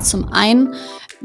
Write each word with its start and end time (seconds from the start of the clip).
Zum 0.00 0.32
einen 0.32 0.74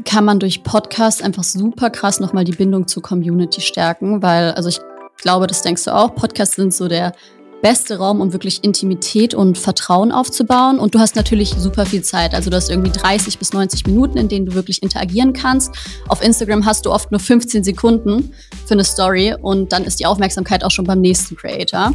kann 0.04 0.24
man 0.24 0.38
durch 0.40 0.62
Podcast 0.62 1.22
einfach 1.22 1.44
super 1.44 1.90
krass 1.90 2.20
nochmal 2.20 2.44
die 2.44 2.52
Bindung 2.52 2.86
zur 2.86 3.02
Community 3.02 3.60
stärken, 3.60 4.22
weil, 4.22 4.52
also 4.52 4.68
ich 4.68 4.80
glaube, 5.18 5.46
das 5.46 5.62
denkst 5.62 5.84
du 5.84 5.94
auch, 5.94 6.14
Podcasts 6.14 6.56
sind 6.56 6.72
so 6.72 6.88
der 6.88 7.12
beste 7.60 7.98
Raum, 7.98 8.20
um 8.20 8.32
wirklich 8.32 8.64
Intimität 8.64 9.34
und 9.34 9.56
Vertrauen 9.56 10.10
aufzubauen. 10.10 10.80
Und 10.80 10.94
du 10.94 10.98
hast 10.98 11.14
natürlich 11.14 11.50
super 11.50 11.86
viel 11.86 12.02
Zeit. 12.02 12.34
Also 12.34 12.50
du 12.50 12.56
hast 12.56 12.70
irgendwie 12.70 12.90
30 12.90 13.38
bis 13.38 13.52
90 13.52 13.86
Minuten, 13.86 14.18
in 14.18 14.28
denen 14.28 14.46
du 14.46 14.54
wirklich 14.54 14.82
interagieren 14.82 15.32
kannst. 15.32 15.70
Auf 16.08 16.22
Instagram 16.22 16.66
hast 16.66 16.86
du 16.86 16.90
oft 16.90 17.12
nur 17.12 17.20
15 17.20 17.62
Sekunden 17.62 18.32
für 18.66 18.74
eine 18.74 18.84
Story 18.84 19.36
und 19.40 19.72
dann 19.72 19.84
ist 19.84 20.00
die 20.00 20.06
Aufmerksamkeit 20.06 20.64
auch 20.64 20.72
schon 20.72 20.86
beim 20.86 21.00
nächsten 21.00 21.36
Creator. 21.36 21.94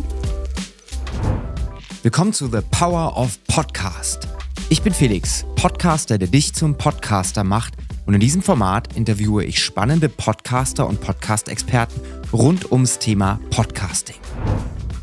Willkommen 2.02 2.32
zu 2.32 2.48
The 2.48 2.60
Power 2.72 3.18
of 3.18 3.38
Podcast. 3.48 4.26
Ich 4.70 4.82
bin 4.82 4.94
Felix, 4.94 5.44
Podcaster, 5.58 6.20
der 6.20 6.28
dich 6.28 6.54
zum 6.54 6.78
Podcaster 6.78 7.44
macht. 7.44 7.74
Und 8.06 8.14
in 8.14 8.20
diesem 8.20 8.44
Format 8.44 8.96
interviewe 8.96 9.44
ich 9.44 9.62
spannende 9.62 10.08
Podcaster 10.08 10.88
und 10.88 11.02
Podcast-Experten 11.02 12.00
rund 12.32 12.72
ums 12.72 13.00
Thema 13.00 13.40
Podcasting. 13.50 14.18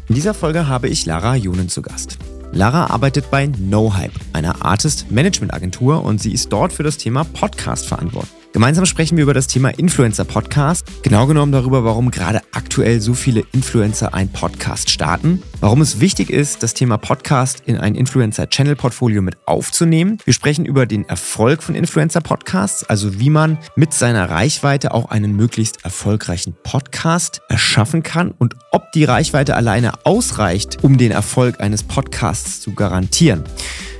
In 0.08 0.14
dieser 0.14 0.32
Folge 0.32 0.68
habe 0.68 0.88
ich 0.88 1.06
Lara 1.06 1.34
Junen 1.34 1.68
zu 1.68 1.82
Gast. 1.82 2.18
Lara 2.52 2.86
arbeitet 2.86 3.32
bei 3.32 3.48
NoHype, 3.48 4.20
einer 4.32 4.64
Artist-Management-Agentur, 4.64 6.04
und 6.04 6.22
sie 6.22 6.32
ist 6.32 6.52
dort 6.52 6.72
für 6.72 6.84
das 6.84 6.98
Thema 6.98 7.24
Podcast 7.24 7.86
verantwortlich. 7.86 8.43
Gemeinsam 8.54 8.86
sprechen 8.86 9.16
wir 9.16 9.24
über 9.24 9.34
das 9.34 9.48
Thema 9.48 9.70
Influencer-Podcast, 9.70 11.02
genau 11.02 11.26
genommen 11.26 11.50
darüber, 11.50 11.82
warum 11.82 12.12
gerade 12.12 12.40
aktuell 12.52 13.00
so 13.00 13.12
viele 13.12 13.42
Influencer 13.50 14.14
einen 14.14 14.30
Podcast 14.30 14.90
starten, 14.90 15.42
warum 15.58 15.80
es 15.80 15.98
wichtig 15.98 16.30
ist, 16.30 16.62
das 16.62 16.72
Thema 16.72 16.96
Podcast 16.96 17.64
in 17.66 17.78
ein 17.78 17.96
Influencer-Channel-Portfolio 17.96 19.22
mit 19.22 19.38
aufzunehmen. 19.44 20.18
Wir 20.24 20.32
sprechen 20.32 20.66
über 20.66 20.86
den 20.86 21.04
Erfolg 21.08 21.64
von 21.64 21.74
Influencer-Podcasts, 21.74 22.84
also 22.84 23.18
wie 23.18 23.28
man 23.28 23.58
mit 23.74 23.92
seiner 23.92 24.30
Reichweite 24.30 24.94
auch 24.94 25.10
einen 25.10 25.34
möglichst 25.34 25.84
erfolgreichen 25.84 26.54
Podcast 26.62 27.42
erschaffen 27.48 28.04
kann 28.04 28.30
und 28.30 28.54
ob 28.70 28.92
die 28.92 29.02
Reichweite 29.02 29.56
alleine 29.56 30.06
ausreicht, 30.06 30.84
um 30.84 30.96
den 30.96 31.10
Erfolg 31.10 31.60
eines 31.60 31.82
Podcasts 31.82 32.60
zu 32.60 32.72
garantieren. 32.72 33.42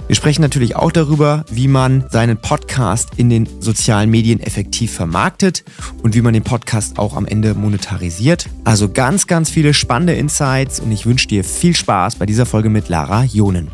Wir 0.06 0.16
sprechen 0.16 0.42
natürlich 0.42 0.76
auch 0.76 0.92
darüber, 0.92 1.46
wie 1.50 1.66
man 1.66 2.04
seinen 2.10 2.36
Podcast 2.36 3.12
in 3.16 3.30
den 3.30 3.48
sozialen 3.62 4.10
Medien 4.10 4.38
effektiv 4.38 4.92
vermarktet 4.92 5.64
und 6.02 6.14
wie 6.14 6.20
man 6.20 6.34
den 6.34 6.44
Podcast 6.44 6.98
auch 6.98 7.16
am 7.16 7.24
Ende 7.24 7.54
monetarisiert. 7.54 8.50
Also 8.64 8.90
ganz, 8.90 9.26
ganz 9.26 9.48
viele 9.48 9.72
spannende 9.72 10.12
Insights 10.12 10.78
und 10.78 10.92
ich 10.92 11.06
wünsche 11.06 11.26
dir 11.26 11.42
viel 11.42 11.74
Spaß 11.74 12.16
bei 12.16 12.26
dieser 12.26 12.44
Folge 12.44 12.68
mit 12.68 12.90
Lara 12.90 13.24
Jonen. 13.24 13.70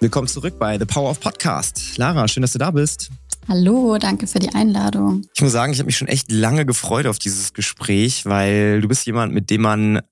Willkommen 0.00 0.28
zurück 0.28 0.58
bei 0.58 0.78
The 0.78 0.84
Power 0.84 1.08
of 1.08 1.20
Podcast. 1.20 1.96
Lara, 1.96 2.28
schön, 2.28 2.42
dass 2.42 2.52
du 2.52 2.58
da 2.58 2.70
bist. 2.70 3.08
Hallo, 3.48 3.96
danke 3.98 4.26
für 4.26 4.40
die 4.40 4.54
Einladung. 4.54 5.22
Ich 5.34 5.40
muss 5.40 5.52
sagen, 5.52 5.72
ich 5.72 5.78
habe 5.78 5.86
mich 5.86 5.96
schon 5.96 6.08
echt 6.08 6.30
lange 6.30 6.66
gefreut 6.66 7.06
auf 7.06 7.18
dieses 7.18 7.54
Gespräch, 7.54 8.26
weil 8.26 8.82
du 8.82 8.88
bist 8.88 9.06
jemand, 9.06 9.32
mit 9.32 9.48
dem 9.48 9.62
man 9.62 10.02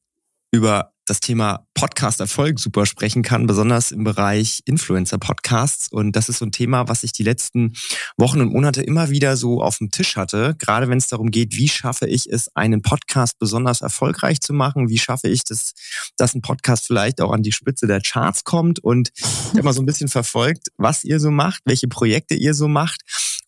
über 0.53 0.96
das 1.07 1.21
Thema 1.21 1.67
Podcast-Erfolg 1.75 2.59
super 2.59 2.85
sprechen 2.85 3.23
kann, 3.23 3.47
besonders 3.47 3.93
im 3.93 4.03
Bereich 4.03 4.63
Influencer-Podcasts. 4.67 5.89
Und 5.89 6.17
das 6.17 6.29
ist 6.29 6.39
so 6.39 6.45
ein 6.45 6.53
Thema, 6.53 6.89
was 6.89 7.05
ich 7.05 7.13
die 7.13 7.23
letzten 7.23 7.75
Wochen 8.17 8.41
und 8.41 8.53
Monate 8.53 8.83
immer 8.83 9.09
wieder 9.09 9.37
so 9.37 9.63
auf 9.63 9.79
dem 9.79 9.91
Tisch 9.91 10.17
hatte. 10.17 10.57
Gerade 10.59 10.89
wenn 10.89 10.99
es 10.99 11.07
darum 11.07 11.31
geht, 11.31 11.57
wie 11.57 11.69
schaffe 11.69 12.07
ich 12.07 12.29
es, 12.29 12.55
einen 12.57 12.83
Podcast 12.83 13.39
besonders 13.39 13.83
erfolgreich 13.83 14.41
zu 14.41 14.53
machen? 14.53 14.89
Wie 14.89 14.99
schaffe 14.99 15.29
ich 15.29 15.45
das, 15.45 15.75
dass 16.17 16.35
ein 16.35 16.43
Podcast 16.43 16.87
vielleicht 16.87 17.21
auch 17.21 17.31
an 17.31 17.43
die 17.43 17.53
Spitze 17.53 17.87
der 17.87 18.01
Charts 18.01 18.43
kommt? 18.43 18.81
Und 18.81 19.13
ich 19.17 19.51
habe 19.51 19.63
mal 19.63 19.73
so 19.73 19.83
ein 19.83 19.87
bisschen 19.87 20.09
verfolgt, 20.09 20.69
was 20.77 21.05
ihr 21.05 21.21
so 21.21 21.31
macht, 21.31 21.63
welche 21.65 21.87
Projekte 21.87 22.35
ihr 22.35 22.55
so 22.55 22.67
macht. 22.67 23.03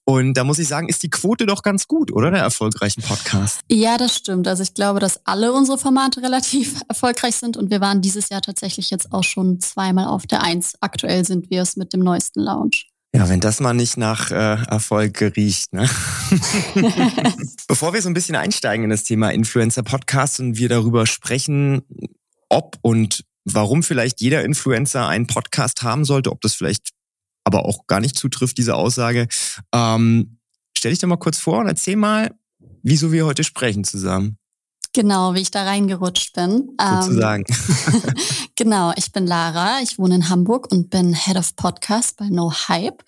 Und 0.09 0.33
da 0.39 0.45
muss 0.45 0.59
ich 0.59 0.67
sagen, 0.67 0.89
ist 0.89 1.03
die 1.03 1.11
Quote 1.11 1.45
doch 1.45 1.63
ganz 1.63 1.87
gut, 1.87 2.11
oder 2.11 2.31
der 2.31 2.41
erfolgreichen 2.41 3.03
Podcast? 3.03 3.61
Ja, 3.71 3.99
das 3.99 4.17
stimmt. 4.17 4.49
Also 4.49 4.63
ich 4.63 4.73
glaube, 4.73 5.01
dass 5.01 5.21
alle 5.27 5.53
unsere 5.53 5.77
Formate 5.77 6.23
relativ 6.23 6.81
erfolgreich 6.89 7.37
sind 7.37 7.59
und 7.59 7.71
wir 7.71 7.83
waren 7.83 8.01
dieses 8.01 8.31
Jahr 8.31 8.41
tatsächlich 8.41 8.89
jetzt 8.89 9.13
auch 9.13 9.23
schon 9.23 9.61
zweimal 9.61 10.07
auf 10.07 10.27
der 10.27 10.43
Eins. 10.43 10.77
Aktuell 10.81 11.27
sind 11.27 11.51
wir 11.51 11.61
es 11.61 11.77
mit 11.77 11.93
dem 11.93 12.01
neuesten 12.01 12.41
Lounge. 12.41 12.85
Ja, 13.15 13.29
wenn 13.29 13.41
das 13.41 13.61
mal 13.61 13.75
nicht 13.75 13.99
nach 13.99 14.31
äh, 14.31 14.35
Erfolg 14.35 15.21
riecht. 15.37 15.75
Ne? 15.75 15.87
Bevor 17.69 17.93
wir 17.93 18.01
so 18.01 18.09
ein 18.09 18.15
bisschen 18.15 18.37
einsteigen 18.37 18.85
in 18.85 18.91
das 18.91 19.05
Thema 19.05 19.29
Influencer-Podcast 19.29 20.41
und 20.41 20.57
wir 20.57 20.71
darüber 20.71 21.07
sprechen, 21.07 21.83
ob 22.49 22.79
und 22.81 23.27
warum 23.45 23.83
vielleicht 23.83 24.23
jeder 24.23 24.43
Influencer 24.43 25.07
einen 25.07 25.27
Podcast 25.27 25.83
haben 25.83 26.07
sollte, 26.07 26.33
ob 26.33 26.41
das 26.41 26.55
vielleicht 26.55 26.95
aber 27.49 27.65
auch 27.65 27.87
gar 27.87 28.01
nicht 28.01 28.17
zutrifft, 28.17 28.59
diese 28.59 28.75
Aussage. 28.77 29.27
Ähm, 29.75 30.39
stell 30.77 30.91
dich 30.93 31.01
doch 31.01 31.09
mal 31.09 31.17
kurz 31.17 31.39
vor 31.39 31.59
und 31.59 31.67
erzähl 31.67 31.97
mal, 31.97 32.31
wieso 32.83 33.11
wir 33.11 33.27
heute 33.27 33.43
sprechen 33.43 33.85
zusammen. 33.85 34.38
Genau, 34.99 35.33
wie 35.35 35.43
ich 35.43 35.53
da 35.53 35.63
reingerutscht 35.63 36.33
bin. 36.33 36.77
Sozusagen. 36.77 37.45
Ähm, 37.49 38.03
genau, 38.57 38.93
ich 38.97 39.13
bin 39.13 39.29
Lara, 39.29 39.79
ich 39.81 39.97
wohne 39.97 40.17
in 40.17 40.29
Hamburg 40.29 40.73
und 40.73 40.91
bin 40.91 41.15
Head 41.15 41.37
of 41.37 41.55
Podcast 41.55 42.17
bei 42.17 42.29
No 42.29 42.53
Hype. 42.53 43.05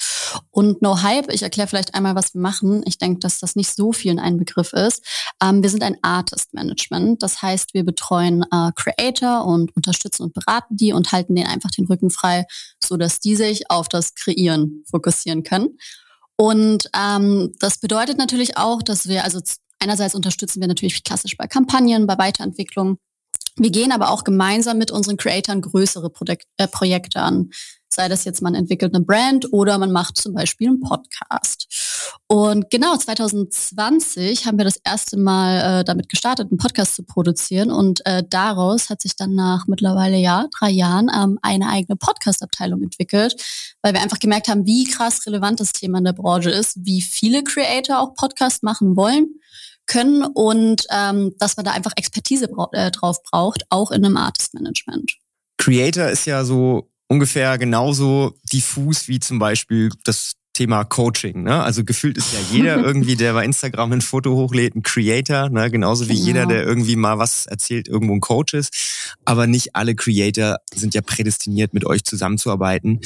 Und 0.52 0.82
No 0.82 1.02
Hype, 1.02 1.32
ich 1.32 1.42
erkläre 1.42 1.66
vielleicht 1.66 1.96
einmal, 1.96 2.14
was 2.14 2.32
wir 2.32 2.42
machen. 2.42 2.84
Ich 2.86 2.98
denke, 2.98 3.18
dass 3.18 3.40
das 3.40 3.56
nicht 3.56 3.74
so 3.74 3.92
viel 3.92 4.12
in 4.12 4.20
einem 4.20 4.38
Begriff 4.38 4.72
ist. 4.72 5.04
Ähm, 5.42 5.64
wir 5.64 5.68
sind 5.68 5.82
ein 5.82 5.96
Artist 6.02 6.54
Management. 6.54 7.24
Das 7.24 7.42
heißt, 7.42 7.74
wir 7.74 7.84
betreuen 7.84 8.44
äh, 8.52 8.70
Creator 8.76 9.44
und 9.44 9.74
unterstützen 9.74 10.22
und 10.22 10.32
beraten 10.32 10.76
die 10.76 10.92
und 10.92 11.10
halten 11.10 11.34
denen 11.34 11.48
einfach 11.48 11.72
den 11.72 11.86
Rücken 11.86 12.10
frei, 12.10 12.44
so 12.78 12.98
dass 12.98 13.18
die 13.18 13.34
sich 13.34 13.68
auf 13.68 13.88
das 13.88 14.14
Kreieren 14.14 14.84
fokussieren 14.88 15.42
können. 15.42 15.76
Und 16.36 16.88
ähm, 16.96 17.52
das 17.58 17.78
bedeutet 17.78 18.16
natürlich 18.16 18.56
auch, 18.56 18.80
dass 18.80 19.08
wir 19.08 19.24
also 19.24 19.40
Einerseits 19.80 20.14
unterstützen 20.14 20.60
wir 20.60 20.68
natürlich 20.68 21.02
klassisch 21.04 21.36
bei 21.36 21.46
Kampagnen, 21.46 22.06
bei 22.06 22.18
Weiterentwicklung. 22.18 22.98
Wir 23.56 23.70
gehen 23.70 23.92
aber 23.92 24.10
auch 24.10 24.24
gemeinsam 24.24 24.78
mit 24.78 24.90
unseren 24.90 25.16
Creatoren 25.16 25.60
größere 25.60 26.10
Projek 26.10 26.44
äh, 26.56 26.68
Projekte 26.68 27.20
an. 27.20 27.50
Sei 27.92 28.08
das 28.08 28.24
jetzt, 28.24 28.40
man 28.40 28.54
entwickelt 28.54 28.94
eine 28.94 29.04
Brand 29.04 29.52
oder 29.52 29.76
man 29.76 29.90
macht 29.90 30.16
zum 30.16 30.32
Beispiel 30.32 30.68
einen 30.68 30.80
Podcast. 30.80 31.66
Und 32.28 32.70
genau 32.70 32.96
2020 32.96 34.46
haben 34.46 34.58
wir 34.58 34.64
das 34.64 34.80
erste 34.84 35.16
Mal 35.16 35.80
äh, 35.80 35.84
damit 35.84 36.08
gestartet, 36.08 36.50
einen 36.50 36.58
Podcast 36.58 36.94
zu 36.94 37.02
produzieren. 37.02 37.72
Und 37.72 38.06
äh, 38.06 38.22
daraus 38.28 38.90
hat 38.90 39.02
sich 39.02 39.16
dann 39.16 39.34
nach 39.34 39.66
mittlerweile 39.66 40.16
ja 40.16 40.46
drei 40.56 40.70
Jahren 40.70 41.10
ähm, 41.14 41.38
eine 41.42 41.68
eigene 41.68 41.96
Podcast-Abteilung 41.96 42.82
entwickelt, 42.82 43.34
weil 43.82 43.92
wir 43.92 44.02
einfach 44.02 44.20
gemerkt 44.20 44.48
haben, 44.48 44.66
wie 44.66 44.84
krass 44.84 45.26
relevant 45.26 45.58
das 45.58 45.72
Thema 45.72 45.98
in 45.98 46.04
der 46.04 46.12
Branche 46.12 46.50
ist, 46.50 46.78
wie 46.84 47.02
viele 47.02 47.42
Creator 47.42 47.98
auch 47.98 48.14
Podcast 48.14 48.62
machen 48.62 48.96
wollen 48.96 49.40
können 49.90 50.22
und 50.22 50.86
ähm, 50.90 51.34
dass 51.38 51.56
man 51.56 51.66
da 51.66 51.72
einfach 51.72 51.92
Expertise 51.96 52.48
bra 52.48 52.68
äh, 52.72 52.90
drauf 52.90 53.22
braucht, 53.24 53.64
auch 53.70 53.90
in 53.90 54.04
einem 54.04 54.16
Artist 54.16 54.54
Management. 54.54 55.16
Creator 55.58 56.08
ist 56.08 56.26
ja 56.26 56.44
so 56.44 56.88
ungefähr 57.08 57.58
genauso 57.58 58.34
diffus 58.52 59.08
wie 59.08 59.18
zum 59.18 59.40
Beispiel 59.40 59.90
das 60.04 60.34
Thema 60.52 60.84
Coaching. 60.84 61.42
Ne? 61.42 61.62
Also 61.62 61.84
gefühlt 61.84 62.18
ist 62.18 62.32
ja 62.32 62.38
jeder 62.52 62.76
irgendwie, 62.84 63.16
der 63.16 63.32
bei 63.32 63.44
Instagram 63.44 63.92
ein 63.92 64.00
Foto 64.00 64.34
hochlädt, 64.36 64.76
ein 64.76 64.82
Creator, 64.82 65.48
ne? 65.48 65.70
genauso 65.70 66.08
wie 66.08 66.14
genau. 66.14 66.26
jeder, 66.26 66.46
der 66.46 66.64
irgendwie 66.64 66.96
mal 66.96 67.18
was 67.18 67.46
erzählt, 67.46 67.88
irgendwo 67.88 68.14
ein 68.14 68.20
Coach 68.20 68.54
ist. 68.54 69.16
Aber 69.24 69.46
nicht 69.46 69.74
alle 69.74 69.94
Creator 69.94 70.58
sind 70.72 70.94
ja 70.94 71.00
prädestiniert, 71.00 71.74
mit 71.74 71.84
euch 71.84 72.04
zusammenzuarbeiten. 72.04 73.00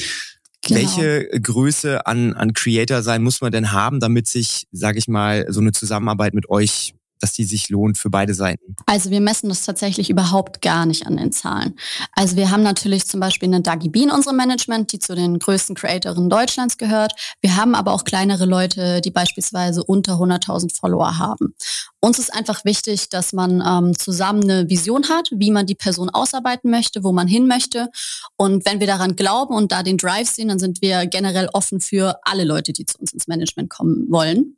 Genau. 0.66 0.80
Welche 0.80 1.28
Größe 1.40 2.06
an, 2.06 2.34
an 2.34 2.52
Creator 2.52 3.02
sein 3.02 3.22
muss 3.22 3.40
man 3.40 3.52
denn 3.52 3.72
haben, 3.72 4.00
damit 4.00 4.28
sich, 4.28 4.66
sage 4.72 4.98
ich 4.98 5.08
mal, 5.08 5.46
so 5.48 5.60
eine 5.60 5.72
Zusammenarbeit 5.72 6.34
mit 6.34 6.48
euch 6.48 6.93
dass 7.20 7.32
die 7.32 7.44
sich 7.44 7.70
lohnt 7.70 7.98
für 7.98 8.10
beide 8.10 8.34
Seiten? 8.34 8.76
Also 8.86 9.10
wir 9.10 9.20
messen 9.20 9.48
das 9.48 9.64
tatsächlich 9.64 10.10
überhaupt 10.10 10.62
gar 10.62 10.86
nicht 10.86 11.06
an 11.06 11.16
den 11.16 11.32
Zahlen. 11.32 11.76
Also 12.12 12.36
wir 12.36 12.50
haben 12.50 12.62
natürlich 12.62 13.06
zum 13.06 13.20
Beispiel 13.20 13.48
eine 13.48 13.60
Dagi 13.60 13.88
Bean, 13.88 14.10
unsere 14.10 14.34
Management, 14.34 14.92
die 14.92 14.98
zu 14.98 15.14
den 15.14 15.38
größten 15.38 15.74
Creatorinnen 15.74 16.30
Deutschlands 16.30 16.76
gehört. 16.76 17.12
Wir 17.40 17.56
haben 17.56 17.74
aber 17.74 17.92
auch 17.92 18.04
kleinere 18.04 18.44
Leute, 18.44 19.00
die 19.00 19.10
beispielsweise 19.10 19.84
unter 19.84 20.14
100.000 20.14 20.76
Follower 20.76 21.18
haben. 21.18 21.54
Uns 22.00 22.18
ist 22.18 22.34
einfach 22.34 22.66
wichtig, 22.66 23.08
dass 23.08 23.32
man 23.32 23.62
ähm, 23.66 23.98
zusammen 23.98 24.42
eine 24.42 24.68
Vision 24.68 25.08
hat, 25.08 25.30
wie 25.32 25.50
man 25.50 25.64
die 25.64 25.74
Person 25.74 26.10
ausarbeiten 26.10 26.70
möchte, 26.70 27.02
wo 27.02 27.12
man 27.12 27.26
hin 27.26 27.46
möchte. 27.46 27.88
Und 28.36 28.66
wenn 28.66 28.78
wir 28.80 28.86
daran 28.86 29.16
glauben 29.16 29.54
und 29.54 29.72
da 29.72 29.82
den 29.82 29.96
Drive 29.96 30.28
sehen, 30.28 30.48
dann 30.48 30.58
sind 30.58 30.82
wir 30.82 31.06
generell 31.06 31.48
offen 31.54 31.80
für 31.80 32.18
alle 32.22 32.44
Leute, 32.44 32.74
die 32.74 32.84
zu 32.84 32.98
uns 32.98 33.12
ins 33.12 33.26
Management 33.26 33.70
kommen 33.70 34.06
wollen. 34.10 34.56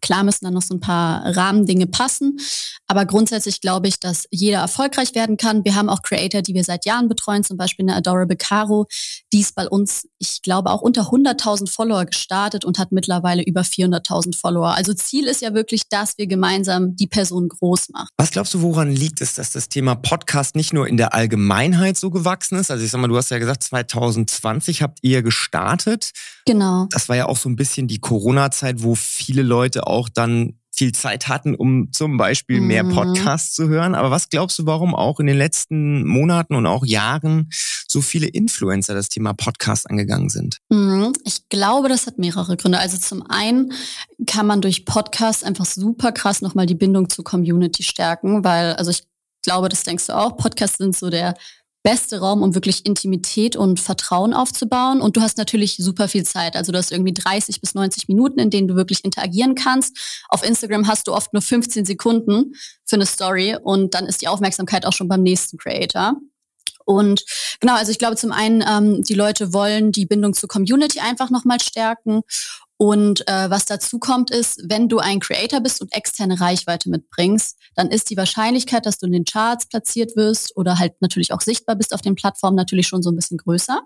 Klar 0.00 0.24
müssen 0.24 0.44
dann 0.44 0.54
noch 0.54 0.62
so 0.62 0.74
ein 0.74 0.80
paar 0.80 1.24
Rahmendinge 1.36 1.86
passen, 1.86 2.38
aber 2.86 3.06
grundsätzlich 3.06 3.60
glaube 3.60 3.88
ich, 3.88 4.00
dass 4.00 4.24
jeder 4.30 4.58
erfolgreich 4.58 5.14
werden 5.14 5.36
kann. 5.36 5.64
Wir 5.64 5.74
haben 5.74 5.88
auch 5.88 6.02
Creator, 6.02 6.42
die 6.42 6.54
wir 6.54 6.64
seit 6.64 6.86
Jahren 6.86 7.08
betreuen, 7.08 7.44
zum 7.44 7.56
Beispiel 7.56 7.84
eine 7.84 7.96
Adorable 7.96 8.36
Caro, 8.36 8.86
die 9.32 9.40
ist 9.40 9.54
bei 9.54 9.68
uns, 9.68 10.08
ich 10.18 10.42
glaube, 10.42 10.70
auch 10.70 10.80
unter 10.80 11.02
100.000 11.10 11.70
Follower 11.70 12.04
gestartet 12.04 12.64
und 12.64 12.78
hat 12.78 12.92
mittlerweile 12.92 13.42
über 13.42 13.62
400.000 13.62 14.38
Follower. 14.38 14.74
Also 14.74 14.94
Ziel 14.94 15.26
ist 15.26 15.42
ja 15.42 15.54
wirklich, 15.54 15.88
dass 15.88 16.16
wir 16.18 16.26
gemeinsam 16.26 16.94
die 16.96 17.06
Person 17.06 17.48
groß 17.48 17.88
machen. 17.90 18.08
Was 18.16 18.30
glaubst 18.30 18.54
du, 18.54 18.62
woran 18.62 18.90
liegt 18.90 19.20
es, 19.20 19.34
dass 19.34 19.50
das 19.50 19.68
Thema 19.68 19.96
Podcast 19.96 20.54
nicht 20.54 20.72
nur 20.72 20.86
in 20.86 20.96
der 20.96 21.14
Allgemeinheit 21.14 21.96
so 21.96 22.10
gewachsen 22.10 22.58
ist? 22.58 22.70
Also 22.70 22.84
ich 22.84 22.90
sag 22.90 23.00
mal, 23.00 23.08
du 23.08 23.16
hast 23.16 23.30
ja 23.30 23.38
gesagt, 23.38 23.62
2020 23.64 24.82
habt 24.82 24.98
ihr 25.02 25.22
gestartet. 25.22 26.12
Genau. 26.46 26.86
Das 26.90 27.08
war 27.08 27.16
ja 27.16 27.26
auch 27.26 27.36
so 27.36 27.48
ein 27.48 27.56
bisschen 27.56 27.88
die 27.88 27.98
Corona-Zeit, 27.98 28.82
wo 28.82 28.94
viele 28.94 29.42
Leute 29.42 29.73
auch 29.82 30.08
dann 30.08 30.58
viel 30.74 30.92
Zeit 30.92 31.28
hatten, 31.28 31.54
um 31.54 31.92
zum 31.92 32.16
Beispiel 32.16 32.60
mehr 32.60 32.82
mhm. 32.82 32.94
Podcasts 32.94 33.52
zu 33.52 33.68
hören. 33.68 33.94
Aber 33.94 34.10
was 34.10 34.28
glaubst 34.28 34.58
du, 34.58 34.66
warum 34.66 34.94
auch 34.94 35.20
in 35.20 35.26
den 35.26 35.36
letzten 35.36 36.04
Monaten 36.06 36.54
und 36.54 36.66
auch 36.66 36.84
Jahren 36.84 37.48
so 37.88 38.02
viele 38.02 38.26
Influencer 38.26 38.94
das 38.94 39.08
Thema 39.08 39.34
Podcast 39.34 39.88
angegangen 39.88 40.28
sind? 40.28 40.58
Mhm. 40.68 41.12
Ich 41.24 41.48
glaube, 41.48 41.88
das 41.88 42.06
hat 42.06 42.18
mehrere 42.18 42.56
Gründe. 42.56 42.78
Also 42.78 42.98
zum 42.98 43.22
einen 43.28 43.72
kann 44.26 44.46
man 44.46 44.60
durch 44.60 44.84
Podcasts 44.84 45.44
einfach 45.44 45.66
super 45.66 46.12
krass 46.12 46.42
nochmal 46.42 46.66
die 46.66 46.74
Bindung 46.74 47.08
zur 47.08 47.24
Community 47.24 47.82
stärken, 47.82 48.44
weil, 48.44 48.74
also 48.74 48.90
ich 48.90 49.04
glaube, 49.42 49.68
das 49.68 49.84
denkst 49.84 50.06
du 50.06 50.16
auch, 50.16 50.36
Podcasts 50.36 50.78
sind 50.78 50.96
so 50.96 51.10
der 51.10 51.34
beste 51.84 52.18
Raum, 52.18 52.42
um 52.42 52.54
wirklich 52.54 52.86
Intimität 52.86 53.56
und 53.56 53.78
Vertrauen 53.78 54.32
aufzubauen. 54.32 55.00
Und 55.02 55.16
du 55.16 55.20
hast 55.20 55.36
natürlich 55.36 55.76
super 55.76 56.08
viel 56.08 56.24
Zeit. 56.24 56.56
Also 56.56 56.72
du 56.72 56.78
hast 56.78 56.90
irgendwie 56.90 57.12
30 57.12 57.60
bis 57.60 57.74
90 57.74 58.08
Minuten, 58.08 58.40
in 58.40 58.50
denen 58.50 58.66
du 58.66 58.74
wirklich 58.74 59.04
interagieren 59.04 59.54
kannst. 59.54 60.24
Auf 60.28 60.42
Instagram 60.42 60.88
hast 60.88 61.06
du 61.06 61.12
oft 61.12 61.32
nur 61.34 61.42
15 61.42 61.84
Sekunden 61.84 62.54
für 62.86 62.96
eine 62.96 63.06
Story 63.06 63.56
und 63.62 63.94
dann 63.94 64.06
ist 64.06 64.22
die 64.22 64.28
Aufmerksamkeit 64.28 64.86
auch 64.86 64.94
schon 64.94 65.08
beim 65.08 65.22
nächsten 65.22 65.58
Creator. 65.58 66.16
Und 66.86 67.22
genau, 67.60 67.74
also 67.76 67.90
ich 67.90 67.98
glaube 67.98 68.16
zum 68.16 68.32
einen, 68.32 68.64
ähm, 68.66 69.02
die 69.02 69.14
Leute 69.14 69.52
wollen 69.52 69.92
die 69.92 70.06
Bindung 70.06 70.34
zur 70.34 70.48
Community 70.48 71.00
einfach 71.00 71.30
nochmal 71.30 71.60
stärken 71.60 72.22
und 72.76 73.26
äh, 73.28 73.50
was 73.50 73.66
dazu 73.66 73.98
kommt 73.98 74.30
ist, 74.30 74.60
wenn 74.68 74.88
du 74.88 74.98
ein 74.98 75.20
Creator 75.20 75.60
bist 75.60 75.80
und 75.80 75.92
externe 75.92 76.40
Reichweite 76.40 76.90
mitbringst, 76.90 77.56
dann 77.76 77.90
ist 77.90 78.10
die 78.10 78.16
Wahrscheinlichkeit, 78.16 78.84
dass 78.84 78.98
du 78.98 79.06
in 79.06 79.12
den 79.12 79.24
Charts 79.24 79.66
platziert 79.66 80.16
wirst 80.16 80.56
oder 80.56 80.78
halt 80.78 81.00
natürlich 81.00 81.32
auch 81.32 81.40
sichtbar 81.40 81.76
bist 81.76 81.94
auf 81.94 82.02
den 82.02 82.16
Plattformen 82.16 82.56
natürlich 82.56 82.88
schon 82.88 83.02
so 83.02 83.10
ein 83.10 83.16
bisschen 83.16 83.38
größer. 83.38 83.80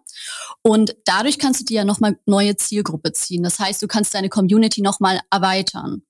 Und 0.62 0.96
dadurch 1.04 1.38
kannst 1.38 1.60
du 1.60 1.64
dir 1.64 1.78
ja 1.78 1.84
nochmal 1.84 2.18
neue 2.24 2.56
Zielgruppe 2.56 3.12
ziehen. 3.12 3.42
Das 3.42 3.58
heißt, 3.58 3.82
du 3.82 3.88
kannst 3.88 4.14
deine 4.14 4.30
Community 4.30 4.80
nochmal 4.80 5.20
erweitern. 5.30 6.02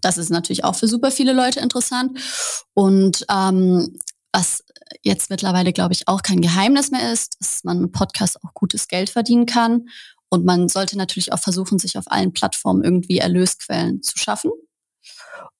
Das 0.00 0.18
ist 0.18 0.30
natürlich 0.30 0.64
auch 0.64 0.74
für 0.74 0.88
super 0.88 1.10
viele 1.10 1.32
Leute 1.32 1.60
interessant. 1.60 2.18
Und 2.74 3.24
ähm, 3.30 3.98
was 4.32 4.64
jetzt 5.02 5.30
mittlerweile, 5.30 5.72
glaube 5.72 5.94
ich, 5.94 6.08
auch 6.08 6.22
kein 6.22 6.40
Geheimnis 6.40 6.90
mehr 6.90 7.12
ist, 7.12 7.36
dass 7.40 7.64
man 7.64 7.80
mit 7.80 7.92
Podcast 7.92 8.42
auch 8.42 8.54
gutes 8.54 8.88
Geld 8.88 9.10
verdienen 9.10 9.46
kann. 9.46 9.88
Und 10.32 10.46
man 10.46 10.70
sollte 10.70 10.96
natürlich 10.96 11.30
auch 11.30 11.38
versuchen, 11.38 11.78
sich 11.78 11.98
auf 11.98 12.10
allen 12.10 12.32
Plattformen 12.32 12.82
irgendwie 12.82 13.18
Erlösquellen 13.18 14.00
zu 14.02 14.16
schaffen. 14.16 14.50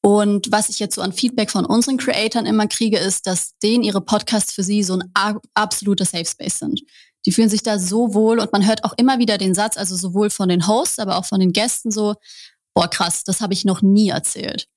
Und 0.00 0.50
was 0.50 0.70
ich 0.70 0.78
jetzt 0.78 0.94
so 0.94 1.02
an 1.02 1.12
Feedback 1.12 1.50
von 1.50 1.66
unseren 1.66 1.98
Creatoren 1.98 2.46
immer 2.46 2.66
kriege, 2.66 2.96
ist, 2.96 3.26
dass 3.26 3.58
denen 3.58 3.84
ihre 3.84 4.00
Podcasts 4.00 4.50
für 4.50 4.62
sie 4.62 4.82
so 4.82 4.94
ein 4.94 5.12
absoluter 5.52 6.06
Safe 6.06 6.24
Space 6.24 6.58
sind. 6.58 6.80
Die 7.26 7.32
fühlen 7.32 7.50
sich 7.50 7.62
da 7.62 7.78
so 7.78 8.14
wohl 8.14 8.40
und 8.40 8.50
man 8.52 8.66
hört 8.66 8.82
auch 8.84 8.94
immer 8.96 9.18
wieder 9.18 9.36
den 9.36 9.54
Satz, 9.54 9.76
also 9.76 9.94
sowohl 9.94 10.30
von 10.30 10.48
den 10.48 10.66
Hosts, 10.66 11.00
aber 11.00 11.18
auch 11.18 11.26
von 11.26 11.38
den 11.38 11.52
Gästen 11.52 11.90
so, 11.90 12.14
boah 12.72 12.88
krass, 12.88 13.24
das 13.24 13.42
habe 13.42 13.52
ich 13.52 13.66
noch 13.66 13.82
nie 13.82 14.08
erzählt. 14.08 14.68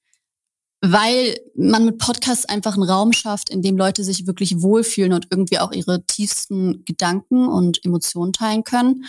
Weil 0.82 1.40
man 1.56 1.86
mit 1.86 2.00
Podcasts 2.00 2.44
einfach 2.50 2.74
einen 2.74 2.84
Raum 2.84 3.14
schafft, 3.14 3.50
in 3.50 3.62
dem 3.62 3.78
Leute 3.78 4.04
sich 4.04 4.28
wirklich 4.28 4.62
wohlfühlen 4.62 5.14
und 5.14 5.28
irgendwie 5.30 5.60
auch 5.60 5.72
ihre 5.72 6.06
tiefsten 6.06 6.84
Gedanken 6.84 7.48
und 7.48 7.84
Emotionen 7.86 8.34
teilen 8.34 8.66
können. 8.66 9.06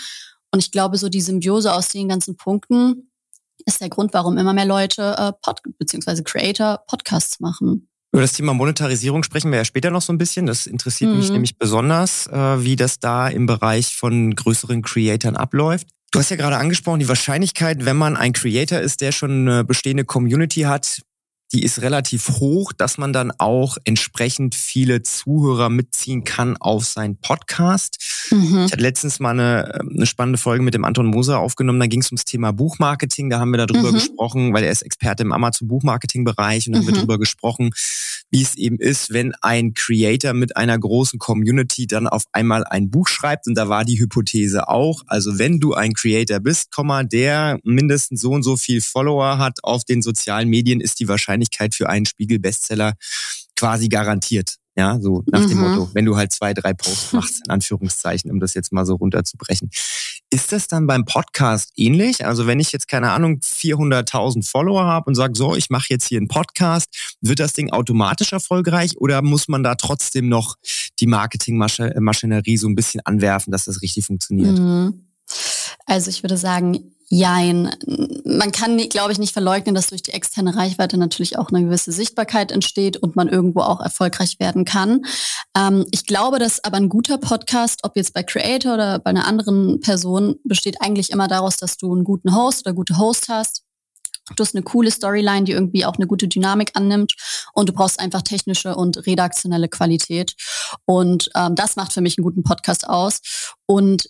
Und 0.57 0.63
ich 0.63 0.73
glaube, 0.73 0.97
so 0.97 1.11
die 1.11 1.21
Symbiose 1.21 1.71
aus 1.71 1.91
den 1.91 2.09
ganzen 2.09 2.39
Punkten 2.39 3.11
ist 3.67 3.83
der 3.83 3.91
Grund, 3.91 4.15
warum 4.15 4.39
immer 4.39 4.55
mehr 4.55 4.65
Leute 4.65 5.15
äh, 5.19 5.33
Pod 5.43 5.61
beziehungsweise 5.79 6.23
Creator 6.23 6.81
Podcasts 6.87 7.41
machen. 7.41 7.91
Über 8.11 8.23
das 8.23 8.33
Thema 8.33 8.55
Monetarisierung 8.55 9.23
sprechen 9.23 9.51
wir 9.51 9.59
ja 9.59 9.67
später 9.67 9.91
noch 9.91 10.01
so 10.01 10.15
ein 10.15 10.17
bisschen. 10.17 10.47
Das 10.47 10.67
interessiert 10.67 11.11
mhm. 11.11 11.19
mich 11.19 11.31
nämlich 11.31 11.59
besonders, 11.59 12.27
äh, 12.29 12.65
wie 12.65 12.75
das 12.75 12.99
da 13.01 13.29
im 13.29 13.45
Bereich 13.45 13.99
von 13.99 14.35
größeren 14.35 14.81
Creatoren 14.81 15.37
abläuft. 15.37 15.89
Du 16.11 16.21
hast 16.21 16.31
ja 16.31 16.37
gerade 16.37 16.57
angesprochen, 16.57 17.01
die 17.01 17.09
Wahrscheinlichkeit, 17.11 17.85
wenn 17.85 17.99
man 17.99 18.17
ein 18.17 18.33
Creator 18.33 18.79
ist, 18.79 19.03
der 19.03 19.13
schon 19.13 19.47
eine 19.47 19.63
bestehende 19.63 20.07
Community 20.07 20.63
hat, 20.63 21.03
die 21.53 21.63
ist 21.63 21.81
relativ 21.81 22.29
hoch, 22.41 22.73
dass 22.73 22.99
man 22.99 23.13
dann 23.13 23.33
auch 23.39 23.77
entsprechend 23.85 24.55
viele 24.55 25.03
Zuhörer 25.03 25.71
mitziehen 25.71 26.25
kann 26.25 26.57
auf 26.57 26.85
sein 26.85 27.19
Podcast. 27.21 27.99
Mhm. 28.31 28.65
Ich 28.67 28.73
hatte 28.73 28.83
letztens 28.83 29.21
mal 29.21 29.31
eine, 29.31 29.81
eine 29.81 30.07
spannende 30.07 30.39
Folge 30.39 30.65
mit 30.65 30.75
dem 30.75 30.85
Anton 30.85 31.07
Moser 31.07 31.39
aufgenommen, 31.39 31.79
da 31.79 31.87
ging 31.87 32.01
es 32.01 32.11
ums 32.11 32.25
Thema 32.25 32.53
Buchmarketing, 32.53 33.31
da 33.31 33.39
haben 33.39 33.51
wir 33.51 33.65
darüber 33.65 33.91
mhm. 33.91 33.95
gesprochen, 33.95 34.53
weil 34.55 34.65
er 34.65 34.73
ist 34.73 34.83
Experte 34.83 35.23
im 35.23 35.33
Amazon-Buchmarketing-Bereich 35.33 36.67
und 36.67 36.73
mhm. 36.73 36.79
haben 36.79 36.87
wir 36.87 36.93
mhm. 36.93 36.97
darüber 36.97 37.19
gesprochen, 37.19 37.71
wie 38.31 38.43
es 38.43 38.57
eben 38.57 38.79
ist, 38.81 39.13
wenn 39.13 39.33
ein 39.41 39.73
Creator 39.73 40.33
mit 40.33 40.57
einer 40.57 40.77
großen 40.77 41.21
Community 41.21 41.87
dann 41.87 42.09
auf 42.09 42.25
einmal 42.33 42.65
ein 42.65 42.91
Buch 42.91 43.07
schreibt 43.07 43.47
und 43.47 43.55
da 43.55 43.69
war 43.69 43.85
die 43.85 44.01
Hypothese 44.01 44.69
auch, 44.69 45.03
also 45.07 45.39
wenn 45.39 45.61
du 45.61 45.75
ein 45.75 45.93
Creator 45.93 46.41
bist, 46.41 46.71
der 47.13 47.59
mindestens 47.63 48.21
so 48.21 48.33
und 48.33 48.43
so 48.43 48.57
viel 48.57 48.81
Follower 48.81 49.39
hat 49.39 49.63
auf 49.63 49.85
den 49.85 50.03
sozialen 50.03 50.49
Medien, 50.49 50.81
ist 50.81 50.99
die 50.99 51.09
Wahrscheinlichkeit 51.09 51.36
Wahrscheinlichkeit 51.37 51.75
für 51.75 51.89
einen 51.89 52.07
Spiegel-Bestseller 52.07 52.95
quasi 53.57 53.89
garantiert. 53.89 54.57
Ja, 54.79 55.01
so 55.01 55.23
nach 55.27 55.41
mhm. 55.41 55.49
dem 55.49 55.59
Motto, 55.59 55.91
wenn 55.95 56.05
du 56.05 56.17
halt 56.17 56.33
zwei, 56.33 56.53
drei 56.53 56.75
Posts 56.75 57.13
machst, 57.15 57.41
in 57.47 57.51
Anführungszeichen, 57.51 58.31
um 58.31 58.41
das 58.41 58.53
jetzt 58.53 58.73
mal 58.73 58.85
so 58.85 58.97
runterzubrechen. 58.97 59.71
Ist 60.29 60.53
das 60.53 60.69
dann 60.69 60.87
beim 60.87 61.07
Podcast 61.07 61.73
ähnlich? 61.77 62.27
Also 62.27 62.47
wenn 62.47 62.61
ich 62.61 62.73
jetzt, 62.73 62.87
keine 62.87 63.11
Ahnung, 63.13 63.41
400.000 63.43 64.47
Follower 64.47 64.85
habe 64.85 65.09
und 65.09 65.15
sage, 65.15 65.35
so, 65.35 65.57
ich 65.57 65.71
mache 65.71 65.87
jetzt 65.89 66.07
hier 66.09 66.19
einen 66.19 66.29
Podcast, 66.29 67.17
wird 67.23 67.41
das 67.41 67.55
Ding 67.55 67.71
automatisch 67.71 68.35
erfolgreich 68.35 68.99
oder 68.99 69.23
muss 69.23 69.49
man 69.49 69.63
da 69.63 69.77
trotzdem 69.77 70.29
noch 70.29 70.57
die 71.01 71.07
Marketingmaschinerie 71.07 72.59
so 72.59 72.69
ein 72.69 72.75
bisschen 72.75 73.01
anwerfen, 73.07 73.53
dass 73.53 73.65
das 73.65 73.81
richtig 73.81 74.05
funktioniert? 74.05 74.59
Mhm. 74.59 75.07
Also 75.87 76.11
ich 76.11 76.23
würde 76.23 76.37
sagen, 76.37 76.93
Jein. 77.09 77.73
Man 78.25 78.51
kann, 78.51 78.77
glaube 78.89 79.13
ich, 79.13 79.19
nicht 79.19 79.33
verleugnen, 79.33 79.77
dass 79.77 79.89
durch 79.89 80.03
die 80.03 80.13
externe 80.13 80.57
Reichweite 80.57 80.99
natürlich 80.99 81.39
auch 81.39 81.51
eine 81.51 81.65
gewisse 81.65 81.93
Sichtbarkeit 81.93 82.51
entsteht 82.51 82.97
und 82.97 83.15
man 83.15 83.29
irgendwo 83.29 83.61
auch 83.61 83.81
erfolgreich 83.81 84.41
werden 84.41 84.65
kann. 84.65 85.05
Ähm, 85.57 85.87
ich 85.93 86.07
glaube, 86.07 86.41
dass 86.41 86.65
aber 86.65 86.79
ein 86.79 86.89
guter 86.89 87.19
Podcast, 87.19 87.81
ob 87.85 87.97
jetzt 87.97 88.13
bei 88.13 88.25
Creator 88.25 88.75
oder 88.75 88.99
bei 88.99 89.11
einer 89.11 89.27
anderen 89.27 89.79
Person, 89.81 90.37
besteht 90.43 90.83
eigentlich 90.83 91.11
immer 91.11 91.29
daraus, 91.29 91.57
dass 91.57 91.77
du 91.77 91.93
einen 91.93 92.03
guten 92.03 92.35
Host 92.35 92.67
oder 92.67 92.75
gute 92.75 92.99
Host 92.99 93.29
hast. 93.29 93.63
Du 94.35 94.43
hast 94.43 94.57
eine 94.57 94.65
coole 94.65 94.91
Storyline, 94.91 95.45
die 95.45 95.53
irgendwie 95.53 95.85
auch 95.85 95.95
eine 95.95 96.09
gute 96.09 96.27
Dynamik 96.27 96.73
annimmt 96.75 97.15
und 97.53 97.69
du 97.69 97.73
brauchst 97.73 98.01
einfach 98.01 98.23
technische 98.23 98.75
und 98.75 99.07
redaktionelle 99.07 99.69
Qualität. 99.69 100.35
Und 100.85 101.31
ähm, 101.37 101.55
das 101.55 101.77
macht 101.77 101.93
für 101.93 102.01
mich 102.01 102.19
einen 102.19 102.25
guten 102.25 102.43
Podcast 102.43 102.89
aus. 102.89 103.21
Und 103.67 104.09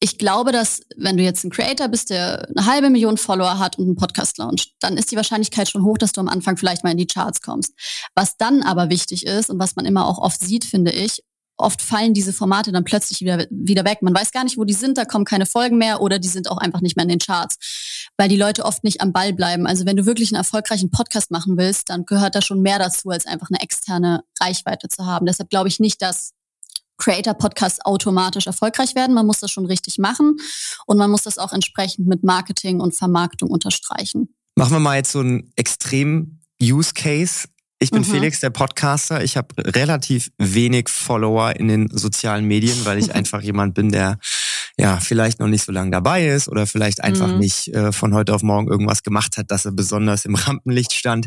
ich 0.00 0.18
glaube, 0.18 0.52
dass 0.52 0.82
wenn 0.96 1.16
du 1.16 1.22
jetzt 1.22 1.44
ein 1.44 1.50
Creator 1.50 1.88
bist, 1.88 2.10
der 2.10 2.48
eine 2.48 2.66
halbe 2.66 2.90
Million 2.90 3.16
Follower 3.16 3.58
hat 3.58 3.78
und 3.78 3.86
einen 3.86 3.96
Podcast 3.96 4.38
launcht, 4.38 4.74
dann 4.80 4.96
ist 4.96 5.10
die 5.10 5.16
Wahrscheinlichkeit 5.16 5.70
schon 5.70 5.84
hoch, 5.84 5.96
dass 5.96 6.12
du 6.12 6.20
am 6.20 6.28
Anfang 6.28 6.56
vielleicht 6.56 6.84
mal 6.84 6.90
in 6.90 6.98
die 6.98 7.06
Charts 7.06 7.40
kommst. 7.40 7.72
Was 8.14 8.36
dann 8.36 8.62
aber 8.62 8.90
wichtig 8.90 9.24
ist 9.26 9.48
und 9.48 9.58
was 9.58 9.74
man 9.76 9.86
immer 9.86 10.06
auch 10.06 10.18
oft 10.18 10.40
sieht, 10.40 10.64
finde 10.64 10.92
ich, 10.92 11.22
oft 11.58 11.80
fallen 11.80 12.12
diese 12.12 12.32
Formate 12.32 12.72
dann 12.72 12.84
plötzlich 12.84 13.20
wieder, 13.20 13.46
wieder 13.50 13.84
weg. 13.84 14.02
Man 14.02 14.14
weiß 14.14 14.32
gar 14.32 14.44
nicht, 14.44 14.58
wo 14.58 14.64
die 14.64 14.74
sind, 14.74 14.98
da 14.98 15.06
kommen 15.06 15.24
keine 15.24 15.46
Folgen 15.46 15.78
mehr 15.78 16.02
oder 16.02 16.18
die 16.18 16.28
sind 16.28 16.50
auch 16.50 16.58
einfach 16.58 16.82
nicht 16.82 16.96
mehr 16.96 17.04
in 17.04 17.08
den 17.08 17.18
Charts, 17.18 18.10
weil 18.18 18.28
die 18.28 18.36
Leute 18.36 18.64
oft 18.64 18.84
nicht 18.84 19.00
am 19.00 19.12
Ball 19.12 19.32
bleiben. 19.32 19.66
Also 19.66 19.86
wenn 19.86 19.96
du 19.96 20.04
wirklich 20.04 20.30
einen 20.30 20.38
erfolgreichen 20.38 20.90
Podcast 20.90 21.30
machen 21.30 21.56
willst, 21.56 21.88
dann 21.88 22.04
gehört 22.04 22.34
da 22.34 22.42
schon 22.42 22.60
mehr 22.60 22.78
dazu, 22.78 23.08
als 23.08 23.26
einfach 23.26 23.48
eine 23.50 23.60
externe 23.60 24.24
Reichweite 24.38 24.88
zu 24.88 25.06
haben. 25.06 25.24
Deshalb 25.24 25.48
glaube 25.48 25.68
ich 25.68 25.80
nicht, 25.80 26.02
dass 26.02 26.32
Creator-Podcasts 26.98 27.84
automatisch 27.84 28.46
erfolgreich 28.46 28.94
werden. 28.94 29.14
Man 29.14 29.26
muss 29.26 29.40
das 29.40 29.50
schon 29.50 29.66
richtig 29.66 29.98
machen 29.98 30.36
und 30.86 30.98
man 30.98 31.10
muss 31.10 31.22
das 31.22 31.38
auch 31.38 31.52
entsprechend 31.52 32.06
mit 32.06 32.24
Marketing 32.24 32.80
und 32.80 32.94
Vermarktung 32.94 33.50
unterstreichen. 33.50 34.34
Machen 34.54 34.72
wir 34.72 34.80
mal 34.80 34.96
jetzt 34.96 35.12
so 35.12 35.20
einen 35.20 35.52
extrem 35.56 36.40
Use 36.60 36.92
Case. 36.94 37.48
Ich 37.78 37.90
bin 37.90 38.00
mhm. 38.00 38.06
Felix, 38.06 38.40
der 38.40 38.50
Podcaster. 38.50 39.22
Ich 39.22 39.36
habe 39.36 39.48
relativ 39.58 40.30
wenig 40.38 40.88
Follower 40.88 41.54
in 41.56 41.68
den 41.68 41.88
sozialen 41.90 42.46
Medien, 42.46 42.84
weil 42.84 42.98
ich 42.98 43.14
einfach 43.14 43.42
jemand 43.42 43.74
bin, 43.74 43.92
der 43.92 44.18
ja 44.78 44.98
vielleicht 44.98 45.40
noch 45.40 45.48
nicht 45.48 45.64
so 45.64 45.72
lange 45.72 45.90
dabei 45.90 46.28
ist 46.28 46.48
oder 46.48 46.66
vielleicht 46.66 47.02
einfach 47.02 47.28
mhm. 47.28 47.38
nicht 47.38 47.68
äh, 47.68 47.92
von 47.92 48.14
heute 48.14 48.34
auf 48.34 48.42
morgen 48.42 48.68
irgendwas 48.68 49.02
gemacht 49.02 49.36
hat, 49.36 49.50
dass 49.50 49.66
er 49.66 49.72
besonders 49.72 50.24
im 50.24 50.34
Rampenlicht 50.34 50.92
stand. 50.92 51.26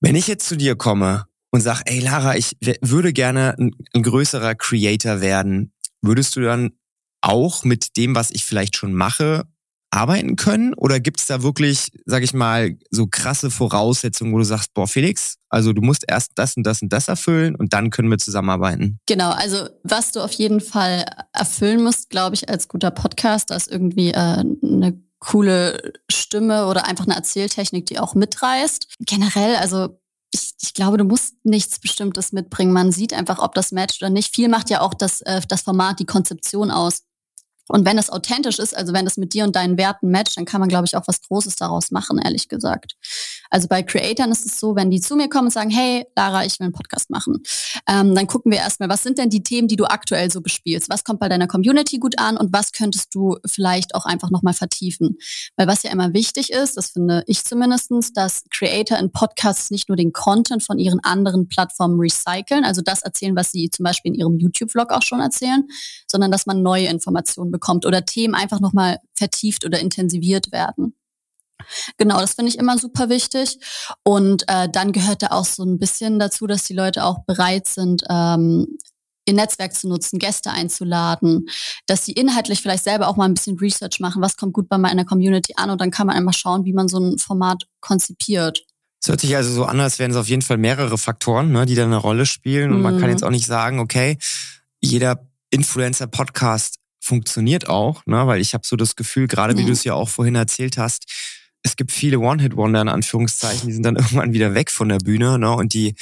Wenn 0.00 0.16
ich 0.16 0.26
jetzt 0.26 0.48
zu 0.48 0.56
dir 0.56 0.76
komme 0.76 1.26
und 1.52 1.60
sag, 1.60 1.82
ey 1.84 2.00
Lara, 2.00 2.36
ich 2.36 2.56
würde 2.80 3.12
gerne 3.12 3.54
ein, 3.58 3.72
ein 3.92 4.02
größerer 4.02 4.54
Creator 4.54 5.20
werden, 5.20 5.72
würdest 6.00 6.34
du 6.34 6.40
dann 6.40 6.72
auch 7.20 7.62
mit 7.62 7.96
dem, 7.96 8.14
was 8.16 8.30
ich 8.30 8.44
vielleicht 8.44 8.76
schon 8.76 8.94
mache, 8.94 9.44
arbeiten 9.90 10.36
können? 10.36 10.72
Oder 10.74 10.98
gibt 10.98 11.20
es 11.20 11.26
da 11.26 11.42
wirklich, 11.42 11.92
sag 12.06 12.22
ich 12.22 12.32
mal, 12.32 12.76
so 12.90 13.06
krasse 13.06 13.50
Voraussetzungen, 13.50 14.32
wo 14.32 14.38
du 14.38 14.44
sagst, 14.44 14.72
boah, 14.72 14.88
Felix, 14.88 15.36
also 15.50 15.72
du 15.74 15.82
musst 15.82 16.04
erst 16.08 16.32
das 16.34 16.56
und 16.56 16.64
das 16.64 16.80
und 16.80 16.92
das 16.92 17.08
erfüllen 17.08 17.54
und 17.54 17.74
dann 17.74 17.90
können 17.90 18.10
wir 18.10 18.18
zusammenarbeiten? 18.18 18.98
Genau, 19.06 19.30
also 19.30 19.68
was 19.84 20.12
du 20.12 20.20
auf 20.20 20.32
jeden 20.32 20.60
Fall 20.60 21.04
erfüllen 21.34 21.82
musst, 21.82 22.08
glaube 22.08 22.34
ich, 22.34 22.48
als 22.48 22.68
guter 22.68 22.90
Podcaster, 22.90 23.54
ist 23.54 23.70
irgendwie 23.70 24.12
äh, 24.12 24.14
eine 24.14 24.98
coole 25.18 25.92
Stimme 26.10 26.66
oder 26.66 26.86
einfach 26.86 27.04
eine 27.04 27.14
Erzähltechnik, 27.14 27.86
die 27.86 28.00
auch 28.00 28.14
mitreißt. 28.14 28.96
Generell, 29.00 29.56
also 29.56 30.00
ich, 30.32 30.54
ich 30.60 30.74
glaube, 30.74 30.96
du 30.96 31.04
musst 31.04 31.34
nichts 31.44 31.78
Bestimmtes 31.78 32.32
mitbringen. 32.32 32.72
Man 32.72 32.90
sieht 32.90 33.12
einfach, 33.12 33.38
ob 33.38 33.54
das 33.54 33.70
matcht 33.72 34.02
oder 34.02 34.10
nicht. 34.10 34.34
Viel 34.34 34.48
macht 34.48 34.70
ja 34.70 34.80
auch 34.80 34.94
das, 34.94 35.20
äh, 35.20 35.42
das 35.46 35.62
Format, 35.62 36.00
die 36.00 36.06
Konzeption 36.06 36.70
aus. 36.70 37.02
Und 37.68 37.86
wenn 37.86 37.96
das 37.96 38.10
authentisch 38.10 38.58
ist, 38.58 38.76
also 38.76 38.92
wenn 38.92 39.04
das 39.04 39.16
mit 39.16 39.34
dir 39.34 39.44
und 39.44 39.54
deinen 39.54 39.78
Werten 39.78 40.10
matcht, 40.10 40.36
dann 40.36 40.44
kann 40.44 40.60
man, 40.60 40.68
glaube 40.68 40.86
ich, 40.86 40.96
auch 40.96 41.06
was 41.06 41.22
Großes 41.22 41.56
daraus 41.56 41.90
machen, 41.90 42.18
ehrlich 42.18 42.48
gesagt. 42.48 42.94
Also 43.50 43.68
bei 43.68 43.82
Creatoren 43.82 44.32
ist 44.32 44.46
es 44.46 44.58
so, 44.58 44.74
wenn 44.74 44.90
die 44.90 45.00
zu 45.00 45.14
mir 45.14 45.28
kommen 45.28 45.46
und 45.46 45.52
sagen, 45.52 45.70
hey, 45.70 46.04
Lara, 46.16 46.44
ich 46.44 46.58
will 46.58 46.64
einen 46.64 46.72
Podcast 46.72 47.10
machen, 47.10 47.42
ähm, 47.88 48.14
dann 48.14 48.26
gucken 48.26 48.50
wir 48.50 48.58
erstmal, 48.58 48.88
was 48.88 49.02
sind 49.02 49.18
denn 49.18 49.30
die 49.30 49.42
Themen, 49.42 49.68
die 49.68 49.76
du 49.76 49.84
aktuell 49.84 50.30
so 50.30 50.40
bespielst? 50.40 50.88
Was 50.90 51.04
kommt 51.04 51.20
bei 51.20 51.28
deiner 51.28 51.46
Community 51.46 51.98
gut 51.98 52.18
an 52.18 52.36
und 52.36 52.52
was 52.52 52.72
könntest 52.72 53.14
du 53.14 53.36
vielleicht 53.46 53.94
auch 53.94 54.06
einfach 54.06 54.30
nochmal 54.30 54.54
vertiefen? 54.54 55.18
Weil 55.56 55.68
was 55.68 55.82
ja 55.82 55.90
immer 55.90 56.14
wichtig 56.14 56.50
ist, 56.50 56.76
das 56.76 56.90
finde 56.90 57.22
ich 57.26 57.44
zumindestens, 57.44 58.12
dass 58.12 58.42
Creator 58.50 58.98
in 58.98 59.12
Podcasts 59.12 59.70
nicht 59.70 59.88
nur 59.88 59.96
den 59.96 60.12
Content 60.12 60.62
von 60.62 60.78
ihren 60.78 61.00
anderen 61.00 61.48
Plattformen 61.48 62.00
recyceln, 62.00 62.64
also 62.64 62.82
das 62.82 63.02
erzählen, 63.02 63.36
was 63.36 63.52
sie 63.52 63.70
zum 63.70 63.84
Beispiel 63.84 64.12
in 64.12 64.18
ihrem 64.18 64.38
YouTube-Vlog 64.38 64.90
auch 64.90 65.02
schon 65.02 65.20
erzählen, 65.20 65.68
sondern 66.10 66.32
dass 66.32 66.46
man 66.46 66.62
neue 66.62 66.86
Informationen 66.86 67.51
bekommt 67.52 67.86
oder 67.86 68.04
Themen 68.04 68.34
einfach 68.34 68.60
nochmal 68.60 68.98
vertieft 69.14 69.64
oder 69.64 69.78
intensiviert 69.78 70.50
werden. 70.50 70.96
Genau, 71.96 72.20
das 72.20 72.34
finde 72.34 72.50
ich 72.50 72.58
immer 72.58 72.78
super 72.78 73.08
wichtig. 73.08 73.58
Und 74.02 74.44
äh, 74.48 74.68
dann 74.68 74.92
gehört 74.92 75.22
da 75.22 75.28
auch 75.28 75.44
so 75.44 75.62
ein 75.64 75.78
bisschen 75.78 76.18
dazu, 76.18 76.46
dass 76.46 76.64
die 76.64 76.74
Leute 76.74 77.04
auch 77.04 77.24
bereit 77.24 77.68
sind, 77.68 78.02
ähm, 78.10 78.66
ihr 79.24 79.34
Netzwerk 79.34 79.74
zu 79.74 79.88
nutzen, 79.88 80.18
Gäste 80.18 80.50
einzuladen, 80.50 81.46
dass 81.86 82.04
sie 82.04 82.12
inhaltlich 82.12 82.60
vielleicht 82.60 82.84
selber 82.84 83.08
auch 83.08 83.16
mal 83.16 83.26
ein 83.26 83.34
bisschen 83.34 83.58
Research 83.58 84.00
machen, 84.00 84.20
was 84.20 84.36
kommt 84.36 84.52
gut 84.52 84.68
bei 84.68 84.78
meiner 84.78 85.04
Community 85.04 85.54
an 85.56 85.70
und 85.70 85.80
dann 85.80 85.92
kann 85.92 86.08
man 86.08 86.16
einmal 86.16 86.34
schauen, 86.34 86.64
wie 86.64 86.72
man 86.72 86.88
so 86.88 86.98
ein 86.98 87.18
Format 87.18 87.62
konzipiert. 87.80 88.64
Es 89.00 89.08
hört 89.08 89.20
sich 89.20 89.34
also 89.34 89.52
so 89.52 89.64
an, 89.64 89.80
als 89.80 89.98
wären 89.98 90.12
es 90.12 90.16
auf 90.16 90.28
jeden 90.28 90.42
Fall 90.42 90.58
mehrere 90.58 90.96
Faktoren, 90.96 91.50
ne, 91.50 91.66
die 91.66 91.74
da 91.74 91.84
eine 91.84 91.96
Rolle 91.96 92.24
spielen. 92.24 92.72
Und 92.72 92.80
mm. 92.80 92.82
man 92.82 92.98
kann 92.98 93.08
mhm. 93.08 93.10
jetzt 93.10 93.24
auch 93.24 93.30
nicht 93.30 93.46
sagen, 93.46 93.80
okay, 93.80 94.16
jeder 94.80 95.26
Influencer-Podcast 95.50 96.78
funktioniert 97.02 97.68
auch, 97.68 98.06
ne? 98.06 98.26
weil 98.26 98.40
ich 98.40 98.54
habe 98.54 98.66
so 98.66 98.76
das 98.76 98.96
Gefühl, 98.96 99.26
gerade 99.26 99.56
wie 99.58 99.64
du 99.64 99.72
es 99.72 99.84
ja 99.84 99.94
auch 99.94 100.08
vorhin 100.08 100.36
erzählt 100.36 100.78
hast, 100.78 101.04
es 101.64 101.76
gibt 101.76 101.92
viele 101.92 102.18
One-Hit-Wonder 102.18 102.80
in 102.80 102.88
Anführungszeichen, 102.88 103.66
die 103.66 103.74
sind 103.74 103.82
dann 103.82 103.96
irgendwann 103.96 104.32
wieder 104.32 104.54
weg 104.54 104.70
von 104.70 104.88
der 104.88 104.98
Bühne 104.98 105.38
ne? 105.38 105.52
und 105.52 105.74
die 105.74 105.94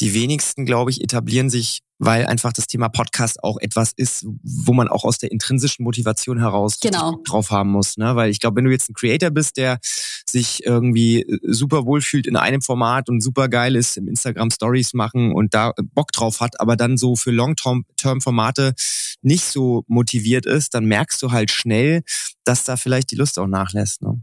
die 0.00 0.12
wenigsten, 0.12 0.66
glaube 0.66 0.90
ich, 0.90 1.02
etablieren 1.02 1.50
sich, 1.50 1.80
weil 1.98 2.26
einfach 2.26 2.52
das 2.52 2.66
Thema 2.66 2.88
Podcast 2.88 3.42
auch 3.44 3.58
etwas 3.60 3.92
ist, 3.94 4.26
wo 4.42 4.72
man 4.72 4.88
auch 4.88 5.04
aus 5.04 5.18
der 5.18 5.30
intrinsischen 5.30 5.84
Motivation 5.84 6.40
heraus 6.40 6.80
genau. 6.80 7.20
drauf 7.24 7.50
haben 7.50 7.70
muss. 7.70 7.96
Ne? 7.96 8.16
Weil 8.16 8.30
ich 8.30 8.40
glaube, 8.40 8.56
wenn 8.56 8.64
du 8.64 8.72
jetzt 8.72 8.90
ein 8.90 8.94
Creator 8.94 9.30
bist, 9.30 9.56
der 9.56 9.78
sich 10.28 10.66
irgendwie 10.66 11.22
äh, 11.22 11.38
super 11.42 11.86
wohl 11.86 12.00
fühlt 12.00 12.26
in 12.26 12.36
einem 12.36 12.60
Format 12.60 13.08
und 13.08 13.20
super 13.20 13.48
geil 13.48 13.76
ist 13.76 13.96
im 13.96 14.08
Instagram 14.08 14.50
Stories 14.50 14.94
machen 14.94 15.32
und 15.32 15.54
da 15.54 15.72
Bock 15.94 16.10
drauf 16.10 16.40
hat, 16.40 16.60
aber 16.60 16.76
dann 16.76 16.96
so 16.96 17.14
für 17.14 17.30
Long-Term-Formate 17.30 18.74
nicht 19.24 19.44
so 19.44 19.84
motiviert 19.86 20.46
ist, 20.46 20.74
dann 20.74 20.84
merkst 20.84 21.22
du 21.22 21.32
halt 21.32 21.50
schnell, 21.50 22.02
dass 22.44 22.64
da 22.64 22.76
vielleicht 22.76 23.10
die 23.10 23.16
Lust 23.16 23.38
auch 23.38 23.46
nachlässt. 23.46 24.02
Ne? 24.02 24.20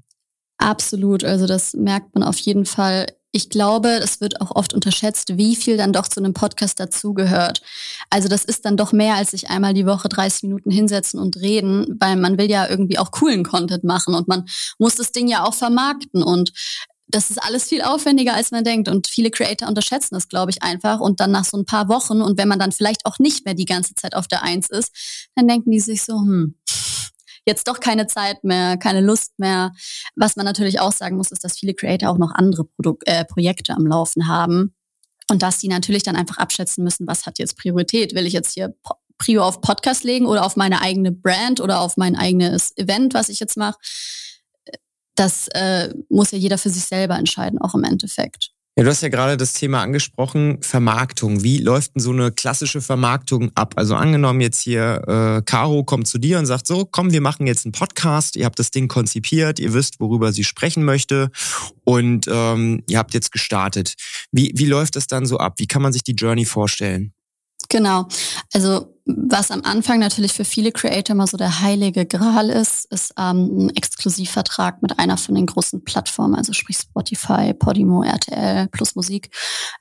Absolut. 0.57 1.23
Also 1.23 1.47
das 1.47 1.73
merkt 1.73 2.13
man 2.15 2.23
auf 2.23 2.37
jeden 2.37 2.65
Fall 2.65 3.07
ich 3.33 3.49
glaube, 3.49 3.89
es 4.03 4.19
wird 4.19 4.41
auch 4.41 4.51
oft 4.55 4.73
unterschätzt, 4.73 5.37
wie 5.37 5.55
viel 5.55 5.77
dann 5.77 5.93
doch 5.93 6.07
zu 6.07 6.19
einem 6.19 6.33
Podcast 6.33 6.79
dazugehört. 6.79 7.61
Also 8.09 8.27
das 8.27 8.43
ist 8.43 8.65
dann 8.65 8.75
doch 8.75 8.91
mehr, 8.91 9.15
als 9.15 9.31
sich 9.31 9.49
einmal 9.49 9.73
die 9.73 9.85
Woche 9.85 10.09
30 10.09 10.43
Minuten 10.43 10.69
hinsetzen 10.69 11.19
und 11.19 11.37
reden, 11.37 11.97
weil 11.99 12.17
man 12.17 12.37
will 12.37 12.49
ja 12.49 12.67
irgendwie 12.67 12.97
auch 12.97 13.11
coolen 13.11 13.43
Content 13.43 13.85
machen 13.85 14.15
und 14.15 14.27
man 14.27 14.45
muss 14.79 14.95
das 14.95 15.13
Ding 15.13 15.29
ja 15.29 15.45
auch 15.45 15.53
vermarkten 15.53 16.23
und 16.23 16.51
das 17.11 17.29
ist 17.29 17.37
alles 17.37 17.65
viel 17.65 17.81
aufwendiger, 17.81 18.33
als 18.33 18.51
man 18.51 18.63
denkt. 18.63 18.87
Und 18.87 19.07
viele 19.07 19.31
Creator 19.31 19.67
unterschätzen 19.67 20.15
das, 20.15 20.27
glaube 20.27 20.51
ich, 20.51 20.63
einfach. 20.63 20.99
Und 20.99 21.19
dann 21.19 21.31
nach 21.31 21.45
so 21.45 21.57
ein 21.57 21.65
paar 21.65 21.89
Wochen 21.89 22.21
und 22.21 22.37
wenn 22.37 22.47
man 22.47 22.59
dann 22.59 22.71
vielleicht 22.71 23.05
auch 23.05 23.19
nicht 23.19 23.45
mehr 23.45 23.53
die 23.53 23.65
ganze 23.65 23.95
Zeit 23.95 24.15
auf 24.15 24.27
der 24.27 24.43
Eins 24.43 24.69
ist, 24.69 25.29
dann 25.35 25.47
denken 25.47 25.71
die 25.71 25.79
sich 25.79 26.03
so, 26.03 26.13
hm, 26.13 26.55
jetzt 27.45 27.67
doch 27.67 27.79
keine 27.79 28.07
Zeit 28.07 28.43
mehr, 28.43 28.77
keine 28.77 29.01
Lust 29.01 29.37
mehr. 29.37 29.71
Was 30.15 30.35
man 30.35 30.45
natürlich 30.45 30.79
auch 30.79 30.91
sagen 30.91 31.17
muss, 31.17 31.31
ist, 31.31 31.43
dass 31.43 31.57
viele 31.57 31.73
Creator 31.73 32.09
auch 32.09 32.17
noch 32.17 32.31
andere 32.33 32.65
Produk 32.65 33.03
äh, 33.05 33.25
Projekte 33.25 33.73
am 33.73 33.85
Laufen 33.85 34.27
haben. 34.27 34.75
Und 35.29 35.43
dass 35.43 35.59
die 35.59 35.67
natürlich 35.67 36.03
dann 36.03 36.15
einfach 36.15 36.37
abschätzen 36.37 36.83
müssen, 36.83 37.07
was 37.07 37.25
hat 37.25 37.39
jetzt 37.39 37.57
Priorität? 37.57 38.13
Will 38.15 38.27
ich 38.27 38.33
jetzt 38.33 38.53
hier 38.53 38.75
Prio 39.17 39.43
auf 39.43 39.61
Podcast 39.61 40.03
legen 40.03 40.25
oder 40.25 40.45
auf 40.45 40.55
meine 40.55 40.81
eigene 40.81 41.11
Brand 41.11 41.61
oder 41.61 41.79
auf 41.79 41.95
mein 41.95 42.15
eigenes 42.15 42.75
Event, 42.75 43.13
was 43.13 43.29
ich 43.29 43.39
jetzt 43.39 43.55
mache? 43.55 43.77
Das 45.15 45.47
äh, 45.49 45.93
muss 46.09 46.31
ja 46.31 46.37
jeder 46.37 46.57
für 46.57 46.69
sich 46.69 46.83
selber 46.83 47.17
entscheiden, 47.17 47.59
auch 47.59 47.75
im 47.75 47.83
Endeffekt. 47.83 48.51
Ja, 48.77 48.85
du 48.85 48.89
hast 48.89 49.01
ja 49.01 49.09
gerade 49.09 49.35
das 49.35 49.51
Thema 49.51 49.81
angesprochen, 49.81 50.59
Vermarktung. 50.61 51.43
Wie 51.43 51.57
läuft 51.57 51.93
denn 51.93 52.01
so 52.01 52.11
eine 52.11 52.31
klassische 52.31 52.79
Vermarktung 52.79 53.51
ab? 53.53 53.73
Also 53.75 53.95
angenommen 53.95 54.39
jetzt 54.39 54.61
hier, 54.61 55.01
äh, 55.07 55.41
Caro 55.43 55.83
kommt 55.83 56.07
zu 56.07 56.17
dir 56.19 56.39
und 56.39 56.45
sagt 56.45 56.67
so, 56.67 56.85
komm, 56.89 57.11
wir 57.11 57.19
machen 57.19 57.47
jetzt 57.47 57.65
einen 57.65 57.73
Podcast, 57.73 58.37
ihr 58.37 58.45
habt 58.45 58.59
das 58.59 58.71
Ding 58.71 58.87
konzipiert, 58.87 59.59
ihr 59.59 59.73
wisst, 59.73 59.99
worüber 59.99 60.31
sie 60.31 60.45
sprechen 60.45 60.85
möchte 60.85 61.31
und 61.83 62.27
ähm, 62.31 62.81
ihr 62.87 62.97
habt 62.97 63.13
jetzt 63.13 63.33
gestartet. 63.33 63.95
Wie, 64.31 64.53
wie 64.55 64.67
läuft 64.67 64.95
das 64.95 65.07
dann 65.07 65.25
so 65.25 65.37
ab? 65.37 65.55
Wie 65.57 65.67
kann 65.67 65.81
man 65.81 65.91
sich 65.91 66.03
die 66.03 66.15
Journey 66.15 66.45
vorstellen? 66.45 67.13
Genau. 67.67 68.07
Also 68.53 69.00
was 69.05 69.51
am 69.51 69.63
Anfang 69.63 69.99
natürlich 69.99 70.33
für 70.33 70.45
viele 70.45 70.71
Creator 70.71 71.15
immer 71.15 71.27
so 71.27 71.37
der 71.37 71.61
heilige 71.61 72.05
Gral 72.05 72.49
ist, 72.49 72.85
ist 72.91 73.13
ähm, 73.17 73.67
ein 73.67 73.75
Exklusivvertrag 73.75 74.81
mit 74.81 74.99
einer 74.99 75.17
von 75.17 75.35
den 75.35 75.45
großen 75.45 75.83
Plattformen, 75.83 76.35
also 76.35 76.53
sprich 76.53 76.77
Spotify, 76.77 77.53
Podimo, 77.53 78.03
RTL, 78.03 78.67
Plus 78.67 78.95
Musik, 78.95 79.29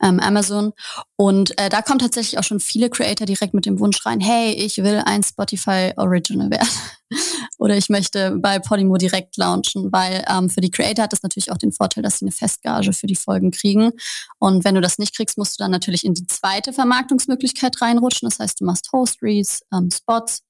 ähm, 0.03 0.21
Amazon. 0.21 0.73
Und 1.17 1.59
äh, 1.59 1.69
da 1.69 1.83
kommen 1.83 1.99
tatsächlich 1.99 2.39
auch 2.39 2.45
schon 2.45 2.61
viele 2.61 2.91
Creator 2.91 3.27
direkt 3.27 3.55
mit 3.55 3.67
dem 3.67 3.79
Wunsch 3.79 4.05
rein, 4.07 4.21
hey, 4.21 4.53
ich 4.53 4.79
will 4.79 5.03
ein 5.05 5.23
Spotify 5.23 5.93
Original 5.97 6.51
werden. 6.51 6.69
Oder 7.59 7.77
ich 7.77 7.89
möchte 7.89 8.37
bei 8.37 8.59
Podimo 8.59 8.97
direkt 8.97 9.37
launchen, 9.37 9.93
weil 9.93 10.25
ähm, 10.29 10.49
für 10.49 10.61
die 10.61 10.71
Creator 10.71 11.05
hat 11.05 11.13
das 11.13 11.23
natürlich 11.23 11.51
auch 11.51 11.59
den 11.59 11.73
Vorteil, 11.73 12.03
dass 12.03 12.19
sie 12.19 12.25
eine 12.25 12.33
Festgage 12.33 12.93
für 12.93 13.07
die 13.07 13.17
Folgen 13.17 13.51
kriegen. 13.51 13.93
Und 14.39 14.65
wenn 14.65 14.75
du 14.75 14.81
das 14.81 14.99
nicht 14.99 15.15
kriegst, 15.15 15.37
musst 15.37 15.59
du 15.59 15.65
dann 15.65 15.71
natürlich 15.71 16.05
in 16.05 16.15
die 16.15 16.27
zweite 16.27 16.73
Vermarktungsmöglichkeit 16.73 17.83
reinrutschen. 17.83 18.29
Das 18.29 18.39
heißt, 18.39 18.61
du 18.61 18.65
machst 18.65 18.93
Host-Reads, 19.11 19.63
ähm, 19.73 19.91
Spots 19.91 20.43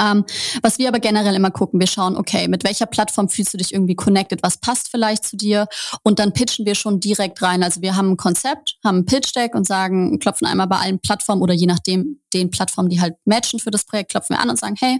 ähm, 0.00 0.24
was 0.62 0.78
wir 0.78 0.88
aber 0.88 0.98
generell 0.98 1.34
immer 1.34 1.50
gucken, 1.50 1.78
wir 1.78 1.86
schauen, 1.86 2.16
okay, 2.16 2.48
mit 2.48 2.64
welcher 2.64 2.86
Plattform 2.86 3.28
fühlst 3.28 3.54
du 3.54 3.58
dich 3.58 3.72
irgendwie 3.72 3.94
connected, 3.94 4.42
was 4.42 4.58
passt 4.58 4.88
vielleicht 4.88 5.24
zu 5.24 5.36
dir 5.36 5.66
und 6.02 6.18
dann 6.18 6.32
pitchen 6.32 6.66
wir 6.66 6.74
schon 6.74 7.00
direkt 7.00 7.40
rein. 7.42 7.62
Also 7.62 7.80
wir 7.80 7.96
haben 7.96 8.12
ein 8.12 8.16
Konzept, 8.16 8.76
haben 8.84 8.98
ein 8.98 9.06
Pitch-Deck 9.06 9.54
und 9.54 9.66
sagen, 9.66 10.18
klopfen 10.18 10.46
einmal 10.46 10.66
bei 10.66 10.78
allen 10.78 11.00
Plattformen 11.00 11.42
oder 11.42 11.54
je 11.54 11.66
nachdem 11.66 12.20
den 12.32 12.50
Plattformen, 12.50 12.88
die 12.88 13.00
halt 13.00 13.14
matchen 13.24 13.60
für 13.60 13.70
das 13.70 13.84
Projekt, 13.84 14.10
klopfen 14.10 14.34
wir 14.34 14.40
an 14.40 14.50
und 14.50 14.58
sagen, 14.58 14.74
hey, 14.78 14.98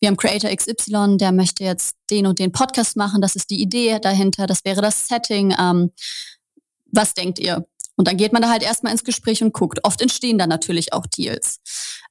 wir 0.00 0.08
haben 0.08 0.16
Creator 0.16 0.50
XY, 0.50 1.16
der 1.18 1.32
möchte 1.32 1.62
jetzt 1.62 1.96
den 2.10 2.26
und 2.26 2.38
den 2.38 2.50
Podcast 2.50 2.96
machen, 2.96 3.20
das 3.22 3.36
ist 3.36 3.50
die 3.50 3.60
Idee 3.60 3.98
dahinter, 4.00 4.46
das 4.46 4.64
wäre 4.64 4.80
das 4.80 5.06
Setting. 5.06 5.54
Ähm, 5.58 5.90
was 6.90 7.14
denkt 7.14 7.38
ihr? 7.38 7.66
Und 7.96 8.08
dann 8.08 8.16
geht 8.16 8.32
man 8.32 8.42
da 8.42 8.50
halt 8.50 8.62
erstmal 8.62 8.92
ins 8.92 9.04
Gespräch 9.04 9.42
und 9.42 9.52
guckt. 9.52 9.78
Oft 9.84 10.00
entstehen 10.00 10.38
dann 10.38 10.48
natürlich 10.48 10.92
auch 10.92 11.06
Deals. 11.06 11.60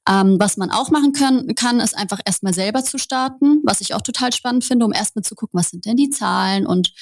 Ähm, 0.08 0.36
was 0.38 0.56
man 0.56 0.70
auch 0.70 0.90
machen 0.90 1.12
können, 1.12 1.54
kann, 1.54 1.80
ist 1.80 1.96
einfach 1.96 2.20
erstmal 2.24 2.52
selber 2.52 2.84
zu 2.84 2.98
starten, 2.98 3.60
was 3.64 3.80
ich 3.80 3.94
auch 3.94 4.02
total 4.02 4.32
spannend 4.32 4.64
finde, 4.64 4.84
um 4.84 4.92
erstmal 4.92 5.24
zu 5.24 5.34
gucken, 5.34 5.58
was 5.58 5.70
sind 5.70 5.86
denn 5.86 5.96
die 5.96 6.10
Zahlen 6.10 6.66
und 6.66 6.92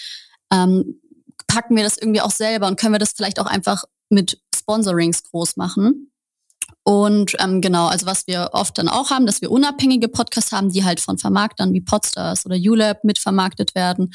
ähm, 0.53 1.01
packen 1.49 1.77
wir 1.77 1.83
das 1.83 1.99
irgendwie 1.99 2.21
auch 2.21 2.31
selber 2.31 2.69
und 2.69 2.79
können 2.79 2.95
wir 2.95 3.01
das 3.01 3.13
vielleicht 3.13 3.41
auch 3.41 3.47
einfach 3.47 3.85
mit 4.09 4.41
Sponsorings 4.55 5.25
groß 5.25 5.57
machen. 5.57 6.13
Und 6.85 7.37
ähm, 7.39 7.61
genau, 7.61 7.87
also 7.87 8.07
was 8.07 8.27
wir 8.27 8.51
oft 8.53 8.77
dann 8.77 8.89
auch 8.89 9.11
haben, 9.11 9.27
dass 9.27 9.41
wir 9.41 9.53
unabhängige 9.53 10.09
Podcasts 10.09 10.51
haben, 10.51 10.71
die 10.71 10.85
halt 10.85 11.01
von 11.01 11.17
Vermarktern 11.17 11.73
wie 11.73 11.81
Podstars 11.81 12.45
oder 12.45 12.57
ULab 12.57 13.05
mitvermarktet 13.05 13.75
werden 13.75 14.13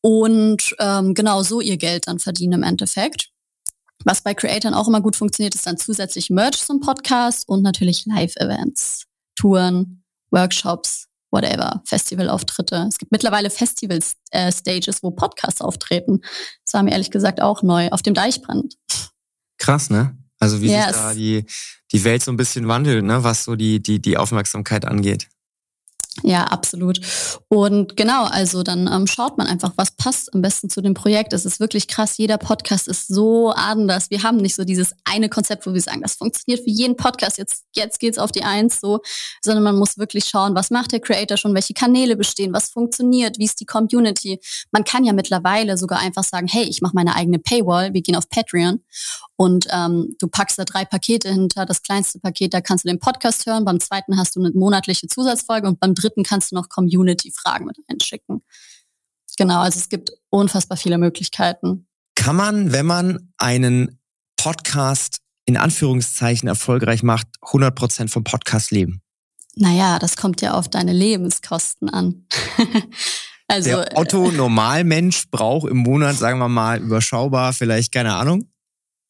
und 0.00 0.74
ähm, 0.78 1.14
genau 1.14 1.42
so 1.42 1.60
ihr 1.60 1.76
Geld 1.76 2.06
dann 2.06 2.18
verdienen 2.18 2.54
im 2.54 2.62
Endeffekt. 2.62 3.30
Was 4.04 4.22
bei 4.22 4.34
Creatoren 4.34 4.74
auch 4.74 4.88
immer 4.88 5.00
gut 5.00 5.16
funktioniert, 5.16 5.54
ist 5.54 5.66
dann 5.66 5.76
zusätzlich 5.76 6.30
Merch 6.30 6.64
zum 6.64 6.80
Podcast 6.80 7.48
und 7.48 7.62
natürlich 7.62 8.06
Live-Events, 8.06 9.04
Touren, 9.36 10.04
Workshops, 10.30 11.08
whatever, 11.30 11.82
Festivalauftritte. 11.84 12.86
Es 12.88 12.98
gibt 12.98 13.12
mittlerweile 13.12 13.50
Festival-Stages, 13.50 14.98
äh, 14.98 15.02
wo 15.02 15.10
Podcasts 15.10 15.60
auftreten. 15.60 16.20
Das 16.64 16.74
war 16.74 16.82
mir 16.82 16.92
ehrlich 16.92 17.10
gesagt 17.10 17.40
auch 17.40 17.62
neu, 17.62 17.88
auf 17.90 18.02
dem 18.02 18.14
Deichbrand. 18.14 18.74
Krass, 19.58 19.90
ne? 19.90 20.16
Also 20.38 20.62
wie 20.62 20.70
yes. 20.70 20.86
sich 20.86 20.96
da 20.96 21.14
die, 21.14 21.44
die 21.92 22.04
Welt 22.04 22.22
so 22.22 22.32
ein 22.32 22.36
bisschen 22.36 22.66
wandelt, 22.66 23.04
ne? 23.04 23.22
was 23.22 23.44
so 23.44 23.56
die, 23.56 23.82
die, 23.82 24.00
die 24.00 24.16
Aufmerksamkeit 24.16 24.86
angeht. 24.86 25.28
Ja, 26.22 26.44
absolut. 26.44 27.00
Und 27.48 27.96
genau, 27.96 28.24
also 28.24 28.62
dann 28.62 28.88
ähm, 28.92 29.06
schaut 29.06 29.38
man 29.38 29.46
einfach, 29.46 29.72
was 29.76 29.92
passt 29.92 30.32
am 30.34 30.42
besten 30.42 30.68
zu 30.68 30.80
dem 30.80 30.94
Projekt. 30.94 31.32
Es 31.32 31.44
ist 31.44 31.60
wirklich 31.60 31.88
krass. 31.88 32.18
Jeder 32.18 32.38
Podcast 32.38 32.88
ist 32.88 33.08
so 33.08 33.50
anders. 33.50 34.10
Wir 34.10 34.22
haben 34.22 34.36
nicht 34.36 34.54
so 34.54 34.64
dieses 34.64 34.94
eine 35.04 35.28
Konzept, 35.28 35.66
wo 35.66 35.74
wir 35.74 35.80
sagen, 35.80 36.02
das 36.02 36.14
funktioniert 36.14 36.62
für 36.64 36.70
jeden 36.70 36.96
Podcast. 36.96 37.38
Jetzt, 37.38 37.64
jetzt 37.74 38.00
geht's 38.00 38.18
auf 38.18 38.32
die 38.32 38.42
Eins 38.42 38.80
so, 38.80 39.00
sondern 39.42 39.64
man 39.64 39.76
muss 39.76 39.98
wirklich 39.98 40.26
schauen, 40.26 40.54
was 40.54 40.70
macht 40.70 40.92
der 40.92 41.00
Creator 41.00 41.36
schon, 41.36 41.54
welche 41.54 41.74
Kanäle 41.74 42.16
bestehen, 42.16 42.52
was 42.52 42.68
funktioniert, 42.70 43.38
wie 43.38 43.44
ist 43.44 43.60
die 43.60 43.66
Community. 43.66 44.40
Man 44.72 44.84
kann 44.84 45.04
ja 45.04 45.12
mittlerweile 45.12 45.78
sogar 45.78 46.00
einfach 46.00 46.24
sagen, 46.24 46.48
hey, 46.48 46.64
ich 46.64 46.82
mache 46.82 46.94
meine 46.94 47.16
eigene 47.16 47.38
Paywall. 47.38 47.94
Wir 47.94 48.02
gehen 48.02 48.16
auf 48.16 48.28
Patreon 48.28 48.80
und 49.40 49.68
ähm, 49.70 50.16
du 50.18 50.28
packst 50.28 50.58
da 50.58 50.66
drei 50.66 50.84
Pakete 50.84 51.30
hinter. 51.30 51.64
Das 51.64 51.82
kleinste 51.82 52.18
Paket, 52.20 52.52
da 52.52 52.60
kannst 52.60 52.84
du 52.84 52.88
den 52.88 52.98
Podcast 52.98 53.46
hören. 53.46 53.64
Beim 53.64 53.80
zweiten 53.80 54.18
hast 54.18 54.36
du 54.36 54.40
eine 54.40 54.50
monatliche 54.50 55.06
Zusatzfolge 55.06 55.66
und 55.66 55.80
beim 55.80 55.94
dritten 55.94 56.24
kannst 56.24 56.52
du 56.52 56.56
noch 56.56 56.68
Community-Fragen 56.68 57.64
mit 57.64 57.78
einschicken. 57.88 58.42
Genau, 59.38 59.60
also 59.60 59.78
es 59.78 59.88
gibt 59.88 60.12
unfassbar 60.28 60.76
viele 60.76 60.98
Möglichkeiten. 60.98 61.88
Kann 62.16 62.36
man, 62.36 62.72
wenn 62.72 62.84
man 62.84 63.32
einen 63.38 63.98
Podcast 64.36 65.20
in 65.46 65.56
Anführungszeichen 65.56 66.46
erfolgreich 66.46 67.02
macht, 67.02 67.26
100 67.40 67.74
Prozent 67.74 68.10
vom 68.10 68.24
Podcast 68.24 68.72
leben? 68.72 69.00
Naja, 69.56 69.98
das 69.98 70.18
kommt 70.18 70.42
ja 70.42 70.52
auf 70.52 70.68
deine 70.68 70.92
Lebenskosten 70.92 71.88
an. 71.88 72.26
also, 73.48 73.70
Der 73.70 73.96
Otto 73.96 74.32
Normalmensch 74.32 75.30
braucht 75.30 75.70
im 75.70 75.78
Monat, 75.78 76.16
sagen 76.16 76.38
wir 76.40 76.48
mal, 76.50 76.78
überschaubar 76.78 77.54
vielleicht, 77.54 77.90
keine 77.90 78.16
Ahnung, 78.16 78.49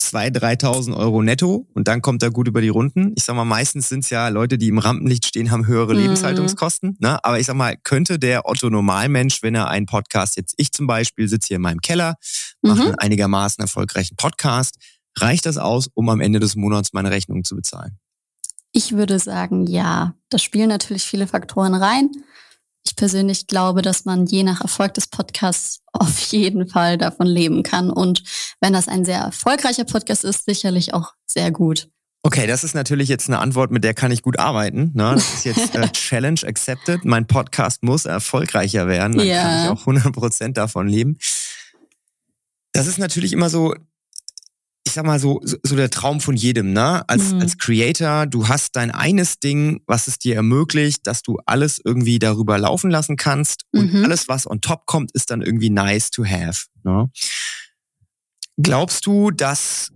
2.000, 0.00 0.38
3.000 0.62 0.96
Euro 0.96 1.22
netto 1.22 1.66
und 1.74 1.86
dann 1.86 2.00
kommt 2.00 2.22
er 2.22 2.30
gut 2.30 2.48
über 2.48 2.60
die 2.60 2.68
Runden. 2.68 3.12
Ich 3.16 3.24
sag 3.24 3.36
mal, 3.36 3.44
meistens 3.44 3.88
sind 3.88 4.04
es 4.04 4.10
ja 4.10 4.28
Leute, 4.28 4.56
die 4.56 4.68
im 4.68 4.78
Rampenlicht 4.78 5.26
stehen, 5.26 5.50
haben 5.50 5.66
höhere 5.66 5.94
mhm. 5.94 6.00
Lebenshaltungskosten. 6.00 6.96
Ne? 7.00 7.22
Aber 7.22 7.38
ich 7.38 7.46
sag 7.46 7.56
mal, 7.56 7.76
könnte 7.76 8.18
der 8.18 8.48
Otto 8.48 8.70
Normalmensch, 8.70 9.42
wenn 9.42 9.54
er 9.54 9.68
einen 9.68 9.86
Podcast, 9.86 10.36
jetzt 10.36 10.54
ich 10.56 10.72
zum 10.72 10.86
Beispiel, 10.86 11.28
sitze 11.28 11.48
hier 11.48 11.56
in 11.56 11.62
meinem 11.62 11.80
Keller, 11.80 12.16
mache 12.62 12.80
mhm. 12.80 12.86
einen 12.86 12.98
einigermaßen 12.98 13.60
erfolgreichen 13.62 14.16
Podcast, 14.16 14.76
reicht 15.18 15.44
das 15.46 15.58
aus, 15.58 15.88
um 15.92 16.08
am 16.08 16.20
Ende 16.20 16.40
des 16.40 16.56
Monats 16.56 16.92
meine 16.92 17.10
Rechnung 17.10 17.44
zu 17.44 17.54
bezahlen? 17.56 17.98
Ich 18.72 18.92
würde 18.92 19.18
sagen, 19.18 19.66
ja. 19.66 20.14
Da 20.28 20.38
spielen 20.38 20.68
natürlich 20.68 21.02
viele 21.02 21.26
Faktoren 21.26 21.74
rein. 21.74 22.10
Ich 23.00 23.02
persönlich 23.02 23.46
glaube, 23.46 23.80
dass 23.80 24.04
man 24.04 24.26
je 24.26 24.42
nach 24.42 24.60
Erfolg 24.60 24.92
des 24.92 25.06
Podcasts 25.06 25.80
auf 25.94 26.20
jeden 26.32 26.68
Fall 26.68 26.98
davon 26.98 27.26
leben 27.26 27.62
kann. 27.62 27.88
Und 27.88 28.22
wenn 28.60 28.74
das 28.74 28.88
ein 28.88 29.06
sehr 29.06 29.20
erfolgreicher 29.20 29.84
Podcast 29.84 30.22
ist, 30.22 30.44
sicherlich 30.44 30.92
auch 30.92 31.14
sehr 31.24 31.50
gut. 31.50 31.88
Okay, 32.22 32.46
das 32.46 32.62
ist 32.62 32.74
natürlich 32.74 33.08
jetzt 33.08 33.26
eine 33.30 33.38
Antwort, 33.38 33.70
mit 33.70 33.84
der 33.84 33.94
kann 33.94 34.12
ich 34.12 34.20
gut 34.20 34.38
arbeiten. 34.38 34.90
Ne? 34.92 35.12
Das 35.14 35.32
ist 35.32 35.46
jetzt 35.46 35.74
äh, 35.76 35.88
Challenge 35.92 36.40
accepted. 36.44 37.06
Mein 37.06 37.26
Podcast 37.26 37.82
muss 37.82 38.04
erfolgreicher 38.04 38.86
werden. 38.86 39.16
Dann 39.16 39.26
ja. 39.26 39.42
kann 39.44 39.64
ich 39.64 39.70
auch 39.70 39.86
100% 39.86 40.52
davon 40.52 40.86
leben. 40.86 41.16
Das 42.74 42.86
ist 42.86 42.98
natürlich 42.98 43.32
immer 43.32 43.48
so 43.48 43.74
ich 44.86 44.92
sag 44.92 45.04
mal 45.04 45.20
so, 45.20 45.40
so 45.44 45.76
der 45.76 45.90
Traum 45.90 46.20
von 46.20 46.36
jedem, 46.36 46.72
ne? 46.72 47.08
Als, 47.08 47.32
mhm. 47.32 47.40
als 47.40 47.58
Creator, 47.58 48.26
du 48.26 48.48
hast 48.48 48.76
dein 48.76 48.90
eines 48.90 49.38
Ding, 49.38 49.82
was 49.86 50.08
es 50.08 50.18
dir 50.18 50.34
ermöglicht, 50.34 51.06
dass 51.06 51.22
du 51.22 51.38
alles 51.46 51.80
irgendwie 51.84 52.18
darüber 52.18 52.58
laufen 52.58 52.90
lassen 52.90 53.16
kannst 53.16 53.64
und 53.72 53.92
mhm. 53.92 54.04
alles, 54.04 54.28
was 54.28 54.48
on 54.50 54.60
top 54.60 54.86
kommt, 54.86 55.12
ist 55.12 55.30
dann 55.30 55.42
irgendwie 55.42 55.70
nice 55.70 56.10
to 56.10 56.24
have. 56.24 56.66
Ne? 56.82 57.10
Glaubst 58.56 59.06
du, 59.06 59.30
dass 59.30 59.92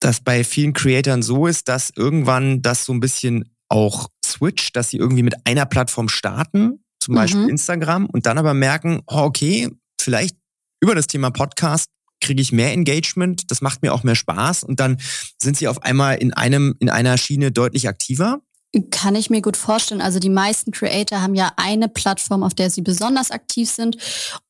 das 0.00 0.20
bei 0.20 0.44
vielen 0.44 0.74
Creatoren 0.74 1.22
so 1.22 1.46
ist, 1.46 1.68
dass 1.68 1.90
irgendwann 1.96 2.60
das 2.60 2.84
so 2.84 2.92
ein 2.92 3.00
bisschen 3.00 3.50
auch 3.68 4.08
switcht, 4.24 4.76
dass 4.76 4.90
sie 4.90 4.98
irgendwie 4.98 5.22
mit 5.22 5.46
einer 5.46 5.66
Plattform 5.66 6.08
starten, 6.08 6.84
zum 7.00 7.14
Beispiel 7.14 7.44
mhm. 7.44 7.50
Instagram, 7.50 8.06
und 8.06 8.26
dann 8.26 8.38
aber 8.38 8.54
merken, 8.54 9.00
oh, 9.06 9.18
okay, 9.18 9.70
vielleicht 9.98 10.36
über 10.82 10.94
das 10.94 11.06
Thema 11.06 11.30
Podcast 11.30 11.88
kriege 12.24 12.42
ich 12.42 12.52
mehr 12.52 12.72
Engagement, 12.72 13.50
das 13.50 13.60
macht 13.60 13.82
mir 13.82 13.92
auch 13.92 14.02
mehr 14.02 14.14
Spaß 14.14 14.64
und 14.64 14.80
dann 14.80 14.98
sind 15.38 15.56
sie 15.56 15.68
auf 15.68 15.82
einmal 15.82 16.16
in 16.16 16.32
einem, 16.32 16.74
in 16.80 16.90
einer 16.90 17.16
Schiene 17.18 17.52
deutlich 17.52 17.88
aktiver. 17.88 18.40
Kann 18.90 19.14
ich 19.14 19.30
mir 19.30 19.40
gut 19.40 19.56
vorstellen. 19.56 20.00
Also 20.00 20.18
die 20.18 20.30
meisten 20.30 20.72
Creator 20.72 21.22
haben 21.22 21.36
ja 21.36 21.52
eine 21.56 21.88
Plattform, 21.88 22.42
auf 22.42 22.54
der 22.54 22.70
sie 22.70 22.82
besonders 22.82 23.30
aktiv 23.30 23.70
sind. 23.70 23.96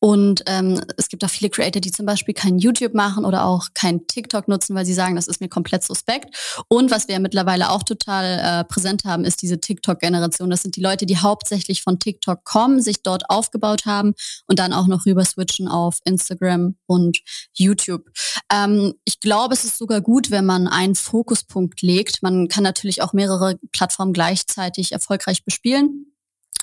Und 0.00 0.42
ähm, 0.46 0.80
es 0.96 1.08
gibt 1.08 1.22
auch 1.24 1.30
viele 1.30 1.50
Creator, 1.50 1.80
die 1.80 1.90
zum 1.90 2.06
Beispiel 2.06 2.32
kein 2.32 2.58
YouTube 2.58 2.94
machen 2.94 3.26
oder 3.26 3.44
auch 3.44 3.68
kein 3.74 4.06
TikTok 4.06 4.48
nutzen, 4.48 4.74
weil 4.74 4.86
sie 4.86 4.94
sagen, 4.94 5.14
das 5.14 5.26
ist 5.26 5.42
mir 5.42 5.48
komplett 5.48 5.84
suspekt. 5.84 6.34
Und 6.68 6.90
was 6.90 7.06
wir 7.06 7.14
ja 7.14 7.18
mittlerweile 7.18 7.70
auch 7.70 7.82
total 7.82 8.40
äh, 8.42 8.64
präsent 8.64 9.04
haben, 9.04 9.24
ist 9.26 9.42
diese 9.42 9.60
TikTok-Generation. 9.60 10.48
Das 10.48 10.62
sind 10.62 10.76
die 10.76 10.80
Leute, 10.82 11.04
die 11.04 11.18
hauptsächlich 11.18 11.82
von 11.82 11.98
TikTok 11.98 12.44
kommen, 12.44 12.80
sich 12.80 13.02
dort 13.02 13.28
aufgebaut 13.28 13.84
haben 13.84 14.14
und 14.46 14.58
dann 14.58 14.72
auch 14.72 14.86
noch 14.86 15.04
rüber 15.04 15.24
switchen 15.24 15.68
auf 15.68 15.98
Instagram 16.04 16.76
und 16.86 17.18
YouTube. 17.52 18.10
Ähm, 18.50 18.94
ich 19.04 19.20
glaube, 19.20 19.52
es 19.52 19.64
ist 19.64 19.76
sogar 19.76 20.00
gut, 20.00 20.30
wenn 20.30 20.46
man 20.46 20.66
einen 20.66 20.94
Fokuspunkt 20.94 21.82
legt. 21.82 22.22
Man 22.22 22.48
kann 22.48 22.62
natürlich 22.62 23.02
auch 23.02 23.12
mehrere 23.12 23.58
Plattformen 23.72 24.13
gleichzeitig 24.14 24.92
erfolgreich 24.92 25.44
bespielen. 25.44 26.14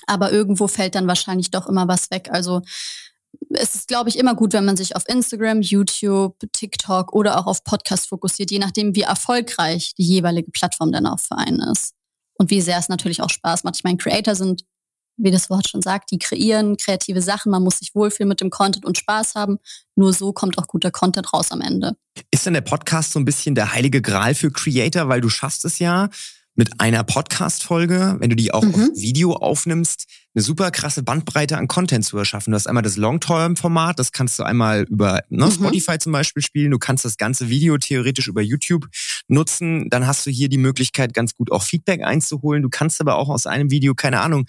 Aber 0.08 0.32
irgendwo 0.32 0.66
fällt 0.66 0.96
dann 0.96 1.06
wahrscheinlich 1.06 1.52
doch 1.52 1.68
immer 1.68 1.86
was 1.86 2.10
weg. 2.10 2.28
Also 2.32 2.62
es 3.50 3.74
ist, 3.74 3.88
glaube 3.88 4.08
ich, 4.08 4.18
immer 4.18 4.34
gut, 4.34 4.52
wenn 4.52 4.64
man 4.64 4.76
sich 4.76 4.96
auf 4.96 5.08
Instagram, 5.08 5.62
YouTube, 5.62 6.36
TikTok 6.52 7.12
oder 7.12 7.38
auch 7.38 7.46
auf 7.46 7.64
Podcast 7.64 8.08
fokussiert, 8.08 8.50
je 8.50 8.58
nachdem, 8.58 8.94
wie 8.94 9.02
erfolgreich 9.02 9.94
die 9.96 10.04
jeweilige 10.04 10.50
Plattform 10.50 10.92
dann 10.92 11.06
auch 11.06 11.20
für 11.20 11.36
einen 11.36 11.60
ist. 11.60 11.94
Und 12.38 12.50
wie 12.50 12.60
sehr 12.60 12.78
es 12.78 12.88
natürlich 12.88 13.22
auch 13.22 13.30
Spaß 13.30 13.64
macht. 13.64 13.76
Ich 13.76 13.84
meine, 13.84 13.98
Creator 13.98 14.34
sind, 14.34 14.64
wie 15.16 15.30
das 15.30 15.50
Wort 15.50 15.68
schon 15.68 15.82
sagt, 15.82 16.10
die 16.10 16.18
kreieren 16.18 16.76
kreative 16.76 17.22
Sachen. 17.22 17.52
Man 17.52 17.62
muss 17.62 17.78
sich 17.78 17.94
wohlfühlen 17.94 18.28
mit 18.28 18.40
dem 18.40 18.50
Content 18.50 18.84
und 18.84 18.98
Spaß 18.98 19.34
haben. 19.34 19.58
Nur 19.94 20.12
so 20.12 20.32
kommt 20.32 20.58
auch 20.58 20.66
guter 20.66 20.90
Content 20.90 21.32
raus 21.32 21.52
am 21.52 21.60
Ende. 21.60 21.96
Ist 22.30 22.46
denn 22.46 22.54
der 22.54 22.62
Podcast 22.62 23.12
so 23.12 23.20
ein 23.20 23.24
bisschen 23.24 23.54
der 23.54 23.72
heilige 23.74 24.02
Gral 24.02 24.34
für 24.34 24.50
Creator, 24.50 25.08
weil 25.08 25.20
du 25.20 25.28
schaffst 25.28 25.64
es 25.64 25.78
ja, 25.78 26.08
mit 26.54 26.80
einer 26.80 27.02
Podcast-Folge, 27.04 28.16
wenn 28.18 28.30
du 28.30 28.36
die 28.36 28.52
auch 28.52 28.62
mhm. 28.62 28.74
auf 28.74 28.80
Video 28.94 29.32
aufnimmst, 29.34 30.06
eine 30.34 30.42
super 30.42 30.70
krasse 30.70 31.02
Bandbreite 31.02 31.56
an 31.58 31.68
Content 31.68 32.04
zu 32.04 32.16
erschaffen. 32.16 32.52
Du 32.52 32.56
hast 32.56 32.66
einmal 32.66 32.82
das 32.82 32.96
Long-Term-Format, 32.96 33.98
das 33.98 34.12
kannst 34.12 34.38
du 34.38 34.42
einmal 34.42 34.84
über 34.84 35.22
ne, 35.28 35.46
mhm. 35.46 35.50
Spotify 35.50 35.98
zum 35.98 36.12
Beispiel 36.12 36.42
spielen. 36.42 36.70
Du 36.70 36.78
kannst 36.78 37.04
das 37.04 37.16
ganze 37.16 37.48
Video 37.48 37.76
theoretisch 37.78 38.28
über 38.28 38.42
YouTube 38.42 38.86
nutzen. 39.28 39.88
Dann 39.90 40.06
hast 40.06 40.26
du 40.26 40.30
hier 40.30 40.48
die 40.48 40.58
Möglichkeit, 40.58 41.14
ganz 41.14 41.34
gut 41.34 41.52
auch 41.52 41.62
Feedback 41.62 42.02
einzuholen. 42.02 42.62
Du 42.62 42.68
kannst 42.70 43.00
aber 43.00 43.16
auch 43.16 43.28
aus 43.28 43.46
einem 43.46 43.70
Video, 43.70 43.94
keine 43.94 44.20
Ahnung, 44.20 44.46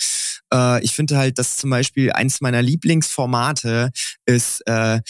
äh, 0.53 0.83
ich 0.83 0.93
finde 0.93 1.17
halt, 1.17 1.37
dass 1.37 1.57
zum 1.57 1.69
Beispiel 1.69 2.11
eins 2.11 2.41
meiner 2.41 2.61
Lieblingsformate 2.61 3.91
ist 4.25 4.61
äh, 4.67 5.01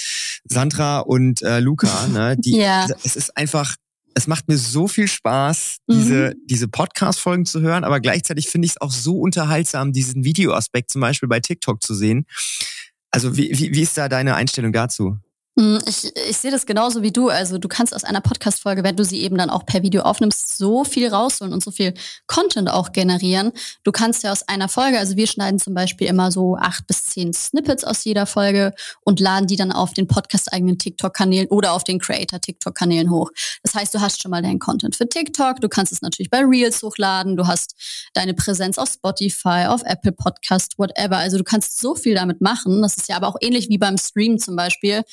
Sandra 0.45 0.99
und 0.99 1.41
äh, 1.41 1.60
Luca. 1.60 2.08
Ne? 2.08 2.36
Die, 2.38 2.58
ja. 2.58 2.88
Es 3.03 3.15
ist 3.15 3.36
einfach 3.38 3.75
es 4.15 4.28
macht 4.28 4.47
mir 4.47 4.58
so 4.58 4.88
viel 4.88 5.08
Spaß, 5.08 5.78
diese, 5.89 6.34
mhm. 6.36 6.41
diese 6.45 6.67
Podcast-Folgen 6.67 7.45
zu 7.45 7.62
hören, 7.62 7.84
aber 7.84 7.99
gleichzeitig 7.99 8.47
finde 8.47 8.65
ich 8.65 8.73
es 8.73 8.82
auch 8.82 8.91
so 8.91 9.19
unterhaltsam, 9.19 9.93
diesen 9.93 10.23
Videoaspekt 10.23 10.91
zum 10.91 11.02
Beispiel 11.02 11.30
bei 11.30 11.39
TikTok 11.39 11.82
zu 11.82 11.93
sehen. 11.93 12.26
Also 13.12 13.38
wie, 13.38 13.52
wie, 13.58 13.73
wie 13.73 13.82
ist 13.82 13.97
da 13.97 14.10
deine 14.10 14.36
Einstellung 14.36 14.73
dazu? 14.73 15.17
Hm, 15.55 15.79
ich, 15.87 16.11
ich 16.15 16.37
sehe 16.37 16.49
das 16.49 16.65
genauso 16.65 17.03
wie 17.03 17.11
du. 17.11 17.29
Also 17.29 17.59
du 17.59 17.67
kannst 17.67 17.95
aus 17.95 18.03
einer 18.03 18.21
Podcast-Folge, 18.21 18.83
wenn 18.83 18.95
du 18.95 19.05
sie 19.05 19.21
eben 19.21 19.37
dann 19.37 19.51
auch 19.51 19.67
per 19.67 19.83
Video 19.83 20.01
aufnimmst, 20.01 20.57
so 20.57 20.83
viel 20.83 21.09
rausholen 21.09 21.53
und 21.53 21.63
so 21.63 21.69
viel 21.69 21.93
Content 22.25 22.71
auch 22.71 22.91
generieren. 22.91 23.51
Du 23.83 23.91
kannst 23.91 24.23
ja 24.23 24.31
aus 24.31 24.47
einer 24.47 24.67
Folge, 24.67 24.97
also 24.97 25.15
wir 25.15 25.27
schneiden 25.27 25.59
zum 25.59 25.75
Beispiel 25.75 26.07
immer 26.07 26.31
so 26.31 26.57
acht 26.57 26.87
bis 26.87 27.05
zehn 27.05 27.33
Snippets 27.33 27.83
aus 27.83 28.03
jeder 28.03 28.25
Folge 28.25 28.73
und 29.01 29.19
laden 29.19 29.45
die 29.45 29.55
dann 29.55 29.71
auf 29.71 29.93
den 29.93 30.07
Podcast-eigenen 30.07 30.79
TikTok-Kanälen 30.79 31.47
oder 31.49 31.73
auf 31.73 31.83
den 31.83 31.99
Creator-TikTok-Kanälen 31.99 33.11
hoch. 33.11 33.29
Das 33.61 33.75
heißt, 33.75 33.93
du 33.93 34.01
hast 34.01 34.23
schon 34.23 34.31
mal 34.31 34.41
deinen 34.41 34.57
Content 34.57 34.95
für 34.95 35.07
TikTok, 35.07 35.61
du 35.61 35.69
kannst 35.69 35.91
es 35.91 36.01
natürlich 36.01 36.31
bei 36.31 36.39
Reels 36.39 36.81
hochladen, 36.81 37.37
du 37.37 37.45
hast 37.45 37.75
deine 38.15 38.33
Präsenz 38.33 38.79
auf 38.79 38.89
Spotify, 38.89 39.67
auf 39.67 39.83
Apple 39.83 40.13
Podcast, 40.13 40.79
whatever. 40.79 41.17
Also 41.17 41.37
du 41.37 41.43
kannst 41.43 41.79
so 41.79 41.93
viel 41.93 42.15
damit 42.15 42.41
machen. 42.41 42.81
Das 42.81 42.97
ist 42.97 43.07
ja 43.07 43.17
aber 43.17 43.27
auch 43.27 43.37
ähnlich 43.39 43.69
wie 43.69 43.77
beim 43.77 43.99
Stream 43.99 44.39
zum 44.39 44.55
Beispiel 44.55 45.03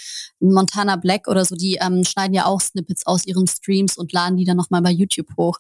Montana 0.41 0.97
Black 0.97 1.29
oder 1.29 1.45
so, 1.45 1.55
die 1.55 1.79
ähm, 1.81 2.05
schneiden 2.05 2.35
ja 2.35 2.47
auch 2.47 2.61
Snippets 2.61 3.07
aus 3.07 3.27
ihren 3.27 3.47
Streams 3.47 3.97
und 3.97 4.13
laden 4.13 4.37
die 4.37 4.45
dann 4.45 4.57
nochmal 4.57 4.83
bei 4.83 4.91
YouTube 4.91 5.29
hoch. 5.37 5.59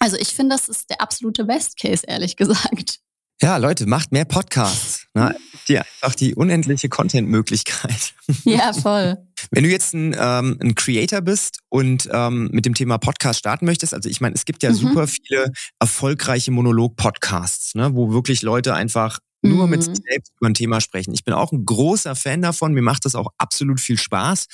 Also 0.00 0.16
ich 0.16 0.28
finde, 0.28 0.56
das 0.56 0.68
ist 0.68 0.90
der 0.90 1.00
absolute 1.00 1.44
Best 1.44 1.78
Case, 1.78 2.04
ehrlich 2.06 2.36
gesagt. 2.36 3.00
Ja, 3.40 3.56
Leute, 3.56 3.86
macht 3.86 4.10
mehr 4.10 4.24
Podcasts. 4.24 5.06
Ne? 5.14 5.34
Die 5.68 5.78
einfach 5.78 6.14
die 6.16 6.34
unendliche 6.34 6.88
Content-Möglichkeit. 6.88 8.14
Ja, 8.44 8.74
voll. 8.74 9.16
Wenn 9.50 9.64
du 9.64 9.70
jetzt 9.70 9.94
ein, 9.94 10.14
ähm, 10.18 10.58
ein 10.60 10.74
Creator 10.74 11.22
bist 11.22 11.60
und 11.70 12.08
ähm, 12.12 12.50
mit 12.52 12.66
dem 12.66 12.74
Thema 12.74 12.98
Podcast 12.98 13.38
starten 13.38 13.64
möchtest, 13.64 13.94
also 13.94 14.08
ich 14.08 14.20
meine, 14.20 14.34
es 14.34 14.44
gibt 14.44 14.62
ja 14.62 14.70
mhm. 14.70 14.74
super 14.74 15.06
viele 15.06 15.50
erfolgreiche 15.78 16.50
Monolog-Podcasts, 16.50 17.74
ne, 17.74 17.94
wo 17.94 18.12
wirklich 18.12 18.42
Leute 18.42 18.74
einfach 18.74 19.20
nur 19.42 19.66
mhm. 19.66 19.70
mit 19.70 19.84
sich 19.84 19.96
selbst 19.96 20.32
über 20.38 20.48
ein 20.48 20.54
Thema 20.54 20.80
sprechen. 20.80 21.12
Ich 21.14 21.24
bin 21.24 21.34
auch 21.34 21.52
ein 21.52 21.64
großer 21.64 22.14
Fan 22.16 22.42
davon. 22.42 22.72
Mir 22.72 22.82
macht 22.82 23.04
das 23.04 23.14
auch 23.14 23.28
absolut 23.38 23.80
viel 23.80 23.98
Spaß. 23.98 24.46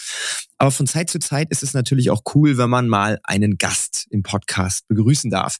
Aber 0.58 0.70
von 0.70 0.86
Zeit 0.86 1.10
zu 1.10 1.18
Zeit 1.18 1.50
ist 1.50 1.62
es 1.62 1.74
natürlich 1.74 2.10
auch 2.10 2.22
cool, 2.34 2.58
wenn 2.58 2.70
man 2.70 2.88
mal 2.88 3.18
einen 3.24 3.56
Gast 3.58 4.06
im 4.10 4.22
Podcast 4.22 4.86
begrüßen 4.88 5.30
darf. 5.30 5.58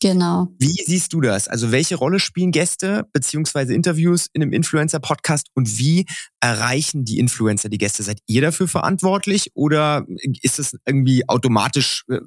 Genau. 0.00 0.48
Wie 0.58 0.84
siehst 0.86 1.12
du 1.12 1.20
das? 1.20 1.48
Also 1.48 1.72
welche 1.72 1.96
Rolle 1.96 2.20
spielen 2.20 2.52
Gäste 2.52 3.08
beziehungsweise 3.12 3.74
Interviews 3.74 4.28
in 4.32 4.42
einem 4.42 4.52
Influencer-Podcast 4.52 5.48
und 5.54 5.78
wie 5.78 6.06
erreichen 6.40 7.04
die 7.04 7.18
Influencer 7.18 7.68
die 7.68 7.78
Gäste? 7.78 8.02
Seid 8.02 8.20
ihr 8.26 8.40
dafür 8.40 8.68
verantwortlich 8.68 9.50
oder 9.54 10.06
ist 10.42 10.60
es 10.60 10.76
irgendwie 10.86 11.28
automatisch 11.28 12.04
äh, 12.08 12.20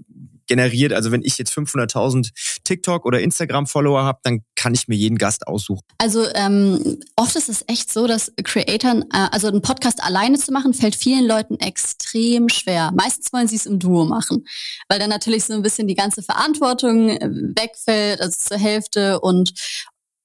generiert? 0.51 0.91
Also 0.91 1.13
wenn 1.13 1.23
ich 1.23 1.37
jetzt 1.37 1.53
500.000 1.53 2.31
TikTok 2.65 3.05
oder 3.05 3.21
Instagram-Follower 3.21 4.03
habe, 4.03 4.19
dann 4.23 4.41
kann 4.55 4.73
ich 4.73 4.89
mir 4.89 4.95
jeden 4.95 5.17
Gast 5.17 5.47
aussuchen. 5.47 5.81
Also 5.97 6.25
ähm, 6.35 6.99
oft 7.15 7.37
ist 7.37 7.47
es 7.47 7.63
echt 7.67 7.91
so, 7.91 8.05
dass 8.05 8.33
Creatoren, 8.43 9.03
äh, 9.13 9.27
also 9.31 9.47
einen 9.47 9.61
Podcast 9.61 10.03
alleine 10.03 10.37
zu 10.37 10.51
machen, 10.51 10.73
fällt 10.73 10.97
vielen 10.97 11.25
Leuten 11.25 11.55
extrem 11.55 12.49
schwer. 12.49 12.91
Meistens 12.93 13.31
wollen 13.31 13.47
sie 13.47 13.55
es 13.55 13.65
im 13.65 13.79
Duo 13.79 14.03
machen, 14.03 14.45
weil 14.89 14.99
dann 14.99 15.09
natürlich 15.09 15.45
so 15.45 15.53
ein 15.53 15.61
bisschen 15.61 15.87
die 15.87 15.95
ganze 15.95 16.21
Verantwortung 16.21 17.09
äh, 17.09 17.29
wegfällt, 17.31 18.19
also 18.19 18.35
zur 18.37 18.57
Hälfte 18.57 19.21
und 19.21 19.53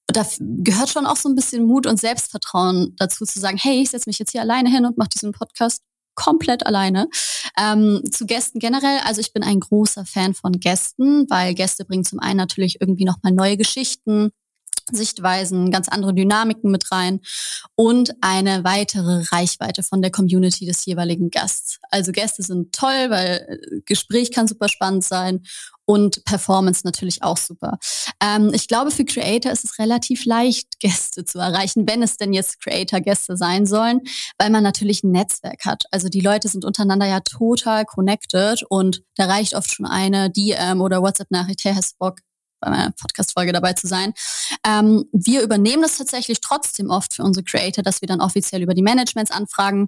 da 0.07 0.25
gehört 0.39 0.89
schon 0.89 1.05
auch 1.05 1.17
so 1.17 1.27
ein 1.27 1.35
bisschen 1.35 1.65
Mut 1.65 1.85
und 1.85 1.99
Selbstvertrauen 1.99 2.95
dazu 2.97 3.25
zu 3.25 3.39
sagen, 3.39 3.57
hey, 3.57 3.81
ich 3.81 3.89
setze 3.89 4.09
mich 4.09 4.19
jetzt 4.19 4.31
hier 4.31 4.41
alleine 4.41 4.69
hin 4.69 4.85
und 4.85 4.97
mache 4.97 5.09
diesen 5.09 5.33
Podcast 5.33 5.83
komplett 6.17 6.65
alleine. 6.65 7.07
Ähm, 7.57 8.01
zu 8.11 8.25
Gästen 8.25 8.59
generell, 8.59 8.99
also 9.05 9.21
ich 9.21 9.31
bin 9.31 9.43
ein 9.43 9.61
großer 9.61 10.05
Fan 10.05 10.33
von 10.33 10.53
Gästen, 10.59 11.29
weil 11.29 11.53
Gäste 11.53 11.85
bringen 11.85 12.03
zum 12.03 12.19
einen 12.19 12.37
natürlich 12.37 12.81
irgendwie 12.81 13.05
nochmal 13.05 13.31
neue 13.31 13.55
Geschichten, 13.55 14.31
Sichtweisen, 14.91 15.69
ganz 15.69 15.89
andere 15.89 16.13
Dynamiken 16.13 16.71
mit 16.71 16.91
rein 16.91 17.19
und 17.75 18.13
eine 18.21 18.63
weitere 18.63 19.23
Reichweite 19.31 19.83
von 19.83 20.01
der 20.01 20.11
Community 20.11 20.65
des 20.65 20.85
jeweiligen 20.85 21.29
Gasts. 21.29 21.79
Also 21.91 22.11
Gäste 22.11 22.41
sind 22.41 22.73
toll, 22.73 23.09
weil 23.09 23.45
äh, 23.47 23.81
Gespräch 23.85 24.31
kann 24.31 24.47
super 24.47 24.69
spannend 24.69 25.03
sein 25.03 25.43
und 25.87 26.23
Performance 26.25 26.81
natürlich 26.83 27.23
auch 27.23 27.37
super. 27.37 27.79
Ähm, 28.21 28.51
ich 28.53 28.67
glaube, 28.67 28.91
für 28.91 29.05
Creator 29.05 29.51
ist 29.51 29.63
es 29.63 29.79
relativ 29.79 30.25
leicht, 30.25 30.67
Gäste 30.79 31.23
zu 31.23 31.39
erreichen, 31.39 31.87
wenn 31.87 32.03
es 32.03 32.17
denn 32.17 32.33
jetzt 32.33 32.61
Creator-Gäste 32.61 33.37
sein 33.37 33.65
sollen, 33.65 34.01
weil 34.37 34.49
man 34.49 34.63
natürlich 34.63 35.03
ein 35.03 35.11
Netzwerk 35.11 35.65
hat. 35.65 35.85
Also 35.91 36.09
die 36.09 36.19
Leute 36.19 36.49
sind 36.49 36.65
untereinander 36.65 37.07
ja 37.07 37.21
total 37.21 37.85
connected 37.85 38.63
und 38.69 39.01
da 39.15 39.25
reicht 39.25 39.55
oft 39.55 39.73
schon 39.73 39.85
eine 39.85 40.29
DM 40.29 40.81
oder 40.81 41.01
WhatsApp-Nachricht, 41.01 41.63
hey, 41.63 41.73
hast 41.73 41.97
Bock, 41.97 42.19
bei 42.59 42.69
meiner 42.69 42.91
Podcast-Folge 42.91 43.53
dabei 43.53 43.73
zu 43.73 43.87
sein. 43.87 44.13
Ähm, 44.65 45.05
wir 45.13 45.41
übernehmen 45.41 45.83
das 45.83 45.97
tatsächlich 45.97 46.41
trotzdem 46.41 46.89
oft 46.89 47.13
für 47.13 47.23
unsere 47.23 47.45
Creator, 47.45 47.83
dass 47.83 48.01
wir 48.01 48.07
dann 48.07 48.19
offiziell 48.19 48.61
über 48.61 48.73
die 48.73 48.81
Managements 48.81 49.31
anfragen, 49.31 49.87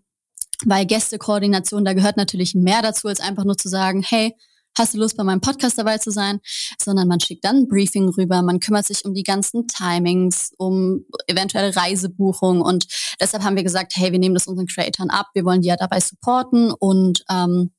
weil 0.63 0.85
Gästekoordination, 0.85 1.83
da 1.83 1.93
gehört 1.93 2.15
natürlich 2.15 2.55
mehr 2.55 2.81
dazu, 2.81 3.07
als 3.09 3.19
einfach 3.19 3.43
nur 3.43 3.57
zu 3.57 3.67
sagen, 3.67 4.01
hey, 4.01 4.33
hast 4.79 4.93
du 4.93 4.97
Lust, 4.97 5.17
bei 5.17 5.23
meinem 5.23 5.41
Podcast 5.41 5.77
dabei 5.77 5.97
zu 5.97 6.11
sein, 6.11 6.39
sondern 6.81 7.07
man 7.07 7.19
schickt 7.19 7.45
dann 7.45 7.57
ein 7.57 7.67
Briefing 7.67 8.09
rüber, 8.09 8.41
man 8.41 8.59
kümmert 8.59 8.85
sich 8.85 9.05
um 9.05 9.13
die 9.13 9.23
ganzen 9.23 9.67
Timings, 9.67 10.51
um 10.57 11.05
eventuelle 11.27 11.75
Reisebuchungen. 11.75 12.61
Und 12.61 12.87
deshalb 13.19 13.43
haben 13.43 13.55
wir 13.55 13.63
gesagt, 13.63 13.93
hey, 13.95 14.11
wir 14.11 14.19
nehmen 14.19 14.35
das 14.35 14.47
unseren 14.47 14.67
Creatoren 14.67 15.09
ab, 15.09 15.27
wir 15.33 15.45
wollen 15.45 15.61
die 15.61 15.67
ja 15.67 15.75
dabei 15.75 15.99
supporten. 15.99 16.71
Und 16.71 17.23
ähm, 17.29 17.71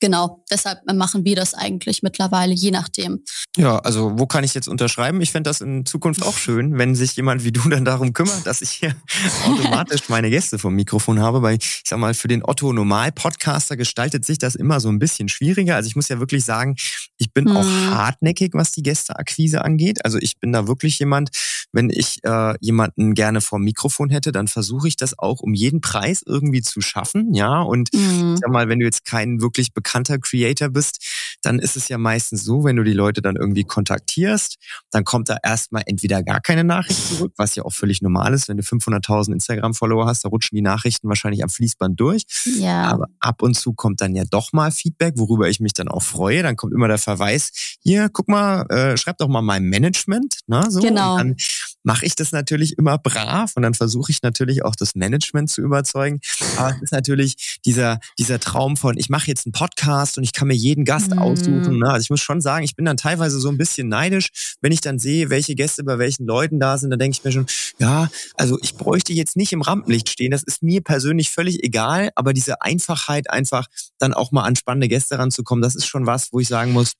genau, 0.00 0.44
deshalb 0.50 0.80
machen 0.92 1.24
wir 1.24 1.36
das 1.36 1.54
eigentlich 1.54 2.02
mittlerweile, 2.02 2.52
je 2.52 2.70
nachdem. 2.70 3.24
Ja, 3.56 3.78
also 3.78 4.18
wo 4.18 4.26
kann 4.26 4.44
ich 4.44 4.54
jetzt 4.54 4.68
unterschreiben? 4.68 5.20
Ich 5.20 5.32
fände 5.32 5.48
das 5.48 5.60
in 5.60 5.84
Zukunft 5.84 6.22
auch 6.22 6.36
schön, 6.36 6.78
wenn 6.78 6.94
sich 6.94 7.16
jemand 7.16 7.44
wie 7.44 7.52
du 7.52 7.68
dann 7.68 7.84
darum 7.84 8.12
kümmert, 8.12 8.46
dass 8.46 8.62
ich 8.62 8.70
hier 8.70 8.94
automatisch 9.46 10.08
meine 10.08 10.30
Gäste 10.30 10.58
vom 10.58 10.74
Mikrofon 10.74 11.20
habe, 11.20 11.42
weil 11.42 11.56
ich 11.56 11.82
sag 11.84 11.98
mal, 11.98 12.14
für 12.14 12.28
den 12.28 12.44
Otto 12.44 12.72
Normal-Podcaster 12.72 13.76
gestaltet 13.76 14.24
sich 14.24 14.38
das 14.38 14.54
immer 14.54 14.80
so 14.80 14.88
ein 14.88 14.98
bisschen 14.98 15.28
schwieriger. 15.28 15.76
Also 15.76 15.88
ich 15.88 15.96
muss 15.96 16.08
ja 16.08 16.20
wirklich 16.20 16.44
sagen, 16.44 16.76
ich 17.16 17.32
bin 17.32 17.48
hm. 17.48 17.56
auch 17.56 17.66
hartnäckig, 17.66 18.54
was 18.54 18.72
die 18.72 18.82
Gästeakquise 18.82 19.64
angeht. 19.64 20.04
Also 20.04 20.18
ich 20.18 20.38
bin 20.38 20.52
da 20.52 20.68
wirklich 20.68 20.98
jemand, 20.98 21.30
wenn 21.72 21.90
ich 21.90 22.20
äh, 22.24 22.54
jemanden 22.60 23.14
gerne 23.14 23.40
vom 23.40 23.62
Mikrofon 23.62 24.10
hätte, 24.10 24.32
dann 24.32 24.48
versuche 24.48 24.88
ich 24.88 24.96
das 24.96 25.18
auch 25.18 25.40
um 25.40 25.54
jeden 25.54 25.80
Preis 25.80 26.22
irgendwie 26.24 26.62
zu 26.62 26.80
schaffen, 26.80 27.34
ja. 27.34 27.60
Und 27.60 27.90
hm. 27.92 28.34
ich 28.34 28.40
sag 28.40 28.50
mal, 28.50 28.68
wenn 28.68 28.78
du 28.78 28.84
jetzt 28.84 29.04
keinen 29.04 29.40
wirklich 29.40 29.72
bekannten 29.74 29.87
bekannter 29.88 30.18
Creator 30.18 30.68
bist, 30.68 31.04
dann 31.42 31.58
ist 31.58 31.76
es 31.76 31.88
ja 31.88 31.98
meistens 31.98 32.44
so, 32.44 32.64
wenn 32.64 32.76
du 32.76 32.84
die 32.84 32.92
Leute 32.92 33.22
dann 33.22 33.36
irgendwie 33.36 33.64
kontaktierst, 33.64 34.56
dann 34.90 35.04
kommt 35.04 35.28
da 35.28 35.38
erstmal 35.42 35.82
entweder 35.86 36.22
gar 36.22 36.40
keine 36.40 36.64
Nachricht 36.64 37.08
zurück, 37.08 37.32
was 37.36 37.54
ja 37.54 37.64
auch 37.64 37.72
völlig 37.72 38.02
normal 38.02 38.34
ist. 38.34 38.48
Wenn 38.48 38.58
du 38.58 38.62
500.000 38.62 39.32
Instagram-Follower 39.32 40.06
hast, 40.06 40.24
da 40.24 40.28
rutschen 40.28 40.56
die 40.56 40.62
Nachrichten 40.62 41.08
wahrscheinlich 41.08 41.42
am 41.42 41.48
Fließband 41.48 41.98
durch. 41.98 42.24
Ja. 42.58 42.84
Aber 42.84 43.06
ab 43.20 43.42
und 43.42 43.54
zu 43.54 43.72
kommt 43.72 44.00
dann 44.00 44.14
ja 44.14 44.24
doch 44.28 44.52
mal 44.52 44.70
Feedback, 44.70 45.14
worüber 45.16 45.48
ich 45.48 45.60
mich 45.60 45.72
dann 45.72 45.88
auch 45.88 46.02
freue. 46.02 46.42
Dann 46.42 46.56
kommt 46.56 46.74
immer 46.74 46.88
der 46.88 46.98
Verweis, 46.98 47.50
hier, 47.82 48.08
guck 48.12 48.28
mal, 48.28 48.66
äh, 48.70 48.96
schreib 48.96 49.18
doch 49.18 49.28
mal 49.28 49.42
mein 49.42 49.64
Management. 49.64 50.40
Ne, 50.46 50.66
so. 50.68 50.80
Genau. 50.80 51.12
Und 51.12 51.18
dann 51.18 51.36
mache 51.82 52.04
ich 52.04 52.14
das 52.14 52.32
natürlich 52.32 52.76
immer 52.76 52.98
brav 52.98 53.52
und 53.56 53.62
dann 53.62 53.74
versuche 53.74 54.12
ich 54.12 54.22
natürlich 54.22 54.64
auch 54.64 54.76
das 54.76 54.94
Management 54.94 55.48
zu 55.48 55.62
überzeugen. 55.62 56.20
Aber 56.56 56.74
es 56.76 56.82
ist 56.82 56.92
natürlich 56.92 57.60
dieser, 57.64 58.00
dieser 58.18 58.40
Traum 58.40 58.76
von, 58.76 58.98
ich 58.98 59.08
mache 59.08 59.28
jetzt 59.28 59.46
einen 59.46 59.52
Podcast 59.52 59.77
und 59.86 60.24
ich 60.24 60.32
kann 60.32 60.48
mir 60.48 60.54
jeden 60.54 60.84
Gast 60.84 61.12
mhm. 61.12 61.18
aussuchen. 61.18 61.78
Ne? 61.78 61.88
Also 61.88 62.04
ich 62.04 62.10
muss 62.10 62.20
schon 62.20 62.40
sagen, 62.40 62.64
ich 62.64 62.76
bin 62.76 62.84
dann 62.84 62.96
teilweise 62.96 63.40
so 63.40 63.48
ein 63.48 63.58
bisschen 63.58 63.88
neidisch, 63.88 64.56
wenn 64.60 64.72
ich 64.72 64.80
dann 64.80 64.98
sehe, 64.98 65.30
welche 65.30 65.54
Gäste 65.54 65.84
bei 65.84 65.98
welchen 65.98 66.26
Leuten 66.26 66.58
da 66.58 66.78
sind, 66.78 66.90
dann 66.90 66.98
denke 66.98 67.16
ich 67.18 67.24
mir 67.24 67.32
schon, 67.32 67.46
ja, 67.78 68.10
also 68.34 68.58
ich 68.62 68.74
bräuchte 68.74 69.12
jetzt 69.12 69.36
nicht 69.36 69.52
im 69.52 69.62
Rampenlicht 69.62 70.08
stehen. 70.08 70.30
Das 70.30 70.42
ist 70.42 70.62
mir 70.62 70.82
persönlich 70.82 71.30
völlig 71.30 71.62
egal, 71.62 72.10
aber 72.14 72.32
diese 72.32 72.62
Einfachheit 72.62 73.30
einfach 73.30 73.66
dann 73.98 74.14
auch 74.14 74.32
mal 74.32 74.42
an 74.42 74.56
spannende 74.56 74.88
Gäste 74.88 75.18
ranzukommen, 75.18 75.62
das 75.62 75.74
ist 75.74 75.86
schon 75.86 76.06
was, 76.06 76.32
wo 76.32 76.40
ich 76.40 76.48
sagen 76.48 76.72
muss, 76.72 76.92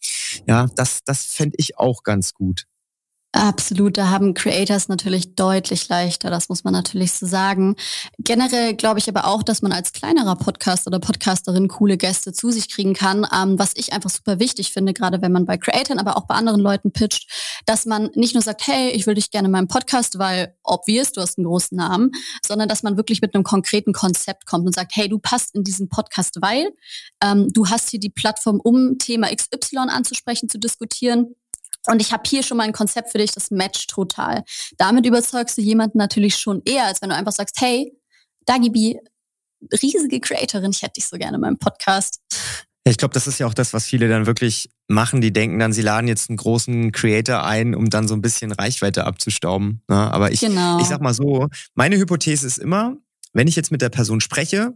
ja, 0.47 0.67
das, 0.77 1.01
das 1.05 1.25
fände 1.25 1.57
ich 1.59 1.79
auch 1.79 2.03
ganz 2.03 2.33
gut. 2.35 2.67
Absolut, 3.38 3.96
da 3.96 4.11
haben 4.11 4.35
Creators 4.35 4.88
natürlich 4.88 5.37
deutlich 5.37 5.88
leichter, 5.88 6.29
das 6.29 6.48
muss 6.48 6.64
man 6.64 6.72
natürlich 6.72 7.12
so 7.12 7.24
sagen. 7.24 7.77
Generell 8.18 8.74
glaube 8.74 8.98
ich 8.98 9.09
aber 9.09 9.29
auch, 9.29 9.44
dass 9.44 9.62
man 9.62 9.70
als 9.70 9.92
kleinerer 9.92 10.35
Podcast 10.35 10.88
oder 10.88 10.98
Podcasterin 10.98 11.68
coole 11.68 11.96
Gäste 11.98 12.33
zu 12.33 12.51
sich 12.51 12.68
kriegen 12.68 12.94
kann, 12.94 13.24
ähm, 13.33 13.57
was 13.57 13.77
ich 13.77 13.92
einfach 13.92 14.11
super 14.11 14.40
wichtig 14.40 14.72
finde, 14.72 14.92
gerade 14.92 15.22
wenn 15.22 15.31
man 15.31 15.46
bei 15.46 15.57
Creatoren, 15.57 16.01
aber 16.01 16.16
auch 16.16 16.27
bei 16.27 16.35
anderen 16.35 16.61
Leuten 16.61 16.90
pitcht, 16.90 17.31
dass 17.64 17.87
man 17.87 18.11
nicht 18.16 18.35
nur 18.35 18.42
sagt, 18.42 18.66
hey, 18.66 18.90
ich 18.90 19.07
will 19.07 19.14
dich 19.14 19.31
gerne 19.31 19.46
in 19.46 19.53
meinem 19.53 19.68
Podcast, 19.68 20.18
weil 20.18 20.57
obvious, 20.64 21.12
du 21.12 21.20
hast 21.20 21.38
einen 21.38 21.46
großen 21.46 21.79
Namen, 21.79 22.11
sondern 22.44 22.68
dass 22.68 22.83
man 22.83 22.96
wirklich 22.96 23.22
mit 23.22 23.37
einem 23.37 23.44
konkreten 23.44 23.92
Konzept 23.92 24.46
kommt 24.46 24.66
und 24.66 24.74
sagt, 24.74 24.96
hey, 24.96 25.09
du 25.09 25.20
passt 25.20 25.55
in 25.55 25.62
diesen 25.62 25.88
Podcast, 25.88 26.38
weil 26.40 26.70
ähm, 27.22 27.53
du 27.53 27.68
hast 27.68 27.90
hier 27.90 28.01
die 28.01 28.11
Plattform, 28.11 28.59
um 28.59 28.98
Thema 28.98 29.29
XY 29.29 29.90
anzusprechen, 29.90 30.48
zu 30.48 30.59
diskutieren 30.59 31.37
und 31.88 32.01
ich 32.01 32.12
habe 32.12 32.22
hier 32.27 32.42
schon 32.42 32.57
mal 32.57 32.64
ein 32.64 32.72
Konzept 32.72 33.11
für 33.11 33.18
dich, 33.18 33.33
das 33.33 33.51
matcht 33.51 33.90
total. 33.90 34.44
Damit 34.77 35.07
überzeugst 35.07 35.57
du 35.57 35.62
jemanden 35.62 35.98
natürlich 35.98 36.37
schon 36.37 36.62
eher, 36.64 36.85
als 36.85 37.01
wenn 37.03 37.09
du 37.09 37.14
einfach 37.14 37.33
sagst, 37.33 37.57
hey, 37.61 37.92
Dagibi, 38.46 38.98
riesige 39.83 40.20
Creatorin, 40.20 40.70
ich 40.70 40.83
hätte 40.83 40.94
dich 40.94 41.07
so 41.07 41.16
gerne 41.16 41.37
in 41.37 41.40
meinem 41.40 41.59
Podcast. 41.59 42.20
Ja, 42.87 42.90
ich 42.90 42.96
glaube, 42.96 43.14
das 43.14 43.27
ist 43.27 43.38
ja 43.38 43.46
auch 43.46 43.55
das, 43.55 43.72
was 43.72 43.87
viele 43.87 44.09
dann 44.09 44.27
wirklich 44.27 44.70
machen. 44.87 45.20
Die 45.20 45.33
denken 45.33 45.59
dann, 45.59 45.72
sie 45.72 45.83
laden 45.83 46.09
jetzt 46.09 46.31
einen 46.31 46.37
großen 46.37 46.92
Creator 46.92 47.44
ein, 47.44 47.74
um 47.74 47.90
dann 47.90 48.09
so 48.09 48.14
ein 48.14 48.22
bisschen 48.22 48.53
Reichweite 48.53 49.05
abzustauben. 49.05 49.83
Ne? 49.88 49.96
Aber 49.96 50.31
ich, 50.31 50.40
genau. 50.40 50.81
ich 50.81 50.87
sag 50.87 51.01
mal 51.01 51.14
so, 51.14 51.48
meine 51.74 51.96
Hypothese 51.96 52.46
ist 52.46 52.59
immer, 52.59 52.96
wenn 53.33 53.48
ich 53.48 53.57
jetzt 53.57 53.70
mit 53.70 53.83
der 53.83 53.90
Person 53.90 54.20
spreche 54.20 54.74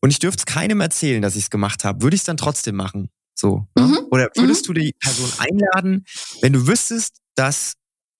und 0.00 0.10
ich 0.10 0.18
dürfte 0.18 0.44
es 0.46 0.46
keinem 0.46 0.80
erzählen, 0.80 1.22
dass 1.22 1.36
ich 1.36 1.44
es 1.44 1.50
gemacht 1.50 1.84
habe, 1.84 2.02
würde 2.02 2.14
ich 2.14 2.22
es 2.22 2.26
dann 2.26 2.36
trotzdem 2.36 2.76
machen. 2.76 3.08
So. 3.34 3.66
Ne? 3.76 3.86
Mhm. 3.86 3.98
Oder 4.10 4.28
würdest 4.36 4.68
mhm. 4.68 4.74
du 4.74 4.80
die 4.80 4.94
Person 5.00 5.30
einladen, 5.38 6.04
wenn 6.40 6.52
du 6.52 6.66
wüsstest, 6.66 7.16
dass 7.34 7.74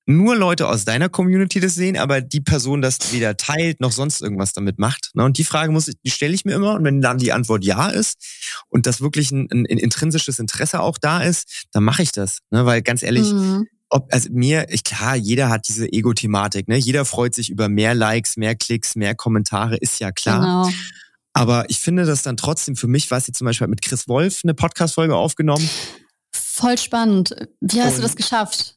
nur 0.07 0.37
Leute 0.37 0.69
aus 0.69 0.85
deiner 0.85 1.09
Community 1.09 1.61
das 1.61 1.75
sehen, 1.75 1.97
aber 1.97 2.21
die 2.21 2.41
Person 2.41 2.83
das 2.83 3.13
weder 3.13 3.37
teilt 3.37 3.81
noch 3.81 3.93
sonst 3.93 4.21
irgendwas 4.21 4.53
damit 4.53 4.79
macht. 4.79 5.11
Ne? 5.15 5.25
Und 5.25 5.39
die 5.39 5.45
Frage 5.45 5.71
muss 5.71 5.89
ich, 5.89 5.95
die 6.05 6.11
stelle 6.11 6.35
ich 6.35 6.45
mir 6.45 6.55
immer. 6.55 6.75
Und 6.75 6.85
wenn 6.85 7.01
dann 7.01 7.19
die 7.19 7.33
Antwort 7.33 7.65
ja 7.65 7.89
ist 7.89 8.17
und 8.69 8.87
das 8.87 9.01
wirklich 9.01 9.31
ein, 9.31 9.49
ein, 9.53 9.67
ein 9.71 9.79
intrinsisches 9.79 10.39
Interesse 10.39 10.81
auch 10.81 10.99
da 10.99 11.23
ist, 11.23 11.67
dann 11.73 11.85
mache 11.85 12.03
ich 12.03 12.11
das. 12.11 12.39
Ne? 12.51 12.67
Weil 12.67 12.83
ganz 12.83 13.05
ehrlich, 13.05 13.33
mhm. 13.33 13.69
ob, 13.91 14.13
also 14.13 14.29
mir, 14.33 14.67
ich, 14.71 14.83
klar, 14.83 15.15
jeder 15.15 15.49
hat 15.49 15.69
diese 15.69 15.87
Ego-Thematik. 15.93 16.67
Ne? 16.67 16.79
Jeder 16.79 17.05
freut 17.05 17.35
sich 17.37 17.49
über 17.49 17.69
mehr 17.69 17.95
Likes, 17.95 18.37
mehr 18.37 18.57
Klicks, 18.57 18.97
mehr 18.97 19.15
Kommentare, 19.15 19.77
ist 19.77 20.01
ja 20.01 20.11
klar. 20.11 20.67
Genau. 20.67 20.79
Aber 21.33 21.69
ich 21.69 21.79
finde 21.79 22.05
das 22.05 22.23
dann 22.23 22.37
trotzdem, 22.37 22.77
für 22.77 22.89
mich 22.89 23.11
es 23.11 23.27
jetzt 23.27 23.39
zum 23.39 23.47
Beispiel 23.47 23.67
mit 23.67 23.83
Chris 23.83 24.07
Wolf 24.09 24.41
eine 24.45 24.55
Podcast-Folge 24.55 25.17
aufgenommen. 25.17 25.69
Voll 26.35 26.77
spannend. 26.79 27.35
Wie 27.61 27.81
hast 27.81 27.95
Und, 27.95 27.99
du 27.99 28.03
das 28.03 28.17
geschafft? 28.17 28.77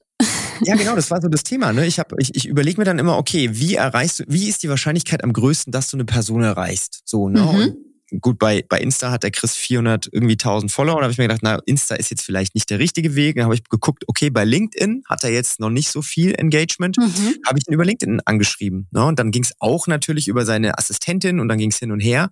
Ja, 0.61 0.75
genau, 0.77 0.95
das 0.95 1.11
war 1.11 1.21
so 1.21 1.27
das 1.27 1.43
Thema. 1.43 1.73
Ne? 1.73 1.85
Ich, 1.85 1.99
hab, 1.99 2.13
ich, 2.19 2.33
ich 2.35 2.45
überlege 2.47 2.79
mir 2.79 2.85
dann 2.85 2.99
immer, 2.99 3.17
okay, 3.17 3.49
wie 3.53 3.75
erreichst 3.75 4.19
du, 4.19 4.23
wie 4.27 4.47
ist 4.47 4.63
die 4.63 4.69
Wahrscheinlichkeit 4.69 5.23
am 5.23 5.33
größten, 5.33 5.71
dass 5.71 5.89
du 5.89 5.97
eine 5.97 6.05
Person 6.05 6.43
erreichst? 6.43 7.01
So, 7.05 7.27
ne? 7.29 7.41
Mhm 7.41 7.85
gut, 8.21 8.39
bei, 8.39 8.63
bei 8.67 8.79
Insta 8.79 9.11
hat 9.11 9.23
der 9.23 9.31
Chris 9.31 9.55
400 9.55 10.09
irgendwie 10.11 10.33
1000 10.33 10.71
Follower. 10.71 10.95
Und 10.95 11.01
da 11.01 11.03
habe 11.05 11.11
ich 11.11 11.17
mir 11.17 11.25
gedacht, 11.25 11.41
na, 11.43 11.59
Insta 11.65 11.95
ist 11.95 12.11
jetzt 12.11 12.23
vielleicht 12.23 12.55
nicht 12.55 12.69
der 12.69 12.79
richtige 12.79 13.15
Weg. 13.15 13.35
Dann 13.35 13.45
habe 13.45 13.55
ich 13.55 13.63
geguckt, 13.63 14.03
okay, 14.07 14.29
bei 14.29 14.45
LinkedIn 14.45 15.03
hat 15.07 15.23
er 15.23 15.31
jetzt 15.31 15.59
noch 15.59 15.69
nicht 15.69 15.89
so 15.89 16.01
viel 16.01 16.35
Engagement. 16.35 16.97
Mhm. 16.97 17.35
Habe 17.45 17.59
ich 17.59 17.67
ihn 17.67 17.73
über 17.73 17.85
LinkedIn 17.85 18.21
angeschrieben. 18.25 18.87
Ne? 18.91 19.05
Und 19.05 19.19
dann 19.19 19.31
ging 19.31 19.43
es 19.43 19.53
auch 19.59 19.87
natürlich 19.87 20.27
über 20.27 20.45
seine 20.45 20.77
Assistentin 20.77 21.39
und 21.39 21.47
dann 21.47 21.57
ging 21.57 21.71
es 21.71 21.79
hin 21.79 21.91
und 21.91 21.99
her. 21.99 22.29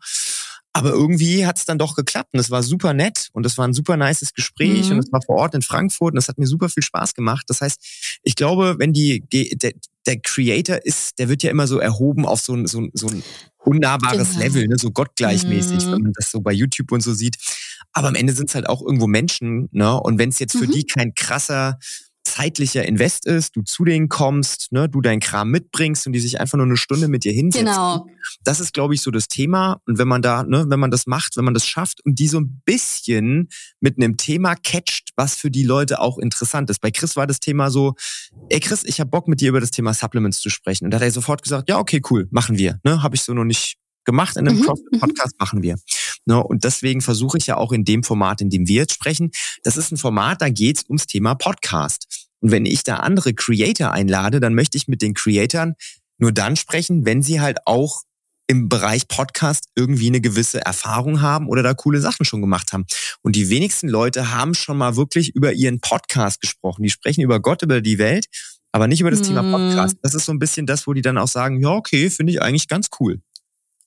Aber 0.76 0.90
irgendwie 0.90 1.46
hat 1.46 1.58
es 1.60 1.66
dann 1.66 1.78
doch 1.78 1.96
geklappt 1.96 2.34
und 2.34 2.40
es 2.40 2.50
war 2.50 2.64
super 2.64 2.96
nett 2.96 3.30
und 3.34 3.46
es 3.46 3.60
war 3.60 3.68
ein 3.68 3.74
super 3.74 3.96
nices 3.96 4.34
Gespräch 4.34 4.88
mhm. 4.88 4.94
und 4.94 5.00
es 5.00 5.12
war 5.12 5.22
vor 5.22 5.36
Ort 5.36 5.54
in 5.54 5.62
Frankfurt 5.62 6.14
und 6.14 6.18
es 6.18 6.28
hat 6.28 6.40
mir 6.40 6.48
super 6.48 6.68
viel 6.68 6.82
Spaß 6.82 7.14
gemacht. 7.14 7.46
Das 7.48 7.62
heißt, 7.62 8.20
ich 8.24 8.36
glaube, 8.36 8.76
wenn 8.80 8.92
die 8.92 9.24
der, 9.30 9.74
der 10.08 10.20
Creator 10.20 10.78
ist, 10.84 11.20
der 11.20 11.30
wird 11.30 11.44
ja 11.44 11.52
immer 11.52 11.68
so 11.68 11.78
erhoben 11.78 12.26
auf 12.26 12.42
so 12.42 12.56
ein, 12.56 12.66
so 12.66 12.82
ein, 12.82 12.92
so 12.94 13.08
ein 13.08 13.24
unnahbares 13.66 14.32
genau. 14.32 14.44
Level, 14.44 14.68
ne? 14.68 14.78
so 14.78 14.92
gottgleichmäßig, 14.92 15.86
mhm. 15.86 15.92
wenn 15.92 16.02
man 16.02 16.14
das 16.14 16.32
so 16.32 16.42
bei 16.42 16.52
YouTube 16.52 16.92
und 16.92 17.02
so 17.02 17.14
sieht. 17.14 17.38
Aber 17.92 18.08
am 18.08 18.16
Ende 18.16 18.34
sind 18.34 18.50
es 18.50 18.56
halt 18.56 18.68
auch 18.68 18.82
irgendwo 18.82 19.08
Menschen, 19.08 19.70
ne? 19.72 20.00
Und 20.00 20.18
wenn 20.18 20.30
es 20.30 20.40
jetzt 20.40 20.58
für 20.58 20.68
mhm. 20.68 20.72
die 20.72 20.86
kein 20.86 21.14
krasser 21.14 21.78
zeitlicher 22.24 22.86
Invest 22.86 23.26
ist, 23.26 23.56
du 23.56 23.62
zu 23.62 23.86
denen 23.86 24.10
kommst, 24.10 24.72
ne, 24.72 24.90
du 24.90 25.02
deinen 25.02 25.20
Kram 25.20 25.52
mitbringst 25.52 26.08
und 26.08 26.14
die 26.14 26.20
sich 26.20 26.40
einfach 26.40 26.58
nur 26.58 26.66
eine 26.66 26.78
Stunde 26.78 27.08
mit 27.08 27.24
dir 27.24 27.34
hinsetzen. 27.34 27.68
Genau. 27.68 28.08
Das 28.44 28.60
ist, 28.60 28.74
glaube 28.74 28.94
ich, 28.94 29.02
so 29.02 29.12
das 29.12 29.28
Thema. 29.28 29.82
Und 29.86 29.98
wenn 29.98 30.08
man 30.08 30.22
da, 30.22 30.44
ne, 30.44 30.66
wenn 30.68 30.80
man 30.80 30.92
das 30.92 31.06
macht, 31.06 31.38
wenn 31.38 31.46
man 31.46 31.54
das 31.54 31.68
schafft 31.68 32.04
und 32.06 32.20
die 32.20 32.28
so 32.28 32.40
ein 32.40 32.62
bisschen 32.66 33.50
mit 33.80 33.98
einem 33.98 34.18
Thema 34.18 34.56
catcht, 34.56 35.12
was 35.16 35.36
für 35.36 35.52
die 35.52 35.64
Leute 35.64 36.00
auch 36.00 36.18
interessant 36.18 36.70
ist. 36.70 36.80
Bei 36.80 36.92
Chris 36.92 37.16
war 37.16 37.28
das 37.28 37.40
Thema 37.40 37.70
so, 37.70 37.94
ey 38.50 38.60
Chris, 38.60 38.84
ich 38.84 39.00
habe 39.00 39.10
Bock 39.10 39.28
mit 39.28 39.42
dir 39.42 39.50
über 39.50 39.60
das 39.60 39.72
Thema 39.72 39.94
Supplements 39.94 40.40
zu 40.40 40.50
sprechen. 40.50 40.86
Und 40.86 40.92
da 40.92 40.98
hat 40.98 41.04
er 41.04 41.12
sofort 41.12 41.44
gesagt, 41.44 41.70
ja, 41.70 41.78
okay, 41.78 42.02
cool, 42.10 42.28
machen 42.32 42.58
wir. 42.58 42.80
Ne, 42.84 43.04
habe 43.04 43.16
ich 43.16 43.22
so 43.22 43.34
noch 43.34 43.46
nicht 43.46 43.78
gemacht 44.06 44.38
in 44.38 44.48
einem 44.48 44.60
mhm. 44.60 44.64
CrossFit-Podcast, 44.64 45.34
mhm. 45.34 45.38
machen 45.40 45.64
wir. 45.64 45.78
Ne, 46.26 46.42
und 46.42 46.64
deswegen 46.64 47.02
versuche 47.02 47.38
ich 47.38 47.48
ja 47.48 47.58
auch 47.58 47.72
in 47.72 47.84
dem 47.84 48.04
Format, 48.04 48.42
in 48.42 48.50
dem 48.50 48.68
wir 48.68 48.82
jetzt 48.82 48.94
sprechen, 48.94 49.32
das 49.64 49.78
ist 49.78 49.92
ein 49.92 49.98
Format, 49.98 50.42
da 50.42 50.50
geht's 50.50 50.86
ums 50.88 51.06
Thema 51.06 51.36
Podcast. 51.36 52.30
Und 52.40 52.52
wenn 52.52 52.66
ich 52.66 52.84
da 52.84 52.98
andere 52.98 53.34
Creator 53.34 53.92
einlade, 53.92 54.40
dann 54.40 54.54
möchte 54.54 54.78
ich 54.78 54.88
mit 54.88 55.02
den 55.02 55.14
Creatoren 55.14 55.76
nur 56.18 56.32
dann 56.32 56.56
sprechen, 56.56 57.06
wenn 57.06 57.22
sie 57.22 57.42
halt 57.42 57.60
auch 57.66 58.04
im 58.48 58.70
Bereich 58.70 59.08
Podcast 59.08 59.70
irgendwie 59.76 60.08
eine 60.08 60.22
gewisse 60.22 60.62
Erfahrung 60.66 61.22
haben 61.22 61.48
oder 61.48 61.64
da 61.64 61.74
coole 61.74 62.02
Sachen 62.02 62.26
schon 62.26 62.42
gemacht 62.42 62.74
haben. 62.74 62.86
Und 63.22 63.36
die 63.36 63.50
wenigsten 63.50 63.88
Leute 63.88 64.32
haben 64.32 64.54
schon 64.54 64.78
mal 64.78 64.96
wirklich 64.96 65.36
über 65.36 65.54
ihren 65.54 65.80
Podcast 65.80 66.42
gesprochen. 66.42 66.84
Die 66.84 66.90
sprechen 66.90 67.22
über 67.22 67.40
Gott, 67.40 67.62
über 67.62 67.82
die 67.82 67.98
Welt, 67.98 68.26
aber 68.72 68.88
nicht 68.88 69.02
über 69.02 69.12
das 69.12 69.22
mm. 69.22 69.24
Thema 69.24 69.52
Podcast. 69.52 69.98
Das 70.02 70.14
ist 70.14 70.26
so 70.26 70.32
ein 70.32 70.40
bisschen 70.40 70.66
das, 70.66 70.88
wo 70.88 70.94
die 70.94 71.02
dann 71.02 71.18
auch 71.18 71.28
sagen, 71.28 71.62
ja, 71.62 71.70
okay, 71.70 72.10
finde 72.10 72.34
ich 72.34 72.42
eigentlich 72.42 72.68
ganz 72.68 72.88
cool. 73.00 73.22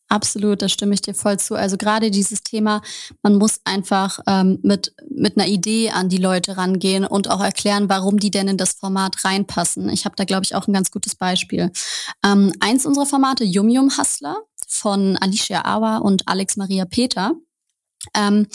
Absolut, 0.08 0.62
da 0.62 0.68
stimme 0.68 0.94
ich 0.94 1.02
dir 1.02 1.14
voll 1.14 1.38
zu. 1.38 1.56
Also 1.56 1.76
gerade 1.76 2.10
dieses 2.12 2.42
Thema, 2.42 2.80
man 3.22 3.36
muss 3.36 3.60
einfach 3.64 4.20
ähm, 4.28 4.60
mit, 4.62 4.94
mit 5.10 5.36
einer 5.36 5.48
Idee 5.48 5.90
an 5.90 6.08
die 6.08 6.18
Leute 6.18 6.56
rangehen 6.56 7.04
und 7.04 7.28
auch 7.28 7.42
erklären, 7.42 7.88
warum 7.88 8.18
die 8.18 8.30
denn 8.30 8.46
in 8.46 8.56
das 8.56 8.74
Format 8.74 9.24
reinpassen. 9.24 9.88
Ich 9.88 10.04
habe 10.04 10.14
da, 10.16 10.24
glaube 10.24 10.44
ich, 10.44 10.54
auch 10.54 10.68
ein 10.68 10.72
ganz 10.72 10.92
gutes 10.92 11.16
Beispiel. 11.16 11.72
Ähm, 12.24 12.52
eins 12.60 12.86
unserer 12.86 13.06
Formate, 13.06 13.44
Yum 13.44 13.68
Yum 13.68 13.90
Hustler 13.98 14.36
von 14.68 15.16
Alicia 15.16 15.64
Awa 15.64 15.98
und 15.98 16.28
Alex 16.28 16.56
Maria 16.56 16.84
Peter, 16.84 17.32
ähm, 18.14 18.46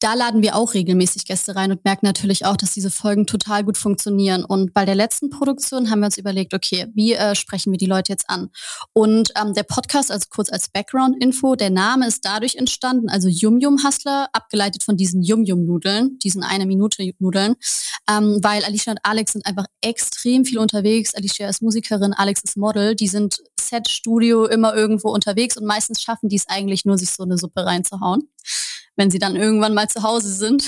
da 0.00 0.14
laden 0.14 0.42
wir 0.42 0.54
auch 0.54 0.74
regelmäßig 0.74 1.24
Gäste 1.24 1.56
rein 1.56 1.72
und 1.72 1.84
merken 1.84 2.06
natürlich 2.06 2.44
auch, 2.44 2.56
dass 2.56 2.72
diese 2.72 2.90
Folgen 2.90 3.26
total 3.26 3.64
gut 3.64 3.76
funktionieren. 3.76 4.44
Und 4.44 4.72
bei 4.74 4.84
der 4.84 4.94
letzten 4.94 5.30
Produktion 5.30 5.90
haben 5.90 6.00
wir 6.00 6.06
uns 6.06 6.18
überlegt, 6.18 6.54
okay, 6.54 6.86
wie 6.94 7.14
äh, 7.14 7.34
sprechen 7.34 7.72
wir 7.72 7.78
die 7.78 7.86
Leute 7.86 8.12
jetzt 8.12 8.30
an? 8.30 8.50
Und 8.92 9.32
ähm, 9.40 9.54
der 9.54 9.64
Podcast, 9.64 10.10
also 10.10 10.26
kurz 10.30 10.50
als 10.50 10.68
Background-Info, 10.68 11.56
der 11.56 11.70
Name 11.70 12.06
ist 12.06 12.24
dadurch 12.24 12.56
entstanden, 12.56 13.08
also 13.08 13.28
Yum 13.28 13.58
Yum 13.58 13.82
Hustler, 13.84 14.28
abgeleitet 14.32 14.84
von 14.84 14.96
diesen 14.96 15.22
Yum 15.22 15.44
Yum 15.44 15.66
Nudeln, 15.66 16.18
diesen 16.20 16.42
eine 16.42 16.66
Minute 16.66 17.10
Nudeln, 17.18 17.54
ähm, 18.08 18.38
weil 18.42 18.64
Alicia 18.64 18.92
und 18.92 19.00
Alex 19.02 19.32
sind 19.32 19.46
einfach 19.46 19.66
extrem 19.80 20.44
viel 20.44 20.58
unterwegs. 20.58 21.14
Alicia 21.14 21.48
ist 21.48 21.62
Musikerin, 21.62 22.12
Alex 22.12 22.42
ist 22.42 22.56
Model, 22.56 22.94
die 22.94 23.08
sind 23.08 23.38
Set, 23.60 23.88
Studio, 23.88 24.46
immer 24.46 24.74
irgendwo 24.74 25.10
unterwegs 25.10 25.56
und 25.56 25.66
meistens 25.66 26.00
schaffen 26.00 26.28
die 26.28 26.36
es 26.36 26.48
eigentlich 26.48 26.84
nur, 26.84 26.98
sich 26.98 27.10
so 27.10 27.22
eine 27.22 27.38
Suppe 27.38 27.64
reinzuhauen 27.64 28.28
wenn 28.98 29.10
sie 29.10 29.18
dann 29.18 29.36
irgendwann 29.36 29.74
mal 29.74 29.88
zu 29.88 30.02
Hause 30.02 30.28
sind. 30.28 30.64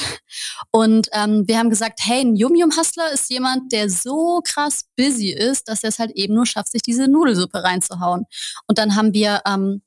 Und 0.70 1.08
ähm, 1.12 1.46
wir 1.46 1.58
haben 1.58 1.68
gesagt, 1.68 2.00
hey, 2.02 2.20
ein 2.20 2.36
Yum-Yum-Hustler 2.36 3.12
ist 3.12 3.28
jemand, 3.28 3.72
der 3.72 3.90
so 3.90 4.40
krass 4.44 4.84
busy 4.96 5.30
ist, 5.30 5.68
dass 5.68 5.82
er 5.82 5.88
es 5.88 5.98
halt 5.98 6.12
eben 6.12 6.34
nur 6.34 6.46
schafft, 6.46 6.70
sich 6.70 6.82
diese 6.82 7.08
Nudelsuppe 7.08 7.62
reinzuhauen. 7.62 8.24
Und 8.68 8.78
dann 8.78 8.94
haben 8.94 9.12
wir 9.12 9.42
ähm, 9.46 9.82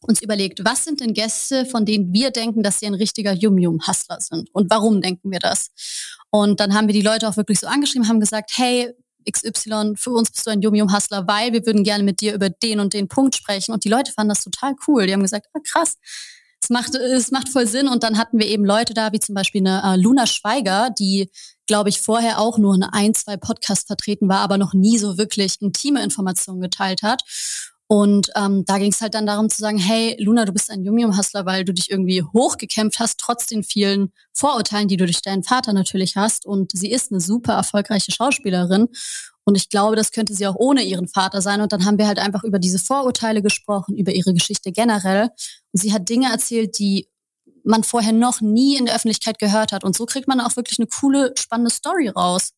uns 0.00 0.22
überlegt, 0.22 0.64
was 0.64 0.84
sind 0.84 1.00
denn 1.00 1.12
Gäste, 1.12 1.66
von 1.66 1.84
denen 1.84 2.12
wir 2.12 2.30
denken, 2.30 2.62
dass 2.62 2.78
sie 2.78 2.86
ein 2.86 2.94
richtiger 2.94 3.32
Yum-Yum-Hustler 3.32 4.20
sind? 4.20 4.48
Und 4.54 4.70
warum 4.70 5.02
denken 5.02 5.32
wir 5.32 5.40
das? 5.40 5.70
Und 6.30 6.60
dann 6.60 6.74
haben 6.74 6.86
wir 6.86 6.94
die 6.94 7.02
Leute 7.02 7.28
auch 7.28 7.36
wirklich 7.36 7.58
so 7.58 7.66
angeschrieben, 7.66 8.08
haben 8.08 8.20
gesagt, 8.20 8.52
hey, 8.54 8.94
XY, 9.28 9.94
für 9.96 10.10
uns 10.10 10.30
bist 10.30 10.46
du 10.46 10.50
ein 10.50 10.62
Yum-Yum-Hustler, 10.62 11.26
weil 11.26 11.52
wir 11.52 11.66
würden 11.66 11.82
gerne 11.82 12.04
mit 12.04 12.20
dir 12.20 12.34
über 12.34 12.48
den 12.48 12.78
und 12.78 12.94
den 12.94 13.08
Punkt 13.08 13.34
sprechen. 13.34 13.72
Und 13.72 13.84
die 13.84 13.88
Leute 13.88 14.12
fanden 14.12 14.30
das 14.30 14.44
total 14.44 14.74
cool. 14.86 15.06
Die 15.06 15.12
haben 15.12 15.22
gesagt, 15.22 15.48
ah, 15.52 15.60
krass, 15.64 15.96
es 16.62 16.70
macht, 16.70 16.94
es 16.94 17.30
macht 17.30 17.48
voll 17.48 17.66
Sinn. 17.66 17.88
Und 17.88 18.02
dann 18.02 18.18
hatten 18.18 18.38
wir 18.38 18.46
eben 18.46 18.64
Leute 18.64 18.94
da, 18.94 19.12
wie 19.12 19.20
zum 19.20 19.34
Beispiel 19.34 19.66
eine 19.66 19.82
äh, 19.84 19.96
Luna 19.96 20.26
Schweiger, 20.26 20.90
die, 20.90 21.30
glaube 21.66 21.88
ich, 21.88 22.00
vorher 22.00 22.38
auch 22.38 22.58
nur 22.58 22.74
in 22.74 22.82
ein, 22.82 23.14
zwei 23.14 23.36
Podcasts 23.36 23.86
vertreten 23.86 24.28
war, 24.28 24.40
aber 24.40 24.58
noch 24.58 24.74
nie 24.74 24.98
so 24.98 25.18
wirklich 25.18 25.56
intime 25.60 26.02
Informationen 26.02 26.60
geteilt 26.60 27.02
hat. 27.02 27.22
Und 27.90 28.28
ähm, 28.36 28.66
da 28.66 28.76
ging 28.76 28.92
es 28.92 29.00
halt 29.00 29.14
dann 29.14 29.24
darum 29.24 29.48
zu 29.48 29.62
sagen, 29.62 29.78
hey, 29.78 30.14
Luna, 30.20 30.44
du 30.44 30.52
bist 30.52 30.70
ein 30.70 30.84
Yum-Yum-Hustler, 30.84 31.46
weil 31.46 31.64
du 31.64 31.72
dich 31.72 31.90
irgendwie 31.90 32.22
hochgekämpft 32.22 32.98
hast, 32.98 33.18
trotz 33.18 33.46
den 33.46 33.64
vielen 33.64 34.12
Vorurteilen, 34.34 34.88
die 34.88 34.98
du 34.98 35.06
durch 35.06 35.22
deinen 35.22 35.42
Vater 35.42 35.72
natürlich 35.72 36.14
hast. 36.14 36.44
Und 36.44 36.72
sie 36.74 36.90
ist 36.90 37.10
eine 37.10 37.22
super 37.22 37.54
erfolgreiche 37.54 38.12
Schauspielerin. 38.12 38.88
Und 39.48 39.54
ich 39.54 39.70
glaube, 39.70 39.96
das 39.96 40.12
könnte 40.12 40.34
sie 40.34 40.46
auch 40.46 40.56
ohne 40.56 40.82
ihren 40.82 41.08
Vater 41.08 41.40
sein. 41.40 41.62
Und 41.62 41.72
dann 41.72 41.86
haben 41.86 41.96
wir 41.96 42.06
halt 42.06 42.18
einfach 42.18 42.44
über 42.44 42.58
diese 42.58 42.78
Vorurteile 42.78 43.40
gesprochen, 43.40 43.96
über 43.96 44.12
ihre 44.12 44.34
Geschichte 44.34 44.72
generell. 44.72 45.30
Und 45.72 45.80
sie 45.80 45.94
hat 45.94 46.06
Dinge 46.10 46.30
erzählt, 46.30 46.78
die 46.78 47.08
man 47.64 47.82
vorher 47.82 48.12
noch 48.12 48.42
nie 48.42 48.76
in 48.76 48.84
der 48.84 48.94
Öffentlichkeit 48.94 49.38
gehört 49.38 49.72
hat. 49.72 49.84
Und 49.84 49.96
so 49.96 50.04
kriegt 50.04 50.28
man 50.28 50.42
auch 50.42 50.54
wirklich 50.56 50.78
eine 50.78 50.86
coole, 50.86 51.32
spannende 51.38 51.70
Story 51.70 52.08
raus. 52.08 52.50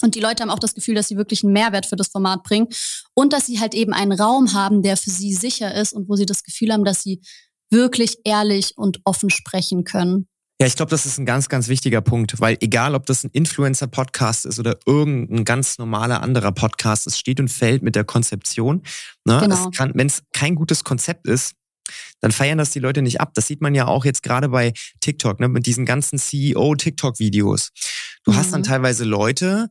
Und 0.00 0.14
die 0.14 0.20
Leute 0.20 0.42
haben 0.42 0.48
auch 0.48 0.58
das 0.58 0.72
Gefühl, 0.72 0.94
dass 0.94 1.08
sie 1.08 1.18
wirklich 1.18 1.44
einen 1.44 1.52
Mehrwert 1.52 1.84
für 1.84 1.96
das 1.96 2.08
Format 2.08 2.42
bringen 2.42 2.68
und 3.12 3.34
dass 3.34 3.44
sie 3.44 3.60
halt 3.60 3.74
eben 3.74 3.92
einen 3.92 4.12
Raum 4.12 4.54
haben, 4.54 4.80
der 4.80 4.96
für 4.96 5.10
sie 5.10 5.34
sicher 5.34 5.74
ist 5.74 5.92
und 5.92 6.08
wo 6.08 6.16
sie 6.16 6.24
das 6.24 6.42
Gefühl 6.42 6.72
haben, 6.72 6.86
dass 6.86 7.02
sie 7.02 7.20
wirklich 7.68 8.16
ehrlich 8.24 8.78
und 8.78 8.98
offen 9.04 9.28
sprechen 9.28 9.84
können. 9.84 10.26
Ja, 10.64 10.68
ich 10.68 10.76
glaube, 10.76 10.88
das 10.88 11.04
ist 11.04 11.18
ein 11.18 11.26
ganz, 11.26 11.50
ganz 11.50 11.68
wichtiger 11.68 12.00
Punkt, 12.00 12.40
weil 12.40 12.56
egal, 12.62 12.94
ob 12.94 13.04
das 13.04 13.22
ein 13.22 13.28
Influencer-Podcast 13.34 14.46
ist 14.46 14.58
oder 14.58 14.78
irgendein 14.86 15.44
ganz 15.44 15.76
normaler 15.76 16.22
anderer 16.22 16.52
Podcast, 16.52 17.06
es 17.06 17.18
steht 17.18 17.38
und 17.38 17.48
fällt 17.48 17.82
mit 17.82 17.94
der 17.94 18.04
Konzeption. 18.04 18.82
Ne? 19.26 19.40
Genau. 19.42 19.70
Wenn 19.92 20.06
es 20.06 20.22
kein 20.32 20.54
gutes 20.54 20.82
Konzept 20.82 21.26
ist, 21.26 21.52
dann 22.22 22.32
feiern 22.32 22.56
das 22.56 22.70
die 22.70 22.78
Leute 22.78 23.02
nicht 23.02 23.20
ab. 23.20 23.32
Das 23.34 23.46
sieht 23.46 23.60
man 23.60 23.74
ja 23.74 23.86
auch 23.88 24.06
jetzt 24.06 24.22
gerade 24.22 24.48
bei 24.48 24.72
TikTok, 25.00 25.38
ne, 25.38 25.48
mit 25.48 25.66
diesen 25.66 25.84
ganzen 25.84 26.18
CEO-TikTok-Videos. 26.18 27.68
Du 28.24 28.32
mhm. 28.32 28.36
hast 28.36 28.54
dann 28.54 28.62
mhm. 28.62 28.64
teilweise 28.64 29.04
Leute, 29.04 29.68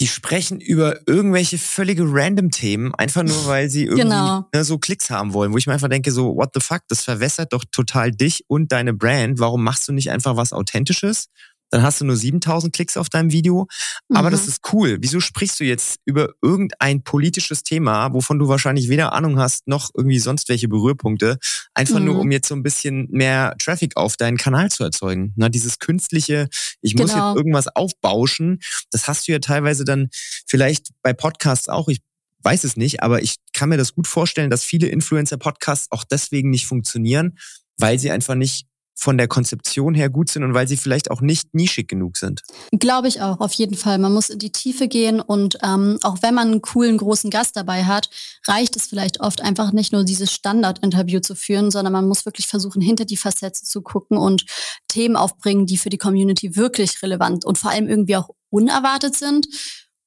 die 0.00 0.06
sprechen 0.06 0.60
über 0.60 1.06
irgendwelche 1.06 1.58
völlige 1.58 2.04
random 2.06 2.50
Themen, 2.50 2.94
einfach 2.94 3.22
nur 3.22 3.46
weil 3.46 3.68
sie 3.68 3.84
irgendwie 3.84 4.02
genau. 4.02 4.48
ne, 4.52 4.64
so 4.64 4.78
Klicks 4.78 5.10
haben 5.10 5.34
wollen, 5.34 5.52
wo 5.52 5.58
ich 5.58 5.66
mir 5.66 5.74
einfach 5.74 5.88
denke, 5.88 6.10
so, 6.10 6.34
what 6.36 6.50
the 6.54 6.60
fuck, 6.60 6.80
das 6.88 7.02
verwässert 7.02 7.52
doch 7.52 7.64
total 7.70 8.10
dich 8.10 8.44
und 8.48 8.72
deine 8.72 8.94
Brand. 8.94 9.38
Warum 9.38 9.62
machst 9.62 9.86
du 9.88 9.92
nicht 9.92 10.10
einfach 10.10 10.36
was 10.36 10.54
Authentisches? 10.54 11.28
Dann 11.70 11.82
hast 11.82 12.00
du 12.00 12.04
nur 12.04 12.16
7000 12.16 12.72
Klicks 12.72 12.96
auf 12.96 13.08
deinem 13.08 13.32
Video. 13.32 13.66
Aber 14.12 14.28
mhm. 14.28 14.32
das 14.32 14.48
ist 14.48 14.72
cool. 14.72 14.98
Wieso 15.00 15.20
sprichst 15.20 15.58
du 15.60 15.64
jetzt 15.64 16.00
über 16.04 16.30
irgendein 16.42 17.02
politisches 17.02 17.62
Thema, 17.62 18.12
wovon 18.12 18.38
du 18.38 18.48
wahrscheinlich 18.48 18.88
weder 18.88 19.12
Ahnung 19.12 19.38
hast, 19.38 19.66
noch 19.68 19.90
irgendwie 19.94 20.18
sonst 20.18 20.48
welche 20.48 20.68
Berührpunkte? 20.68 21.38
Einfach 21.74 22.00
mhm. 22.00 22.06
nur, 22.06 22.18
um 22.18 22.30
jetzt 22.30 22.48
so 22.48 22.54
ein 22.54 22.62
bisschen 22.62 23.08
mehr 23.10 23.54
Traffic 23.58 23.96
auf 23.96 24.16
deinen 24.16 24.36
Kanal 24.36 24.70
zu 24.70 24.84
erzeugen. 24.84 25.32
Na, 25.36 25.48
dieses 25.48 25.78
künstliche, 25.78 26.48
ich 26.80 26.92
genau. 26.92 27.04
muss 27.04 27.12
jetzt 27.12 27.20
genau. 27.20 27.36
irgendwas 27.36 27.68
aufbauschen, 27.68 28.58
das 28.90 29.06
hast 29.06 29.28
du 29.28 29.32
ja 29.32 29.38
teilweise 29.38 29.84
dann 29.84 30.08
vielleicht 30.46 30.88
bei 31.02 31.12
Podcasts 31.12 31.68
auch. 31.68 31.88
Ich 31.88 32.00
weiß 32.42 32.64
es 32.64 32.76
nicht, 32.76 33.02
aber 33.02 33.22
ich 33.22 33.36
kann 33.52 33.68
mir 33.68 33.76
das 33.76 33.94
gut 33.94 34.06
vorstellen, 34.06 34.50
dass 34.50 34.64
viele 34.64 34.88
Influencer-Podcasts 34.88 35.88
auch 35.90 36.04
deswegen 36.04 36.50
nicht 36.50 36.66
funktionieren, 36.66 37.38
weil 37.76 37.98
sie 37.98 38.10
einfach 38.10 38.34
nicht 38.34 38.66
von 39.00 39.16
der 39.16 39.28
Konzeption 39.28 39.94
her 39.94 40.10
gut 40.10 40.28
sind 40.28 40.44
und 40.44 40.52
weil 40.52 40.68
sie 40.68 40.76
vielleicht 40.76 41.10
auch 41.10 41.22
nicht 41.22 41.54
nischig 41.54 41.88
genug 41.88 42.18
sind. 42.18 42.42
Glaube 42.70 43.08
ich 43.08 43.22
auch, 43.22 43.40
auf 43.40 43.54
jeden 43.54 43.74
Fall. 43.74 43.96
Man 43.98 44.12
muss 44.12 44.28
in 44.28 44.38
die 44.38 44.52
Tiefe 44.52 44.88
gehen 44.88 45.20
und 45.20 45.56
ähm, 45.62 45.98
auch 46.02 46.18
wenn 46.20 46.34
man 46.34 46.48
einen 46.48 46.60
coolen 46.60 46.98
großen 46.98 47.30
Gast 47.30 47.56
dabei 47.56 47.84
hat, 47.84 48.10
reicht 48.46 48.76
es 48.76 48.86
vielleicht 48.86 49.20
oft 49.20 49.40
einfach 49.40 49.72
nicht 49.72 49.92
nur 49.92 50.04
dieses 50.04 50.30
Standard-Interview 50.30 51.20
zu 51.20 51.34
führen, 51.34 51.70
sondern 51.70 51.94
man 51.94 52.06
muss 52.06 52.26
wirklich 52.26 52.46
versuchen, 52.46 52.82
hinter 52.82 53.06
die 53.06 53.16
Facette 53.16 53.62
zu 53.62 53.80
gucken 53.80 54.18
und 54.18 54.44
Themen 54.86 55.16
aufbringen, 55.16 55.64
die 55.64 55.78
für 55.78 55.88
die 55.88 55.98
Community 55.98 56.56
wirklich 56.56 57.02
relevant 57.02 57.46
und 57.46 57.56
vor 57.56 57.70
allem 57.70 57.88
irgendwie 57.88 58.16
auch 58.16 58.28
unerwartet 58.50 59.16
sind 59.16 59.46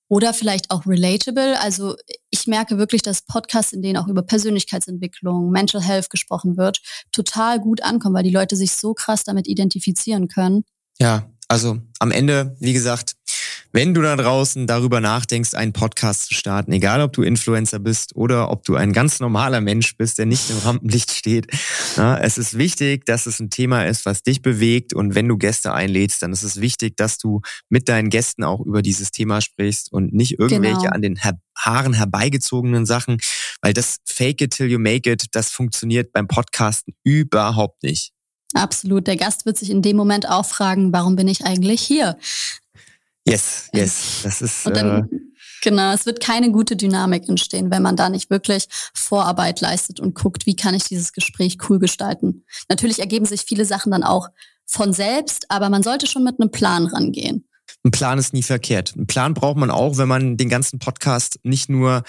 oder 0.08 0.34
vielleicht 0.34 0.72
auch 0.72 0.86
relatable. 0.86 1.60
Also 1.60 1.96
ich 2.30 2.48
merke 2.48 2.78
wirklich, 2.78 3.02
dass 3.02 3.22
Podcasts, 3.22 3.74
in 3.74 3.82
denen 3.82 3.98
auch 3.98 4.08
über 4.08 4.22
Persönlichkeitsentwicklung, 4.22 5.50
Mental 5.50 5.82
Health 5.82 6.10
gesprochen 6.10 6.58
wird, 6.58 6.82
total 7.12 7.60
gut 7.60 7.82
ankommen, 7.82 8.16
weil 8.16 8.24
die 8.24 8.30
Leute 8.30 8.56
sich 8.56 8.74
so 8.74 8.94
krass 8.94 9.24
damit 9.24 9.48
identifizieren 9.48 10.28
können. 10.28 10.64
Ja, 11.00 11.30
also 11.48 11.80
am 12.00 12.12
Ende, 12.12 12.56
wie 12.60 12.74
gesagt, 12.74 13.14
Wenn 13.76 13.96
du 13.96 14.04
da 14.04 14.16
draußen 14.16 14.68
darüber 14.68 15.02
nachdenkst, 15.02 15.56
einen 15.56 15.74
Podcast 15.74 16.28
zu 16.28 16.36
starten, 16.36 16.72
egal 16.74 17.02
ob 17.02 17.12
du 17.12 17.24
Influencer 17.24 17.80
bist 17.80 18.16
oder 18.16 18.52
ob 18.52 18.64
du 18.66 18.76
ein 18.76 18.94
ganz 18.94 19.20
normaler 19.20 19.62
Mensch 19.62 19.98
bist, 19.98 20.20
der 20.20 20.28
nicht 20.28 20.48
im 20.52 20.60
Rampenlicht 20.60 21.10
steht, 21.10 21.48
na, 21.98 22.20
es 22.20 22.38
ist 22.38 22.56
wichtig, 22.56 23.04
dass 23.08 23.26
es 23.26 23.40
ein 23.40 23.50
Thema 23.50 23.88
ist, 23.88 24.06
was 24.06 24.22
dich 24.22 24.44
bewegt. 24.44 24.94
Und 24.94 25.16
wenn 25.16 25.28
du 25.28 25.38
Gäste 25.40 25.74
einlädst, 25.74 26.22
dann 26.22 26.32
ist 26.34 26.44
es 26.44 26.62
wichtig, 26.62 26.96
dass 26.98 27.18
du 27.18 27.42
mit 27.68 27.90
deinen 27.90 28.12
Gästen 28.12 28.44
auch 28.44 28.60
über 28.60 28.84
dieses 28.84 29.10
Thema 29.10 29.42
sprichst 29.42 29.92
und 29.92 30.14
nicht 30.14 30.38
irgendwelche 30.38 30.78
genau. 30.82 30.92
an 30.92 31.02
den 31.02 31.20
Haaren 31.58 31.94
herbeigezogenen 31.94 32.86
Sachen, 32.86 33.18
weil 33.64 33.74
das 33.74 33.98
Fake 34.06 34.42
it 34.42 34.52
till 34.52 34.70
you 34.70 34.78
make 34.78 35.12
it, 35.12 35.26
das 35.32 35.50
funktioniert 35.50 36.12
beim 36.14 36.28
Podcasten 36.28 36.94
überhaupt 37.04 37.82
nicht. 37.82 38.12
Absolut. 38.54 39.08
Der 39.08 39.18
Gast 39.18 39.48
wird 39.48 39.58
sich 39.58 39.72
in 39.72 39.82
dem 39.82 39.98
Moment 39.98 40.30
auch 40.30 40.46
fragen, 40.46 40.94
warum 40.94 41.16
bin 41.16 41.28
ich 41.28 41.44
eigentlich 41.44 41.82
hier? 41.82 42.20
Yes, 43.26 43.70
yes. 43.74 44.22
Das 44.24 44.42
ist. 44.42 44.66
Dann, 44.66 45.10
äh, 45.10 45.18
genau, 45.62 45.94
es 45.94 46.06
wird 46.06 46.20
keine 46.20 46.52
gute 46.52 46.76
Dynamik 46.76 47.30
entstehen, 47.30 47.72
wenn 47.72 47.82
man 47.82 47.96
da 47.96 48.10
nicht 48.10 48.30
wirklich 48.30 48.68
Vorarbeit 48.94 49.62
leistet 49.62 50.00
und 50.00 50.14
guckt, 50.16 50.46
wie 50.46 50.56
kann 50.56 50.76
ich 50.76 50.84
dieses 50.84 51.14
Gespräch 51.14 51.58
cool 51.70 51.80
gestalten. 51.80 52.46
Natürlich 52.70 53.00
ergeben 53.00 53.26
sich 53.26 53.44
viele 53.44 53.66
Sachen 53.66 53.92
dann 53.92 54.04
auch 54.04 54.28
von 54.66 54.94
selbst, 54.94 55.50
aber 55.50 55.70
man 55.70 55.84
sollte 55.84 56.08
schon 56.08 56.24
mit 56.24 56.40
einem 56.40 56.52
Plan 56.52 56.86
rangehen. 56.88 57.48
Ein 57.86 57.92
Plan 57.92 58.18
ist 58.18 58.34
nie 58.34 58.44
verkehrt. 58.44 58.96
Ein 58.96 59.08
Plan 59.08 59.34
braucht 59.34 59.58
man 59.58 59.72
auch, 59.72 59.98
wenn 59.98 60.08
man 60.08 60.38
den 60.38 60.50
ganzen 60.50 60.80
Podcast 60.80 61.40
nicht 61.44 61.70
nur 61.70 62.04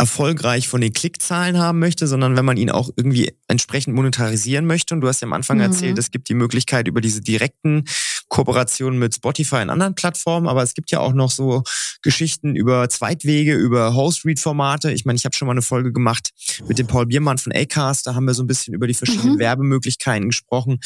erfolgreich 0.00 0.66
von 0.66 0.80
den 0.80 0.94
Klickzahlen 0.94 1.58
haben 1.58 1.78
möchte, 1.78 2.06
sondern 2.06 2.34
wenn 2.34 2.44
man 2.46 2.56
ihn 2.56 2.70
auch 2.70 2.88
irgendwie 2.96 3.34
entsprechend 3.48 3.94
monetarisieren 3.94 4.64
möchte. 4.64 4.94
Und 4.94 5.02
du 5.02 5.08
hast 5.08 5.20
ja 5.20 5.26
am 5.26 5.34
Anfang 5.34 5.58
mhm. 5.58 5.64
erzählt, 5.64 5.98
es 5.98 6.10
gibt 6.10 6.30
die 6.30 6.34
Möglichkeit 6.34 6.88
über 6.88 7.02
diese 7.02 7.20
direkten 7.20 7.84
Kooperationen 8.28 8.98
mit 8.98 9.14
Spotify 9.14 9.56
und 9.56 9.68
anderen 9.68 9.94
Plattformen, 9.94 10.48
aber 10.48 10.62
es 10.62 10.72
gibt 10.72 10.90
ja 10.90 11.00
auch 11.00 11.12
noch 11.12 11.30
so 11.30 11.64
Geschichten 12.00 12.56
über 12.56 12.88
Zweitwege, 12.88 13.54
über 13.54 13.94
Host-Read-Formate. 13.94 14.90
Ich 14.90 15.04
meine, 15.04 15.18
ich 15.18 15.26
habe 15.26 15.36
schon 15.36 15.44
mal 15.44 15.52
eine 15.52 15.60
Folge 15.60 15.92
gemacht 15.92 16.30
mit 16.66 16.78
dem 16.78 16.86
Paul 16.86 17.04
Biermann 17.04 17.36
von 17.36 17.52
Acast, 17.52 18.06
da 18.06 18.14
haben 18.14 18.24
wir 18.24 18.32
so 18.32 18.42
ein 18.42 18.46
bisschen 18.46 18.72
über 18.72 18.86
die 18.86 18.94
verschiedenen 18.94 19.34
mhm. 19.34 19.38
Werbemöglichkeiten 19.38 20.30
gesprochen. 20.30 20.80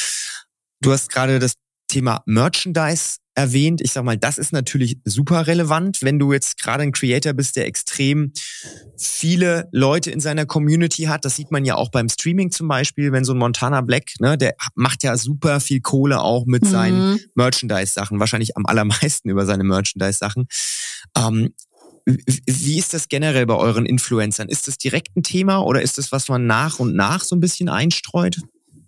Du 0.80 0.90
hast 0.90 1.08
gerade 1.08 1.38
das 1.38 1.54
Thema 1.86 2.22
Merchandise 2.26 3.18
erwähnt. 3.34 3.80
Ich 3.80 3.92
sag 3.92 4.04
mal, 4.04 4.16
das 4.16 4.38
ist 4.38 4.52
natürlich 4.52 4.98
super 5.04 5.46
relevant, 5.46 6.02
wenn 6.02 6.18
du 6.18 6.32
jetzt 6.32 6.60
gerade 6.60 6.82
ein 6.82 6.92
Creator 6.92 7.32
bist, 7.32 7.56
der 7.56 7.66
extrem 7.66 8.32
viele 8.96 9.68
Leute 9.72 10.10
in 10.10 10.20
seiner 10.20 10.46
Community 10.46 11.04
hat. 11.04 11.24
Das 11.24 11.36
sieht 11.36 11.50
man 11.50 11.64
ja 11.64 11.74
auch 11.74 11.90
beim 11.90 12.08
Streaming 12.08 12.50
zum 12.50 12.68
Beispiel, 12.68 13.12
wenn 13.12 13.24
so 13.24 13.32
ein 13.32 13.38
Montana 13.38 13.80
Black, 13.80 14.12
ne, 14.20 14.38
der 14.38 14.54
macht 14.74 15.02
ja 15.02 15.16
super 15.16 15.60
viel 15.60 15.80
Kohle 15.80 16.20
auch 16.20 16.46
mit 16.46 16.64
mhm. 16.64 16.68
seinen 16.68 17.20
Merchandise-Sachen, 17.34 18.20
wahrscheinlich 18.20 18.56
am 18.56 18.66
allermeisten 18.66 19.28
über 19.30 19.46
seine 19.46 19.64
Merchandise-Sachen. 19.64 20.46
Ähm, 21.16 21.54
wie 22.06 22.78
ist 22.78 22.92
das 22.92 23.08
generell 23.08 23.46
bei 23.46 23.54
euren 23.54 23.86
Influencern? 23.86 24.48
Ist 24.48 24.68
das 24.68 24.76
direkt 24.76 25.16
ein 25.16 25.22
Thema 25.22 25.60
oder 25.60 25.80
ist 25.80 25.96
das, 25.96 26.12
was 26.12 26.28
man 26.28 26.46
nach 26.46 26.78
und 26.78 26.94
nach 26.94 27.24
so 27.24 27.34
ein 27.34 27.40
bisschen 27.40 27.70
einstreut? 27.70 28.40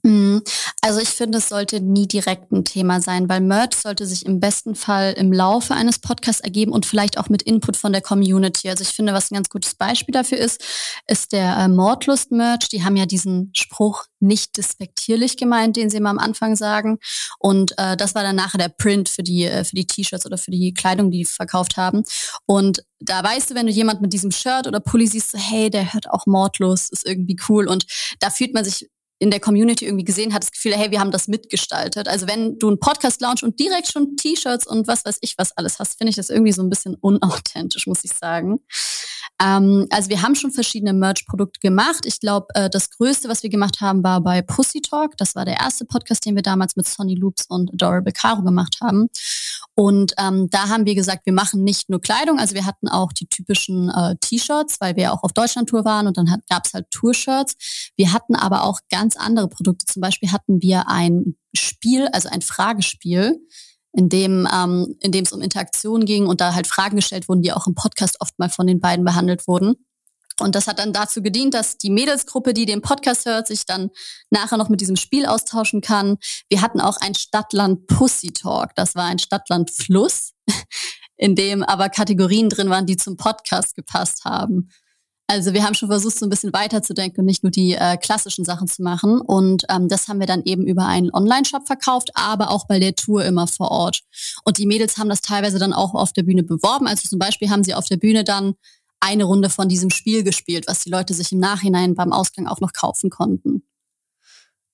Mhm. 0.06 0.42
Also 0.82 1.00
ich 1.00 1.08
finde, 1.08 1.38
es 1.38 1.48
sollte 1.48 1.80
nie 1.80 2.06
direkt 2.06 2.52
ein 2.52 2.64
Thema 2.64 3.00
sein, 3.00 3.28
weil 3.28 3.40
Merch 3.40 3.74
sollte 3.74 4.06
sich 4.06 4.24
im 4.24 4.38
besten 4.38 4.76
Fall 4.76 5.14
im 5.14 5.32
Laufe 5.32 5.74
eines 5.74 5.98
Podcasts 5.98 6.40
ergeben 6.40 6.70
und 6.70 6.86
vielleicht 6.86 7.18
auch 7.18 7.28
mit 7.28 7.42
Input 7.42 7.76
von 7.76 7.92
der 7.92 8.02
Community. 8.02 8.68
Also 8.68 8.82
ich 8.82 8.90
finde, 8.90 9.12
was 9.12 9.32
ein 9.32 9.34
ganz 9.34 9.48
gutes 9.48 9.74
Beispiel 9.74 10.12
dafür 10.12 10.38
ist, 10.38 10.62
ist 11.08 11.32
der 11.32 11.56
äh, 11.56 11.66
Mordlust-Merch. 11.66 12.68
Die 12.68 12.84
haben 12.84 12.96
ja 12.96 13.06
diesen 13.06 13.50
Spruch 13.52 14.04
nicht 14.20 14.56
despektierlich 14.56 15.36
gemeint, 15.36 15.76
den 15.76 15.90
sie 15.90 15.96
immer 15.96 16.10
am 16.10 16.20
Anfang 16.20 16.54
sagen. 16.54 16.98
Und 17.40 17.76
äh, 17.76 17.96
das 17.96 18.14
war 18.14 18.22
dann 18.22 18.36
nachher 18.36 18.58
der 18.58 18.68
Print 18.68 19.08
für 19.08 19.24
die 19.24 19.44
äh, 19.44 19.64
für 19.64 19.74
die 19.74 19.88
T-Shirts 19.88 20.24
oder 20.24 20.38
für 20.38 20.52
die 20.52 20.72
Kleidung, 20.72 21.10
die 21.10 21.18
die 21.18 21.24
verkauft 21.24 21.76
haben. 21.76 22.04
Und 22.46 22.84
da 23.00 23.24
weißt 23.24 23.50
du, 23.50 23.54
wenn 23.56 23.66
du 23.66 23.72
jemand 23.72 24.02
mit 24.02 24.12
diesem 24.12 24.30
Shirt 24.30 24.68
oder 24.68 24.80
Pulli 24.80 25.06
siehst, 25.06 25.32
so, 25.32 25.38
hey, 25.38 25.68
der 25.68 25.92
hört 25.92 26.08
auch 26.10 26.26
Mordlust, 26.26 26.92
ist 26.92 27.06
irgendwie 27.06 27.36
cool. 27.48 27.66
Und 27.66 27.86
da 28.20 28.30
fühlt 28.30 28.54
man 28.54 28.64
sich 28.64 28.88
in 29.18 29.30
der 29.30 29.40
Community 29.40 29.86
irgendwie 29.86 30.04
gesehen 30.04 30.34
hat, 30.34 30.42
das 30.42 30.52
Gefühl, 30.52 30.74
hey, 30.74 30.90
wir 30.90 31.00
haben 31.00 31.10
das 31.10 31.28
mitgestaltet. 31.28 32.06
Also 32.08 32.26
wenn 32.28 32.58
du 32.58 32.68
einen 32.68 32.78
Podcast 32.78 33.20
launch 33.20 33.42
und 33.42 33.58
direkt 33.58 33.90
schon 33.90 34.16
T-Shirts 34.16 34.66
und 34.66 34.86
was 34.86 35.04
weiß 35.04 35.18
ich 35.22 35.34
was 35.38 35.56
alles 35.56 35.78
hast, 35.78 35.96
finde 35.98 36.10
ich 36.10 36.16
das 36.16 36.28
irgendwie 36.28 36.52
so 36.52 36.62
ein 36.62 36.68
bisschen 36.68 36.96
unauthentisch, 36.96 37.86
muss 37.86 38.04
ich 38.04 38.12
sagen. 38.12 38.60
Ähm, 39.40 39.86
also 39.90 40.10
wir 40.10 40.22
haben 40.22 40.34
schon 40.34 40.50
verschiedene 40.50 40.92
Merch-Produkte 40.92 41.60
gemacht. 41.60 42.04
Ich 42.04 42.20
glaube, 42.20 42.46
äh, 42.54 42.70
das 42.70 42.90
Größte, 42.90 43.28
was 43.28 43.42
wir 43.42 43.50
gemacht 43.50 43.80
haben, 43.80 44.02
war 44.02 44.20
bei 44.20 44.42
Pussy 44.42 44.80
Talk. 44.80 45.16
Das 45.16 45.34
war 45.34 45.44
der 45.44 45.60
erste 45.60 45.84
Podcast, 45.84 46.24
den 46.26 46.34
wir 46.34 46.42
damals 46.42 46.76
mit 46.76 46.86
Sonny 46.86 47.14
Loops 47.14 47.46
und 47.48 47.72
Adorable 47.72 48.12
Caro 48.12 48.42
gemacht 48.42 48.78
haben. 48.82 49.08
Und 49.78 50.14
ähm, 50.18 50.48
da 50.50 50.70
haben 50.70 50.86
wir 50.86 50.94
gesagt, 50.94 51.26
wir 51.26 51.34
machen 51.34 51.62
nicht 51.62 51.90
nur 51.90 52.00
Kleidung, 52.00 52.38
also 52.38 52.54
wir 52.54 52.64
hatten 52.64 52.88
auch 52.88 53.12
die 53.12 53.26
typischen 53.26 53.90
äh, 53.90 54.16
T-Shirts, 54.22 54.80
weil 54.80 54.96
wir 54.96 55.12
auch 55.12 55.22
auf 55.22 55.34
Deutschland-Tour 55.34 55.84
waren 55.84 56.06
und 56.06 56.16
dann 56.16 56.34
gab 56.48 56.64
es 56.64 56.72
halt 56.72 56.90
Tour-Shirts. 56.90 57.92
Wir 57.94 58.14
hatten 58.14 58.34
aber 58.34 58.64
auch 58.64 58.80
ganz 58.90 59.16
andere 59.16 59.48
Produkte. 59.48 59.84
Zum 59.84 60.00
Beispiel 60.00 60.32
hatten 60.32 60.62
wir 60.62 60.88
ein 60.88 61.36
Spiel, 61.54 62.08
also 62.08 62.30
ein 62.30 62.40
Fragespiel, 62.40 63.38
in 63.92 64.08
dem 64.08 64.48
ähm, 64.50 64.96
in 65.00 65.12
dem 65.12 65.24
es 65.24 65.32
um 65.32 65.42
Interaktion 65.42 66.06
ging 66.06 66.26
und 66.26 66.40
da 66.40 66.54
halt 66.54 66.66
Fragen 66.66 66.96
gestellt 66.96 67.28
wurden, 67.28 67.42
die 67.42 67.52
auch 67.52 67.66
im 67.66 67.74
Podcast 67.74 68.16
oft 68.20 68.38
mal 68.38 68.48
von 68.48 68.66
den 68.66 68.80
beiden 68.80 69.04
behandelt 69.04 69.46
wurden. 69.46 69.74
Und 70.40 70.54
das 70.54 70.66
hat 70.66 70.78
dann 70.78 70.92
dazu 70.92 71.22
gedient, 71.22 71.54
dass 71.54 71.78
die 71.78 71.90
Mädelsgruppe, 71.90 72.52
die 72.52 72.66
den 72.66 72.82
Podcast 72.82 73.26
hört, 73.26 73.46
sich 73.46 73.64
dann 73.66 73.90
nachher 74.30 74.58
noch 74.58 74.68
mit 74.68 74.80
diesem 74.80 74.96
Spiel 74.96 75.26
austauschen 75.26 75.80
kann. 75.80 76.18
Wir 76.48 76.60
hatten 76.62 76.80
auch 76.80 76.98
ein 77.00 77.14
Stadtland 77.14 77.86
Pussy 77.86 78.32
Talk. 78.32 78.74
Das 78.74 78.94
war 78.94 79.04
ein 79.04 79.18
Stadtland 79.18 79.70
Fluss, 79.70 80.32
in 81.16 81.34
dem 81.34 81.62
aber 81.62 81.88
Kategorien 81.88 82.48
drin 82.48 82.70
waren, 82.70 82.86
die 82.86 82.96
zum 82.96 83.16
Podcast 83.16 83.74
gepasst 83.74 84.24
haben. 84.24 84.70
Also 85.28 85.52
wir 85.54 85.64
haben 85.64 85.74
schon 85.74 85.88
versucht, 85.88 86.18
so 86.18 86.24
ein 86.24 86.30
bisschen 86.30 86.52
weiterzudenken 86.52 87.20
und 87.20 87.26
nicht 87.26 87.42
nur 87.42 87.50
die 87.50 87.72
äh, 87.72 87.96
klassischen 87.96 88.44
Sachen 88.44 88.68
zu 88.68 88.82
machen. 88.82 89.20
Und 89.20 89.64
ähm, 89.68 89.88
das 89.88 90.06
haben 90.06 90.20
wir 90.20 90.26
dann 90.26 90.42
eben 90.44 90.66
über 90.66 90.86
einen 90.86 91.12
Online-Shop 91.12 91.66
verkauft, 91.66 92.10
aber 92.14 92.50
auch 92.50 92.68
bei 92.68 92.78
der 92.78 92.94
Tour 92.94 93.24
immer 93.24 93.48
vor 93.48 93.72
Ort. 93.72 94.02
Und 94.44 94.58
die 94.58 94.66
Mädels 94.66 94.98
haben 94.98 95.08
das 95.08 95.22
teilweise 95.22 95.58
dann 95.58 95.72
auch 95.72 95.94
auf 95.94 96.12
der 96.12 96.22
Bühne 96.22 96.44
beworben. 96.44 96.86
Also 96.86 97.08
zum 97.08 97.18
Beispiel 97.18 97.50
haben 97.50 97.64
sie 97.64 97.74
auf 97.74 97.88
der 97.88 97.96
Bühne 97.96 98.22
dann 98.22 98.54
eine 99.00 99.24
Runde 99.24 99.50
von 99.50 99.68
diesem 99.68 99.90
Spiel 99.90 100.22
gespielt, 100.22 100.66
was 100.66 100.84
die 100.84 100.90
Leute 100.90 101.14
sich 101.14 101.32
im 101.32 101.38
Nachhinein 101.38 101.94
beim 101.94 102.12
Ausgang 102.12 102.46
auch 102.46 102.60
noch 102.60 102.72
kaufen 102.72 103.10
konnten. 103.10 103.62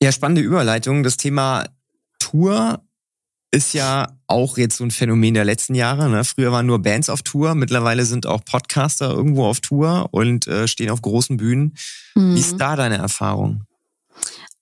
Ja, 0.03 0.11
spannende 0.13 0.43
Überleitung. 0.43 1.03
Das 1.03 1.17
Thema 1.17 1.65
Tour 2.19 2.83
ist 3.53 3.75
ja 3.75 4.19
auch 4.27 4.57
jetzt 4.57 4.79
so 4.79 4.85
ein 4.85 4.91
Phänomen 4.91 5.35
der 5.35 5.45
letzten 5.45 5.75
Jahre. 5.75 6.09
Ne? 6.09 6.25
Früher 6.25 6.51
waren 6.51 6.67
nur 6.67 6.81
Bands 6.81 7.11
auf 7.11 7.23
Tour, 7.23 7.55
mittlerweile 7.55 8.07
sind 8.07 8.27
auch 8.27 8.45
Podcaster 8.45 9.11
irgendwo 9.11 9.45
auf 9.47 9.61
Tour 9.61 10.09
und 10.11 10.47
äh, 10.47 10.67
stehen 10.67 10.91
auf 10.91 11.03
großen 11.03 11.37
Bühnen. 11.37 11.77
Mhm. 12.15 12.35
Wie 12.35 12.41
ist 12.41 12.55
mhm. 12.55 12.59
da 12.59 12.77
deine 12.77 12.97
Erfahrung? 12.97 13.65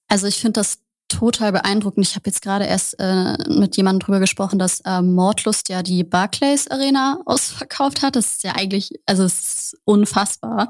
Also 0.08 0.26
ich 0.26 0.40
finde 0.40 0.60
das 0.60 0.78
total 1.10 1.52
beeindruckend. 1.52 2.06
Ich 2.06 2.14
habe 2.14 2.26
jetzt 2.26 2.40
gerade 2.40 2.64
erst 2.64 2.94
äh, 2.98 3.36
mit 3.48 3.76
jemandem 3.76 4.00
drüber 4.06 4.20
gesprochen, 4.20 4.58
dass 4.58 4.80
äh, 4.80 5.02
Mordlust 5.02 5.68
ja 5.68 5.82
die 5.82 6.04
Barclays 6.04 6.68
Arena 6.68 7.18
ausverkauft 7.26 8.02
hat. 8.02 8.16
Das 8.16 8.32
ist 8.32 8.44
ja 8.44 8.52
eigentlich, 8.52 8.92
also 9.06 9.24
es 9.24 9.38
ist 9.38 9.76
unfassbar. 9.84 10.68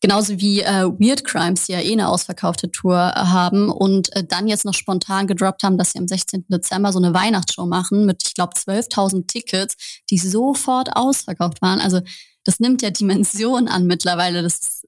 Genauso 0.00 0.38
wie 0.40 0.60
äh, 0.60 0.84
Weird 0.84 1.24
Crimes, 1.24 1.66
die 1.66 1.72
ja 1.72 1.80
eh 1.80 1.92
eine 1.92 2.08
ausverkaufte 2.08 2.70
Tour 2.70 2.96
haben 2.96 3.70
und 3.70 4.14
äh, 4.16 4.24
dann 4.24 4.48
jetzt 4.48 4.64
noch 4.64 4.74
spontan 4.74 5.26
gedroppt 5.26 5.62
haben, 5.64 5.76
dass 5.76 5.92
sie 5.92 5.98
am 5.98 6.08
16. 6.08 6.46
Dezember 6.48 6.92
so 6.92 6.98
eine 6.98 7.12
Weihnachtsshow 7.12 7.66
machen 7.66 8.06
mit, 8.06 8.22
ich 8.24 8.34
glaube, 8.34 8.54
12.000 8.54 9.26
Tickets, 9.26 9.76
die 10.08 10.18
sofort 10.18 10.96
ausverkauft 10.96 11.60
waren. 11.60 11.80
Also 11.80 12.00
das 12.44 12.60
nimmt 12.60 12.82
ja 12.82 12.90
Dimensionen 12.90 13.68
an 13.68 13.86
mittlerweile. 13.86 14.42
Das 14.42 14.58
ist 14.58 14.86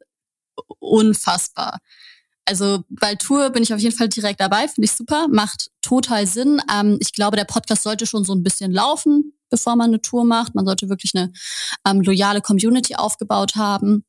unfassbar. 0.78 1.78
Also 2.46 2.84
bei 2.88 3.14
Tour 3.14 3.50
bin 3.50 3.62
ich 3.62 3.72
auf 3.72 3.80
jeden 3.80 3.96
Fall 3.96 4.08
direkt 4.08 4.40
dabei, 4.40 4.68
finde 4.68 4.84
ich 4.84 4.92
super, 4.92 5.28
macht 5.28 5.70
total 5.82 6.26
Sinn. 6.26 6.60
Ähm, 6.72 6.98
ich 7.00 7.12
glaube, 7.12 7.36
der 7.36 7.44
Podcast 7.44 7.82
sollte 7.82 8.06
schon 8.06 8.24
so 8.24 8.34
ein 8.34 8.42
bisschen 8.42 8.72
laufen, 8.72 9.32
bevor 9.48 9.76
man 9.76 9.90
eine 9.90 10.02
Tour 10.02 10.24
macht. 10.24 10.54
Man 10.54 10.66
sollte 10.66 10.88
wirklich 10.88 11.12
eine 11.14 11.32
ähm, 11.86 12.02
loyale 12.02 12.40
Community 12.40 12.96
aufgebaut 12.96 13.56
haben. 13.56 14.04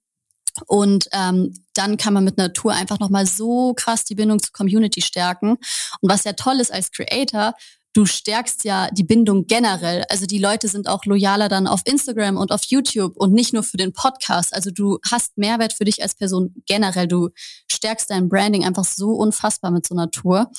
Und 0.67 1.09
ähm, 1.11 1.53
dann 1.73 1.97
kann 1.97 2.13
man 2.13 2.23
mit 2.23 2.39
einer 2.39 2.53
Tour 2.53 2.73
einfach 2.73 2.99
nochmal 2.99 3.25
so 3.25 3.73
krass 3.73 4.05
die 4.05 4.15
Bindung 4.15 4.41
zur 4.41 4.53
Community 4.53 5.01
stärken. 5.01 5.51
Und 5.51 6.09
was 6.09 6.23
ja 6.23 6.33
toll 6.33 6.59
ist 6.59 6.73
als 6.73 6.91
Creator, 6.91 7.53
du 7.95 8.05
stärkst 8.05 8.65
ja 8.65 8.89
die 8.91 9.05
Bindung 9.05 9.47
generell. 9.47 10.03
Also 10.09 10.25
die 10.25 10.37
Leute 10.37 10.67
sind 10.67 10.87
auch 10.87 11.05
loyaler 11.05 11.47
dann 11.47 11.65
auf 11.65 11.81
Instagram 11.85 12.35
und 12.35 12.51
auf 12.51 12.61
YouTube 12.65 13.15
und 13.15 13.33
nicht 13.33 13.53
nur 13.53 13.63
für 13.63 13.77
den 13.77 13.93
Podcast. 13.93 14.53
Also 14.53 14.69
du 14.69 14.99
hast 15.09 15.37
Mehrwert 15.37 15.71
für 15.71 15.85
dich 15.85 16.03
als 16.03 16.13
Person 16.13 16.53
generell. 16.67 17.07
Du 17.07 17.29
stärkst 17.71 18.09
dein 18.09 18.27
Branding 18.27 18.65
einfach 18.65 18.83
so 18.83 19.11
unfassbar 19.11 19.71
mit 19.71 19.87
so 19.87 19.95
einer 19.95 20.11
Tour. 20.11 20.51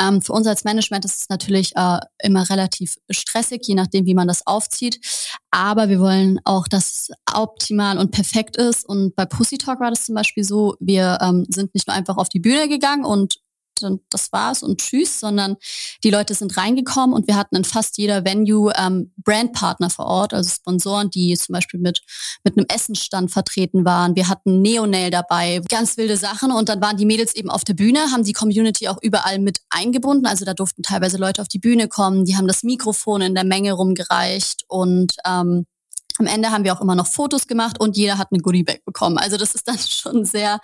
Ähm, 0.00 0.22
für 0.22 0.32
uns 0.32 0.46
als 0.46 0.62
Management 0.62 1.04
ist 1.04 1.20
es 1.22 1.28
natürlich 1.28 1.74
äh, 1.74 1.98
immer 2.22 2.48
relativ 2.48 2.96
stressig, 3.10 3.62
je 3.66 3.74
nachdem, 3.74 4.06
wie 4.06 4.14
man 4.14 4.28
das 4.28 4.46
aufzieht. 4.46 5.00
Aber 5.50 5.88
wir 5.88 5.98
wollen 5.98 6.38
auch, 6.44 6.68
dass 6.68 6.92
es 6.92 7.10
optimal 7.32 7.98
und 7.98 8.12
perfekt 8.12 8.56
ist. 8.56 8.88
Und 8.88 9.16
bei 9.16 9.24
Pussy 9.24 9.58
Talk 9.58 9.80
war 9.80 9.90
das 9.90 10.04
zum 10.04 10.14
Beispiel 10.14 10.44
so, 10.44 10.76
wir 10.78 11.18
ähm, 11.20 11.44
sind 11.48 11.74
nicht 11.74 11.88
nur 11.88 11.96
einfach 11.96 12.18
auf 12.18 12.28
die 12.28 12.40
Bühne 12.40 12.68
gegangen 12.68 13.04
und 13.04 13.40
das 14.10 14.32
war's 14.32 14.62
und 14.62 14.80
tschüss, 14.80 15.20
sondern 15.20 15.56
die 16.02 16.10
Leute 16.10 16.34
sind 16.34 16.56
reingekommen 16.56 17.14
und 17.14 17.26
wir 17.26 17.36
hatten 17.36 17.56
in 17.56 17.64
fast 17.64 17.98
jeder 17.98 18.24
Venue 18.24 18.72
ähm, 18.76 19.12
Brandpartner 19.16 19.90
vor 19.90 20.06
Ort, 20.06 20.34
also 20.34 20.50
Sponsoren, 20.50 21.10
die 21.10 21.36
zum 21.36 21.52
Beispiel 21.52 21.80
mit, 21.80 22.02
mit 22.44 22.56
einem 22.56 22.66
Essenstand 22.68 23.30
vertreten 23.30 23.84
waren. 23.84 24.16
Wir 24.16 24.28
hatten 24.28 24.62
Neonail 24.62 25.10
dabei, 25.10 25.60
ganz 25.68 25.96
wilde 25.96 26.16
Sachen 26.16 26.52
und 26.52 26.68
dann 26.68 26.80
waren 26.80 26.96
die 26.96 27.06
Mädels 27.06 27.34
eben 27.34 27.50
auf 27.50 27.64
der 27.64 27.74
Bühne, 27.74 28.10
haben 28.12 28.24
die 28.24 28.32
Community 28.32 28.88
auch 28.88 28.98
überall 29.02 29.38
mit 29.38 29.60
eingebunden. 29.70 30.26
Also 30.26 30.44
da 30.44 30.54
durften 30.54 30.82
teilweise 30.82 31.16
Leute 31.16 31.42
auf 31.42 31.48
die 31.48 31.58
Bühne 31.58 31.88
kommen, 31.88 32.24
die 32.24 32.36
haben 32.36 32.48
das 32.48 32.62
Mikrofon 32.62 33.22
in 33.22 33.34
der 33.34 33.44
Menge 33.44 33.72
rumgereicht 33.72 34.64
und 34.68 35.14
ähm, 35.26 35.66
am 36.18 36.26
Ende 36.26 36.50
haben 36.50 36.64
wir 36.64 36.74
auch 36.74 36.80
immer 36.80 36.94
noch 36.94 37.08
Fotos 37.08 37.46
gemacht 37.46 37.80
und 37.80 37.96
jeder 37.96 38.18
hat 38.18 38.28
eine 38.30 38.40
Goodiebag 38.40 38.84
bekommen. 38.84 39.18
Also 39.18 39.36
das 39.36 39.54
ist 39.54 39.66
dann 39.66 39.78
schon 39.78 40.24
sehr 40.24 40.60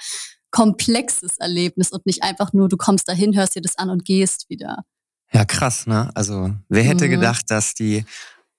komplexes 0.51 1.38
Erlebnis 1.38 1.90
und 1.90 2.07
nicht 2.07 2.22
einfach 2.22 2.53
nur, 2.53 2.68
du 2.68 2.76
kommst 2.76 3.09
dahin, 3.09 3.36
hörst 3.36 3.55
dir 3.55 3.62
das 3.62 3.76
an 3.76 3.90
und 3.90 4.05
gehst 4.05 4.48
wieder. 4.48 4.84
Ja, 5.32 5.44
krass, 5.44 5.86
ne? 5.86 6.11
Also, 6.14 6.53
wer 6.68 6.82
hätte 6.82 7.07
mhm. 7.07 7.11
gedacht, 7.11 7.51
dass 7.51 7.74
die 7.74 8.05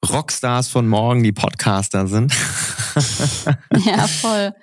Rockstars 0.09 0.69
von 0.69 0.87
morgen 0.87 1.21
die 1.21 1.33
Podcaster 1.33 2.07
sind? 2.07 2.33
ja, 3.85 4.07
voll. 4.07 4.53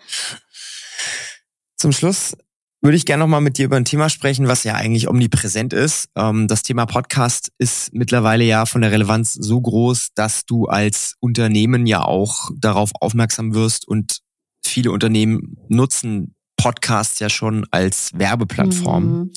Zum 1.76 1.92
Schluss 1.92 2.34
würde 2.80 2.96
ich 2.96 3.06
gerne 3.06 3.22
nochmal 3.22 3.40
mit 3.40 3.58
dir 3.58 3.66
über 3.66 3.76
ein 3.76 3.84
Thema 3.84 4.08
sprechen, 4.08 4.48
was 4.48 4.64
ja 4.64 4.74
eigentlich 4.74 5.08
omnipräsent 5.08 5.72
ist. 5.72 6.08
Ähm, 6.16 6.48
das 6.48 6.62
Thema 6.62 6.86
Podcast 6.86 7.52
ist 7.58 7.92
mittlerweile 7.92 8.44
ja 8.44 8.66
von 8.66 8.80
der 8.80 8.92
Relevanz 8.92 9.34
so 9.34 9.60
groß, 9.60 10.10
dass 10.14 10.46
du 10.46 10.66
als 10.66 11.14
Unternehmen 11.20 11.86
ja 11.86 12.02
auch 12.02 12.50
darauf 12.56 12.92
aufmerksam 13.00 13.54
wirst 13.54 13.86
und 13.86 14.20
viele 14.64 14.92
Unternehmen 14.92 15.56
nutzen 15.68 16.34
Podcast 16.58 17.20
ja 17.20 17.30
schon 17.30 17.66
als 17.70 18.10
Werbeplattform. 18.14 19.04
Mhm. 19.04 19.32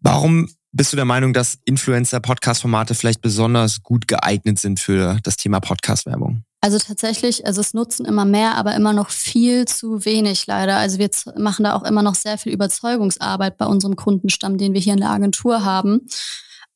Warum 0.00 0.48
bist 0.72 0.92
du 0.92 0.96
der 0.96 1.04
Meinung, 1.04 1.32
dass 1.32 1.58
Influencer-Podcast-Formate 1.64 2.94
vielleicht 2.94 3.22
besonders 3.22 3.82
gut 3.82 4.06
geeignet 4.06 4.58
sind 4.58 4.78
für 4.78 5.18
das 5.22 5.36
Thema 5.36 5.60
Podcast-Werbung? 5.60 6.44
Also 6.60 6.78
tatsächlich, 6.78 7.46
also 7.46 7.60
es 7.60 7.72
nutzen 7.72 8.04
immer 8.04 8.26
mehr, 8.26 8.56
aber 8.56 8.74
immer 8.74 8.92
noch 8.92 9.08
viel 9.08 9.64
zu 9.64 10.04
wenig 10.04 10.46
leider. 10.46 10.76
Also 10.76 10.98
wir 10.98 11.08
machen 11.36 11.64
da 11.64 11.74
auch 11.74 11.84
immer 11.84 12.02
noch 12.02 12.14
sehr 12.14 12.36
viel 12.36 12.52
Überzeugungsarbeit 12.52 13.56
bei 13.56 13.64
unserem 13.64 13.96
Kundenstamm, 13.96 14.58
den 14.58 14.74
wir 14.74 14.80
hier 14.80 14.92
in 14.92 15.00
der 15.00 15.10
Agentur 15.10 15.64
haben. 15.64 16.06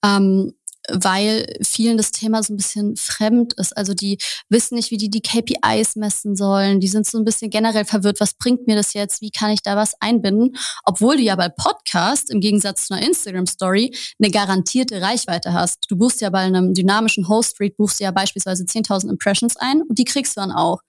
Ähm, 0.03 0.55
weil 0.91 1.47
vielen 1.63 1.97
das 1.97 2.11
Thema 2.11 2.43
so 2.43 2.53
ein 2.53 2.57
bisschen 2.57 2.97
fremd 2.97 3.55
ist. 3.55 3.77
Also 3.77 3.95
die 3.95 4.19
wissen 4.49 4.75
nicht, 4.75 4.91
wie 4.91 4.97
die 4.97 5.11
die 5.11 5.23
KPIs 5.23 5.97
messen 5.97 6.37
sollen. 6.37 6.81
Die 6.81 6.89
sind 6.89 7.07
so 7.07 7.19
ein 7.19 7.25
bisschen 7.25 7.51
generell 7.51 7.85
verwirrt. 7.85 8.21
Was 8.21 8.35
bringt 8.35 8.67
mir 8.67 8.77
das 8.77 8.93
jetzt? 8.93 9.21
Wie 9.21 9.31
kann 9.31 9.51
ich 9.51 9.63
da 9.63 9.77
was 9.77 9.95
einbinden? 10.01 10.57
Obwohl 10.85 11.17
du 11.17 11.23
ja 11.23 11.37
bei 11.37 11.49
Podcast 11.49 12.31
im 12.31 12.41
Gegensatz 12.41 12.87
zu 12.87 12.95
einer 12.95 13.07
Instagram 13.07 13.47
Story 13.47 13.95
eine 14.21 14.31
garantierte 14.31 15.01
Reichweite 15.01 15.53
hast. 15.53 15.87
Du 15.89 15.97
buchst 15.97 16.21
ja 16.21 16.31
bei 16.31 16.41
einem 16.41 16.75
dynamischen 16.75 17.29
Host 17.29 17.61
Read 17.61 17.77
buchst 17.77 18.01
ja 18.01 18.11
beispielsweise 18.11 18.65
10.000 18.65 19.11
Impressions 19.11 19.57
ein 19.57 19.83
und 19.83 19.99
die 19.99 20.05
kriegst 20.05 20.37
du 20.37 20.41
dann 20.41 20.53
auch. 20.53 20.81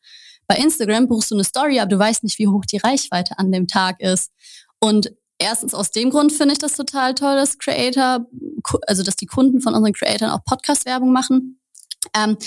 Bei 0.48 0.58
Instagram 0.58 1.08
buchst 1.08 1.32
du 1.32 1.36
eine 1.36 1.44
Story, 1.44 1.80
aber 1.80 1.90
du 1.90 1.98
weißt 1.98 2.24
nicht, 2.24 2.38
wie 2.38 2.48
hoch 2.48 2.66
die 2.66 2.78
Reichweite 2.78 3.40
an 3.40 3.52
dem 3.52 3.68
Tag 3.68 4.00
ist. 4.00 4.32
Und 4.80 5.12
erstens 5.38 5.74
aus 5.74 5.92
dem 5.92 6.10
Grund 6.10 6.32
finde 6.34 6.54
ich 6.54 6.60
das 6.60 6.76
total 6.76 7.14
toll, 7.16 7.36
dass 7.36 7.58
Creator, 7.58 8.26
also 8.88 9.04
dass 9.04 9.16
die 9.16 9.26
Kunden 9.26 9.62
von 9.62 9.74
unseren 9.74 9.94
Creatoren 9.94 10.32
auch 10.32 10.44
Podcast-Werbung 10.46 11.12
machen. 11.12 11.60
Ähm, 12.16 12.38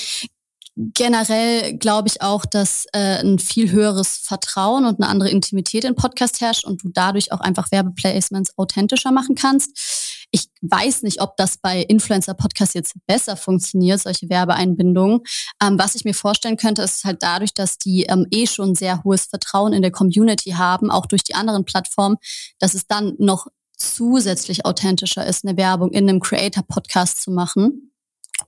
generell 0.76 1.76
glaube 1.76 2.08
ich 2.08 2.22
auch, 2.22 2.44
dass 2.44 2.86
äh, 2.92 3.20
ein 3.20 3.38
viel 3.38 3.70
höheres 3.72 4.18
Vertrauen 4.18 4.84
und 4.84 5.00
eine 5.00 5.10
andere 5.10 5.30
Intimität 5.30 5.84
in 5.84 5.96
Podcast 5.96 6.40
herrscht 6.40 6.64
und 6.64 6.84
du 6.84 6.90
dadurch 6.92 7.32
auch 7.32 7.40
einfach 7.40 7.70
Werbeplacements 7.72 8.56
authentischer 8.56 9.10
machen 9.10 9.34
kannst. 9.34 10.07
Ich 10.30 10.48
weiß 10.60 11.02
nicht, 11.02 11.22
ob 11.22 11.36
das 11.36 11.56
bei 11.56 11.80
Influencer-Podcasts 11.80 12.74
jetzt 12.74 12.94
besser 13.06 13.36
funktioniert, 13.36 14.00
solche 14.00 14.28
Werbeeinbindungen. 14.28 15.20
Ähm, 15.62 15.78
was 15.78 15.94
ich 15.94 16.04
mir 16.04 16.14
vorstellen 16.14 16.56
könnte, 16.56 16.82
ist 16.82 17.04
halt 17.04 17.22
dadurch, 17.22 17.54
dass 17.54 17.78
die 17.78 18.02
ähm, 18.02 18.26
eh 18.30 18.46
schon 18.46 18.74
sehr 18.74 19.02
hohes 19.04 19.26
Vertrauen 19.26 19.72
in 19.72 19.82
der 19.82 19.90
Community 19.90 20.50
haben, 20.50 20.90
auch 20.90 21.06
durch 21.06 21.24
die 21.24 21.34
anderen 21.34 21.64
Plattformen, 21.64 22.16
dass 22.58 22.74
es 22.74 22.86
dann 22.86 23.14
noch 23.18 23.46
zusätzlich 23.78 24.66
authentischer 24.66 25.24
ist, 25.24 25.46
eine 25.46 25.56
Werbung 25.56 25.92
in 25.92 26.08
einem 26.08 26.20
Creator-Podcast 26.20 27.22
zu 27.22 27.30
machen. 27.30 27.92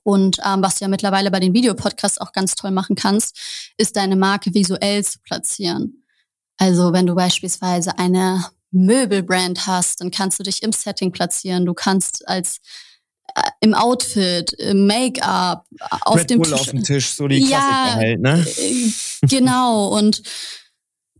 Und 0.03 0.37
ähm, 0.45 0.61
was 0.61 0.75
du 0.75 0.85
ja 0.85 0.89
mittlerweile 0.89 1.31
bei 1.31 1.39
den 1.39 1.53
Videopodcasts 1.53 2.19
auch 2.19 2.31
ganz 2.31 2.55
toll 2.55 2.71
machen 2.71 2.95
kannst, 2.95 3.73
ist 3.77 3.95
deine 3.95 4.15
Marke 4.15 4.53
visuell 4.53 5.03
zu 5.03 5.19
platzieren. 5.19 6.03
Also 6.57 6.93
wenn 6.93 7.07
du 7.07 7.15
beispielsweise 7.15 7.97
eine 7.97 8.45
Möbelbrand 8.71 9.67
hast, 9.67 10.01
dann 10.01 10.11
kannst 10.11 10.39
du 10.39 10.43
dich 10.43 10.63
im 10.63 10.71
Setting 10.71 11.11
platzieren. 11.11 11.65
Du 11.65 11.73
kannst 11.73 12.27
als 12.27 12.59
äh, 13.35 13.41
im 13.59 13.73
Outfit, 13.73 14.53
im 14.53 14.87
Make-up, 14.87 15.65
auf 16.01 16.17
Red 16.17 16.29
dem 16.29 16.41
Bull 16.41 16.51
Tisch. 16.51 16.59
auf 16.59 16.69
dem 16.69 16.83
Tisch, 16.83 17.09
so 17.13 17.27
die 17.27 17.47
ja, 17.47 17.95
halt, 17.95 18.21
ne? 18.21 18.45
Äh, 18.57 18.91
genau. 19.23 19.87
Und 19.89 20.23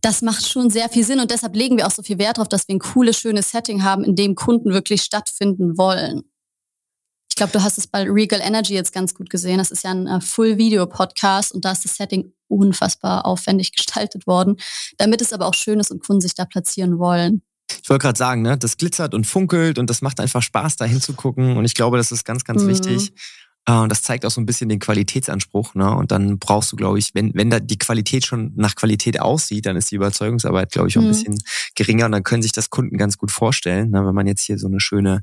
das 0.00 0.20
macht 0.22 0.46
schon 0.46 0.68
sehr 0.68 0.88
viel 0.88 1.04
Sinn 1.04 1.20
und 1.20 1.30
deshalb 1.30 1.54
legen 1.54 1.76
wir 1.76 1.86
auch 1.86 1.92
so 1.92 2.02
viel 2.02 2.18
Wert 2.18 2.38
darauf, 2.38 2.48
dass 2.48 2.66
wir 2.66 2.74
ein 2.74 2.80
cooles, 2.80 3.18
schönes 3.18 3.50
Setting 3.50 3.84
haben, 3.84 4.02
in 4.02 4.16
dem 4.16 4.34
Kunden 4.34 4.72
wirklich 4.72 5.02
stattfinden 5.02 5.78
wollen. 5.78 6.24
Ich 7.32 7.36
glaube, 7.36 7.52
du 7.52 7.62
hast 7.62 7.78
es 7.78 7.86
bei 7.86 8.02
Regal 8.02 8.42
Energy 8.42 8.74
jetzt 8.74 8.92
ganz 8.92 9.14
gut 9.14 9.30
gesehen. 9.30 9.56
Das 9.56 9.70
ist 9.70 9.84
ja 9.84 9.90
ein 9.90 10.06
äh, 10.06 10.20
Full-Video-Podcast 10.20 11.52
und 11.52 11.64
da 11.64 11.72
ist 11.72 11.82
das 11.82 11.96
Setting 11.96 12.34
unfassbar 12.48 13.24
aufwendig 13.24 13.72
gestaltet 13.76 14.26
worden, 14.26 14.56
damit 14.98 15.22
es 15.22 15.32
aber 15.32 15.46
auch 15.46 15.54
schön 15.54 15.80
ist 15.80 15.90
und 15.90 16.04
Kunden 16.04 16.20
sich 16.20 16.34
da 16.34 16.44
platzieren 16.44 16.98
wollen. 16.98 17.40
Ich 17.82 17.88
wollte 17.88 18.02
gerade 18.02 18.18
sagen, 18.18 18.42
ne, 18.42 18.58
das 18.58 18.76
glitzert 18.76 19.14
und 19.14 19.26
funkelt 19.26 19.78
und 19.78 19.88
das 19.88 20.02
macht 20.02 20.20
einfach 20.20 20.42
Spaß, 20.42 20.76
da 20.76 20.84
hinzugucken. 20.84 21.56
Und 21.56 21.64
ich 21.64 21.74
glaube, 21.74 21.96
das 21.96 22.12
ist 22.12 22.26
ganz, 22.26 22.44
ganz 22.44 22.64
mhm. 22.64 22.68
wichtig. 22.68 23.14
Äh, 23.66 23.72
und 23.72 23.90
das 23.90 24.02
zeigt 24.02 24.24
auch 24.24 24.30
so 24.30 24.40
ein 24.40 24.46
bisschen 24.46 24.68
den 24.68 24.78
Qualitätsanspruch. 24.78 25.74
Ne? 25.74 25.94
Und 25.94 26.10
dann 26.10 26.38
brauchst 26.38 26.72
du, 26.72 26.76
glaube 26.76 26.98
ich, 26.98 27.14
wenn, 27.14 27.32
wenn 27.34 27.50
da 27.50 27.60
die 27.60 27.78
Qualität 27.78 28.26
schon 28.26 28.52
nach 28.56 28.74
Qualität 28.74 29.20
aussieht, 29.20 29.66
dann 29.66 29.76
ist 29.76 29.90
die 29.90 29.96
Überzeugungsarbeit, 29.96 30.72
glaube 30.72 30.88
ich, 30.88 30.98
auch 30.98 31.02
ein 31.02 31.06
mhm. 31.06 31.12
bisschen 31.12 31.42
geringer. 31.74 32.06
Und 32.06 32.12
dann 32.12 32.22
können 32.22 32.42
sich 32.42 32.52
das 32.52 32.70
Kunden 32.70 32.96
ganz 32.96 33.18
gut 33.18 33.30
vorstellen. 33.30 33.90
Ne? 33.90 34.04
Wenn 34.04 34.14
man 34.14 34.26
jetzt 34.26 34.42
hier 34.42 34.58
so 34.58 34.66
eine 34.66 34.80
schöne 34.80 35.22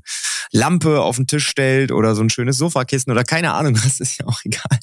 Lampe 0.52 1.00
auf 1.00 1.16
den 1.16 1.26
Tisch 1.26 1.46
stellt 1.46 1.92
oder 1.92 2.14
so 2.14 2.22
ein 2.22 2.30
schönes 2.30 2.58
Sofakissen 2.58 3.12
oder 3.12 3.24
keine 3.24 3.52
Ahnung, 3.52 3.74
das 3.82 4.00
ist 4.00 4.18
ja 4.18 4.26
auch 4.26 4.40
egal. 4.44 4.78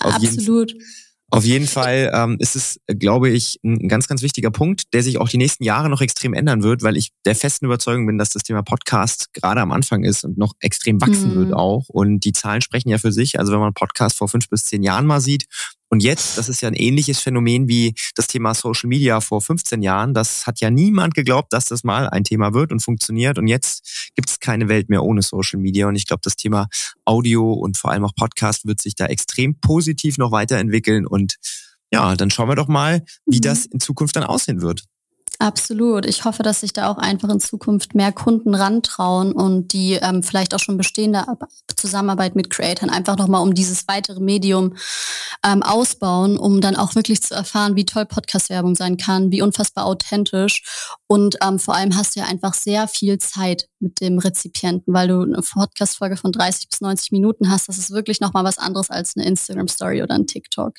Auf 0.00 0.14
Absolut. 0.14 0.72
Jeden, 0.72 0.84
auf 1.32 1.46
jeden 1.46 1.66
Fall 1.66 2.10
ähm, 2.12 2.36
ist 2.40 2.56
es, 2.56 2.78
glaube 2.86 3.30
ich, 3.30 3.58
ein 3.64 3.88
ganz, 3.88 4.06
ganz 4.06 4.20
wichtiger 4.20 4.50
Punkt, 4.50 4.92
der 4.92 5.02
sich 5.02 5.16
auch 5.16 5.30
die 5.30 5.38
nächsten 5.38 5.64
Jahre 5.64 5.88
noch 5.88 6.02
extrem 6.02 6.34
ändern 6.34 6.62
wird, 6.62 6.82
weil 6.82 6.98
ich 6.98 7.08
der 7.24 7.34
festen 7.34 7.64
Überzeugung 7.64 8.06
bin, 8.06 8.18
dass 8.18 8.28
das 8.28 8.42
Thema 8.42 8.62
Podcast 8.62 9.32
gerade 9.32 9.62
am 9.62 9.72
Anfang 9.72 10.04
ist 10.04 10.24
und 10.24 10.36
noch 10.36 10.52
extrem 10.60 11.00
wachsen 11.00 11.30
mhm. 11.30 11.36
wird 11.36 11.54
auch. 11.54 11.88
Und 11.88 12.20
die 12.20 12.32
Zahlen 12.32 12.60
sprechen 12.60 12.90
ja 12.90 12.98
für 12.98 13.12
sich. 13.12 13.38
Also 13.38 13.50
wenn 13.50 13.60
man 13.60 13.72
Podcast 13.72 14.18
vor 14.18 14.28
fünf 14.28 14.50
bis 14.50 14.64
zehn 14.64 14.82
Jahren 14.82 15.06
mal 15.06 15.22
sieht 15.22 15.46
und 15.92 16.02
jetzt, 16.02 16.38
das 16.38 16.48
ist 16.48 16.62
ja 16.62 16.68
ein 16.68 16.74
ähnliches 16.74 17.20
Phänomen 17.20 17.68
wie 17.68 17.94
das 18.14 18.26
Thema 18.26 18.54
Social 18.54 18.88
Media 18.88 19.20
vor 19.20 19.42
15 19.42 19.82
Jahren. 19.82 20.14
Das 20.14 20.46
hat 20.46 20.58
ja 20.60 20.70
niemand 20.70 21.12
geglaubt, 21.12 21.52
dass 21.52 21.66
das 21.66 21.84
mal 21.84 22.08
ein 22.08 22.24
Thema 22.24 22.54
wird 22.54 22.72
und 22.72 22.80
funktioniert. 22.80 23.36
Und 23.36 23.46
jetzt 23.46 24.10
gibt 24.14 24.30
es 24.30 24.40
keine 24.40 24.70
Welt 24.70 24.88
mehr 24.88 25.02
ohne 25.02 25.20
Social 25.20 25.60
Media. 25.60 25.86
Und 25.86 25.94
ich 25.96 26.06
glaube, 26.06 26.22
das 26.24 26.36
Thema 26.36 26.68
Audio 27.04 27.52
und 27.52 27.76
vor 27.76 27.90
allem 27.90 28.06
auch 28.06 28.14
Podcast 28.14 28.64
wird 28.64 28.80
sich 28.80 28.94
da 28.94 29.04
extrem 29.04 29.60
positiv 29.60 30.16
noch 30.16 30.32
weiterentwickeln. 30.32 31.06
Und 31.06 31.36
ja, 31.92 32.16
dann 32.16 32.30
schauen 32.30 32.48
wir 32.48 32.56
doch 32.56 32.68
mal, 32.68 33.04
wie 33.26 33.36
mhm. 33.36 33.42
das 33.42 33.66
in 33.66 33.78
Zukunft 33.78 34.16
dann 34.16 34.24
aussehen 34.24 34.62
wird. 34.62 34.84
Absolut. 35.42 36.06
Ich 36.06 36.24
hoffe, 36.24 36.44
dass 36.44 36.60
sich 36.60 36.72
da 36.72 36.88
auch 36.88 36.98
einfach 36.98 37.28
in 37.28 37.40
Zukunft 37.40 37.96
mehr 37.96 38.12
Kunden 38.12 38.54
rantrauen 38.54 39.32
und 39.32 39.72
die 39.72 39.94
ähm, 39.94 40.22
vielleicht 40.22 40.54
auch 40.54 40.60
schon 40.60 40.76
bestehende 40.76 41.24
Zusammenarbeit 41.76 42.36
mit 42.36 42.48
Creatoren 42.48 42.90
einfach 42.90 43.16
nochmal 43.16 43.42
um 43.42 43.52
dieses 43.52 43.88
weitere 43.88 44.20
Medium 44.20 44.76
ähm, 45.44 45.64
ausbauen, 45.64 46.38
um 46.38 46.60
dann 46.60 46.76
auch 46.76 46.94
wirklich 46.94 47.24
zu 47.24 47.34
erfahren, 47.34 47.74
wie 47.74 47.84
toll 47.84 48.06
Podcast-Werbung 48.06 48.76
sein 48.76 48.96
kann, 48.96 49.32
wie 49.32 49.42
unfassbar 49.42 49.86
authentisch. 49.86 50.62
Und 51.08 51.38
ähm, 51.42 51.58
vor 51.58 51.74
allem 51.74 51.96
hast 51.96 52.14
du 52.14 52.20
ja 52.20 52.26
einfach 52.26 52.54
sehr 52.54 52.86
viel 52.86 53.18
Zeit 53.18 53.68
mit 53.80 54.00
dem 54.00 54.20
Rezipienten, 54.20 54.94
weil 54.94 55.08
du 55.08 55.22
eine 55.22 55.42
Podcast-Folge 55.42 56.16
von 56.16 56.30
30 56.30 56.68
bis 56.68 56.80
90 56.80 57.10
Minuten 57.10 57.50
hast. 57.50 57.68
Das 57.68 57.78
ist 57.78 57.90
wirklich 57.90 58.20
nochmal 58.20 58.44
was 58.44 58.58
anderes 58.58 58.90
als 58.90 59.16
eine 59.16 59.26
Instagram-Story 59.26 60.04
oder 60.04 60.14
ein 60.14 60.28
TikTok. 60.28 60.74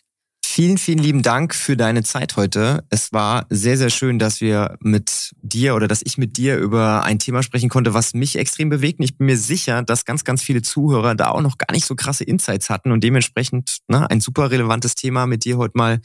Vielen, 0.55 0.77
vielen 0.77 0.99
lieben 0.99 1.23
Dank 1.23 1.55
für 1.55 1.75
deine 1.75 2.03
Zeit 2.03 2.35
heute. 2.35 2.85
Es 2.91 3.11
war 3.11 3.47
sehr, 3.49 3.75
sehr 3.75 3.89
schön, 3.89 4.19
dass 4.19 4.39
wir 4.39 4.77
mit 4.81 5.31
dir 5.41 5.73
oder 5.73 5.87
dass 5.87 6.03
ich 6.05 6.19
mit 6.19 6.37
dir 6.37 6.57
über 6.57 7.01
ein 7.03 7.17
Thema 7.17 7.41
sprechen 7.41 7.69
konnte, 7.69 7.95
was 7.95 8.13
mich 8.13 8.35
extrem 8.35 8.69
bewegt. 8.69 8.99
Und 8.99 9.05
ich 9.05 9.17
bin 9.17 9.25
mir 9.25 9.37
sicher, 9.37 9.81
dass 9.81 10.05
ganz, 10.05 10.23
ganz 10.23 10.43
viele 10.43 10.61
Zuhörer 10.61 11.15
da 11.15 11.29
auch 11.29 11.41
noch 11.41 11.57
gar 11.57 11.71
nicht 11.71 11.87
so 11.87 11.95
krasse 11.95 12.23
Insights 12.23 12.69
hatten 12.69 12.91
und 12.91 13.03
dementsprechend 13.03 13.79
ne, 13.87 14.07
ein 14.11 14.21
super 14.21 14.51
relevantes 14.51 14.93
Thema 14.93 15.25
mit 15.25 15.43
dir 15.43 15.57
heute 15.57 15.75
mal 15.75 16.01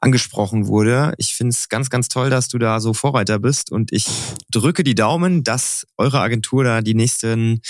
angesprochen 0.00 0.66
wurde. 0.66 1.14
Ich 1.18 1.36
finde 1.36 1.50
es 1.50 1.68
ganz, 1.68 1.88
ganz 1.88 2.08
toll, 2.08 2.28
dass 2.28 2.48
du 2.48 2.58
da 2.58 2.80
so 2.80 2.94
Vorreiter 2.94 3.38
bist 3.38 3.70
und 3.70 3.92
ich 3.92 4.08
drücke 4.50 4.82
die 4.82 4.96
Daumen, 4.96 5.44
dass 5.44 5.86
eure 5.96 6.18
Agentur 6.18 6.64
da 6.64 6.80
die 6.80 6.94
nächsten 6.94 7.60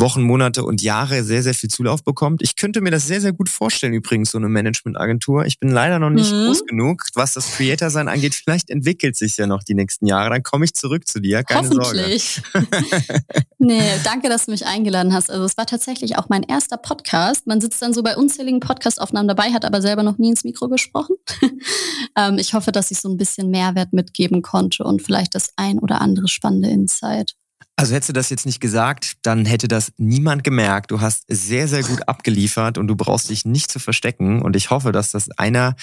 Wochen, 0.00 0.22
Monate 0.22 0.64
und 0.64 0.82
Jahre 0.82 1.22
sehr, 1.24 1.42
sehr 1.42 1.54
viel 1.54 1.70
Zulauf 1.70 2.02
bekommt. 2.02 2.42
Ich 2.42 2.56
könnte 2.56 2.80
mir 2.80 2.90
das 2.90 3.06
sehr, 3.06 3.20
sehr 3.20 3.32
gut 3.32 3.48
vorstellen, 3.48 3.92
übrigens, 3.92 4.30
so 4.30 4.38
eine 4.38 4.48
Managementagentur. 4.48 5.46
Ich 5.46 5.58
bin 5.58 5.70
leider 5.70 5.98
noch 5.98 6.10
nicht 6.10 6.32
mhm. 6.32 6.46
groß 6.46 6.66
genug, 6.66 7.06
was 7.14 7.34
das 7.34 7.52
Creator-Sein 7.52 8.08
angeht. 8.08 8.34
Vielleicht 8.34 8.70
entwickelt 8.70 9.16
sich 9.16 9.36
ja 9.36 9.46
noch 9.46 9.62
die 9.62 9.74
nächsten 9.74 10.06
Jahre. 10.06 10.30
Dann 10.30 10.42
komme 10.42 10.64
ich 10.64 10.74
zurück 10.74 11.06
zu 11.06 11.20
dir. 11.20 11.42
Keine 11.44 11.68
Hoffentlich. 11.68 12.42
Sorge. 12.52 12.66
nee, 13.58 13.82
danke, 14.04 14.28
dass 14.28 14.46
du 14.46 14.50
mich 14.52 14.66
eingeladen 14.66 15.12
hast. 15.12 15.30
Also 15.30 15.44
es 15.44 15.56
war 15.56 15.66
tatsächlich 15.66 16.18
auch 16.18 16.28
mein 16.28 16.42
erster 16.42 16.76
Podcast. 16.76 17.46
Man 17.46 17.60
sitzt 17.60 17.82
dann 17.82 17.92
so 17.92 18.02
bei 18.02 18.16
unzähligen 18.16 18.60
Podcastaufnahmen 18.60 19.28
dabei, 19.28 19.52
hat 19.52 19.64
aber 19.64 19.82
selber 19.82 20.02
noch 20.02 20.18
nie 20.18 20.30
ins 20.30 20.44
Mikro 20.44 20.68
gesprochen. 20.68 21.16
ähm, 22.16 22.38
ich 22.38 22.54
hoffe, 22.54 22.72
dass 22.72 22.90
ich 22.90 23.00
so 23.00 23.08
ein 23.08 23.16
bisschen 23.16 23.50
Mehrwert 23.50 23.92
mitgeben 23.92 24.42
konnte 24.42 24.84
und 24.84 25.02
vielleicht 25.02 25.34
das 25.34 25.50
ein 25.56 25.78
oder 25.78 26.00
andere 26.00 26.28
spannende 26.28 26.68
Insight. 26.68 27.34
Also 27.76 27.94
hättest 27.94 28.10
du 28.10 28.12
das 28.12 28.28
jetzt 28.28 28.44
nicht 28.44 28.60
gesagt, 28.60 29.14
dann 29.22 29.46
hätte 29.46 29.66
das 29.66 29.92
niemand 29.96 30.44
gemerkt. 30.44 30.90
Du 30.90 31.00
hast 31.00 31.24
sehr, 31.28 31.66
sehr 31.66 31.82
gut 31.82 32.06
abgeliefert 32.06 32.76
und 32.76 32.88
du 32.88 32.94
brauchst 32.94 33.30
dich 33.30 33.46
nicht 33.46 33.72
zu 33.72 33.78
verstecken. 33.78 34.42
Und 34.42 34.54
ich 34.54 34.68
hoffe, 34.68 34.92
dass 34.92 35.12
das 35.12 35.30
einer 35.38 35.76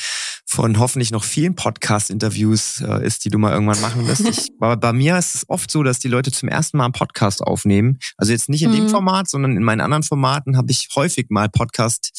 von 0.46 0.78
hoffentlich 0.78 1.10
noch 1.10 1.24
vielen 1.24 1.56
Podcast-Interviews 1.56 2.82
äh, 2.82 3.04
ist, 3.04 3.26
die 3.26 3.30
du 3.30 3.40
mal 3.40 3.52
irgendwann 3.52 3.82
machen 3.82 4.08
wirst. 4.08 4.28
Ich, 4.28 4.52
bei, 4.60 4.94
mir 4.94 5.18
ist 5.18 5.34
es 5.34 5.50
oft 5.50 5.72
so, 5.72 5.82
dass 5.82 5.98
die 5.98 6.08
Leute 6.08 6.32
zum 6.32 6.50
ersten 6.50 6.78
Mal 6.78 6.86
einen 6.86 6.94
Podcast 6.94 7.42
aufnehmen. 7.42 7.98
Also 8.16 8.32
jetzt 8.32 8.48
nicht 8.48 8.62
in 8.62 8.72
mhm. 8.72 8.76
dem 8.76 8.90
Format, 8.90 9.28
sondern 9.28 9.58
in 9.58 9.64
meinen 9.64 9.82
anderen 9.82 10.04
Formaten 10.04 10.56
habe 10.56 10.72
ich 10.72 10.90
häufig 10.96 11.28
mal 11.30 11.50
Podcast 11.50 12.12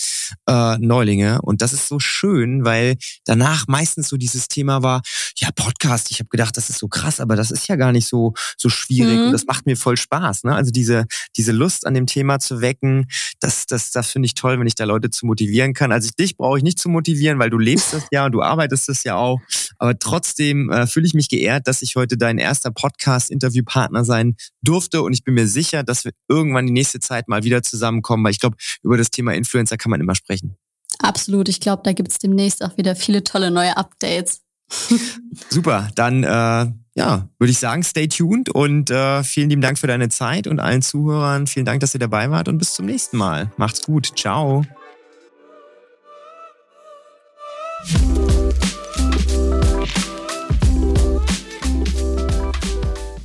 äh, 0.46 0.78
Neulinge. 0.78 1.40
Und 1.42 1.62
das 1.62 1.72
ist 1.72 1.88
so 1.88 1.98
schön, 1.98 2.64
weil 2.64 2.96
danach 3.24 3.66
meistens 3.68 4.08
so 4.08 4.16
dieses 4.16 4.48
Thema 4.48 4.82
war, 4.82 5.02
ja, 5.36 5.50
Podcast, 5.54 6.10
ich 6.10 6.20
habe 6.20 6.28
gedacht, 6.28 6.56
das 6.56 6.70
ist 6.70 6.78
so 6.78 6.88
krass, 6.88 7.20
aber 7.20 7.36
das 7.36 7.50
ist 7.50 7.68
ja 7.68 7.76
gar 7.76 7.92
nicht 7.92 8.08
so, 8.08 8.34
so 8.56 8.68
schwierig. 8.68 9.18
Mhm. 9.18 9.26
Und 9.26 9.32
das 9.32 9.46
macht 9.46 9.66
mir 9.66 9.76
voll 9.76 9.96
Spaß. 9.96 10.44
Ne? 10.44 10.54
Also 10.54 10.70
diese, 10.70 11.06
diese 11.36 11.52
Lust 11.52 11.86
an 11.86 11.94
dem 11.94 12.06
Thema 12.06 12.38
zu 12.38 12.60
wecken, 12.60 13.06
das, 13.40 13.66
das, 13.66 13.90
das 13.90 14.10
finde 14.10 14.26
ich 14.26 14.34
toll, 14.34 14.58
wenn 14.58 14.66
ich 14.66 14.74
da 14.74 14.84
Leute 14.84 15.10
zu 15.10 15.26
motivieren 15.26 15.74
kann. 15.74 15.92
Also 15.92 16.10
dich 16.18 16.36
brauche 16.36 16.58
ich 16.58 16.64
nicht 16.64 16.78
zu 16.78 16.88
motivieren, 16.88 17.38
weil 17.38 17.50
du 17.50 17.58
lebst 17.58 17.92
das 17.92 18.04
ja 18.10 18.26
und 18.26 18.32
du 18.32 18.42
arbeitest 18.42 18.88
das 18.88 19.04
ja 19.04 19.16
auch. 19.16 19.40
Aber 19.78 19.98
trotzdem 19.98 20.70
äh, 20.70 20.86
fühle 20.86 21.06
ich 21.06 21.14
mich 21.14 21.28
geehrt, 21.28 21.66
dass 21.68 21.82
ich 21.82 21.96
heute 21.96 22.16
dein 22.16 22.38
erster 22.38 22.70
Podcast-Interviewpartner 22.70 24.04
sein 24.04 24.36
durfte. 24.62 25.02
Und 25.02 25.12
ich 25.12 25.24
bin 25.24 25.34
mir 25.34 25.46
sicher, 25.46 25.82
dass 25.82 26.04
wir 26.04 26.12
irgendwann 26.28 26.66
die 26.66 26.72
nächste 26.72 27.00
Zeit 27.00 27.28
mal 27.28 27.44
wieder 27.44 27.62
zusammenkommen, 27.62 28.24
weil 28.24 28.32
ich 28.32 28.40
glaube, 28.40 28.56
über 28.82 28.96
das 28.96 29.10
Thema 29.10 29.34
Influencer 29.34 29.76
kann 29.76 29.90
man 29.90 30.00
immer 30.00 30.14
sprechen. 30.18 30.56
Absolut. 30.98 31.48
Ich 31.48 31.60
glaube, 31.60 31.82
da 31.84 31.92
gibt 31.92 32.10
es 32.10 32.18
demnächst 32.18 32.64
auch 32.64 32.76
wieder 32.76 32.96
viele 32.96 33.24
tolle 33.24 33.50
neue 33.50 33.76
Updates. 33.76 34.42
Super, 35.50 35.88
dann 35.94 36.24
äh, 36.24 36.72
ja, 36.98 37.28
würde 37.38 37.50
ich 37.50 37.58
sagen, 37.58 37.84
stay 37.84 38.08
tuned 38.08 38.48
und 38.48 38.90
äh, 38.90 39.22
vielen 39.22 39.48
lieben 39.48 39.62
Dank 39.62 39.78
für 39.78 39.86
deine 39.86 40.08
Zeit 40.08 40.46
und 40.46 40.58
allen 40.58 40.82
Zuhörern 40.82 41.46
vielen 41.46 41.64
Dank, 41.64 41.80
dass 41.80 41.94
ihr 41.94 42.00
dabei 42.00 42.30
wart 42.30 42.48
und 42.48 42.58
bis 42.58 42.74
zum 42.74 42.86
nächsten 42.86 43.16
Mal. 43.16 43.52
Macht's 43.56 43.82
gut, 43.82 44.12
ciao. 44.16 44.64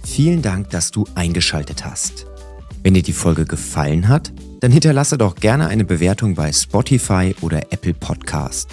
Vielen 0.05 0.43
Dank, 0.43 0.69
dass 0.69 0.91
du 0.91 1.05
eingeschaltet 1.15 1.83
hast. 1.83 2.27
Wenn 2.83 2.93
dir 2.93 3.01
die 3.01 3.13
Folge 3.13 3.45
gefallen 3.45 4.07
hat, 4.07 4.31
dann 4.64 4.72
hinterlasse 4.72 5.18
doch 5.18 5.36
gerne 5.36 5.68
eine 5.68 5.84
Bewertung 5.84 6.36
bei 6.36 6.49
Spotify 6.53 7.36
oder 7.41 7.74
Apple 7.74 7.93
Podcast. 7.93 8.70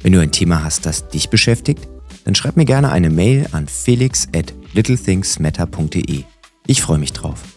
Wenn 0.00 0.12
du 0.12 0.20
ein 0.20 0.32
Thema 0.32 0.64
hast, 0.64 0.86
das 0.86 1.08
dich 1.08 1.28
beschäftigt, 1.28 1.86
dann 2.24 2.34
schreib 2.34 2.56
mir 2.56 2.64
gerne 2.64 2.90
eine 2.90 3.10
Mail 3.10 3.46
an 3.52 3.68
felix 3.68 4.28
at 4.34 4.54
littlethingsmatter.de. 4.72 6.24
Ich 6.66 6.80
freue 6.80 6.98
mich 6.98 7.12
drauf. 7.12 7.55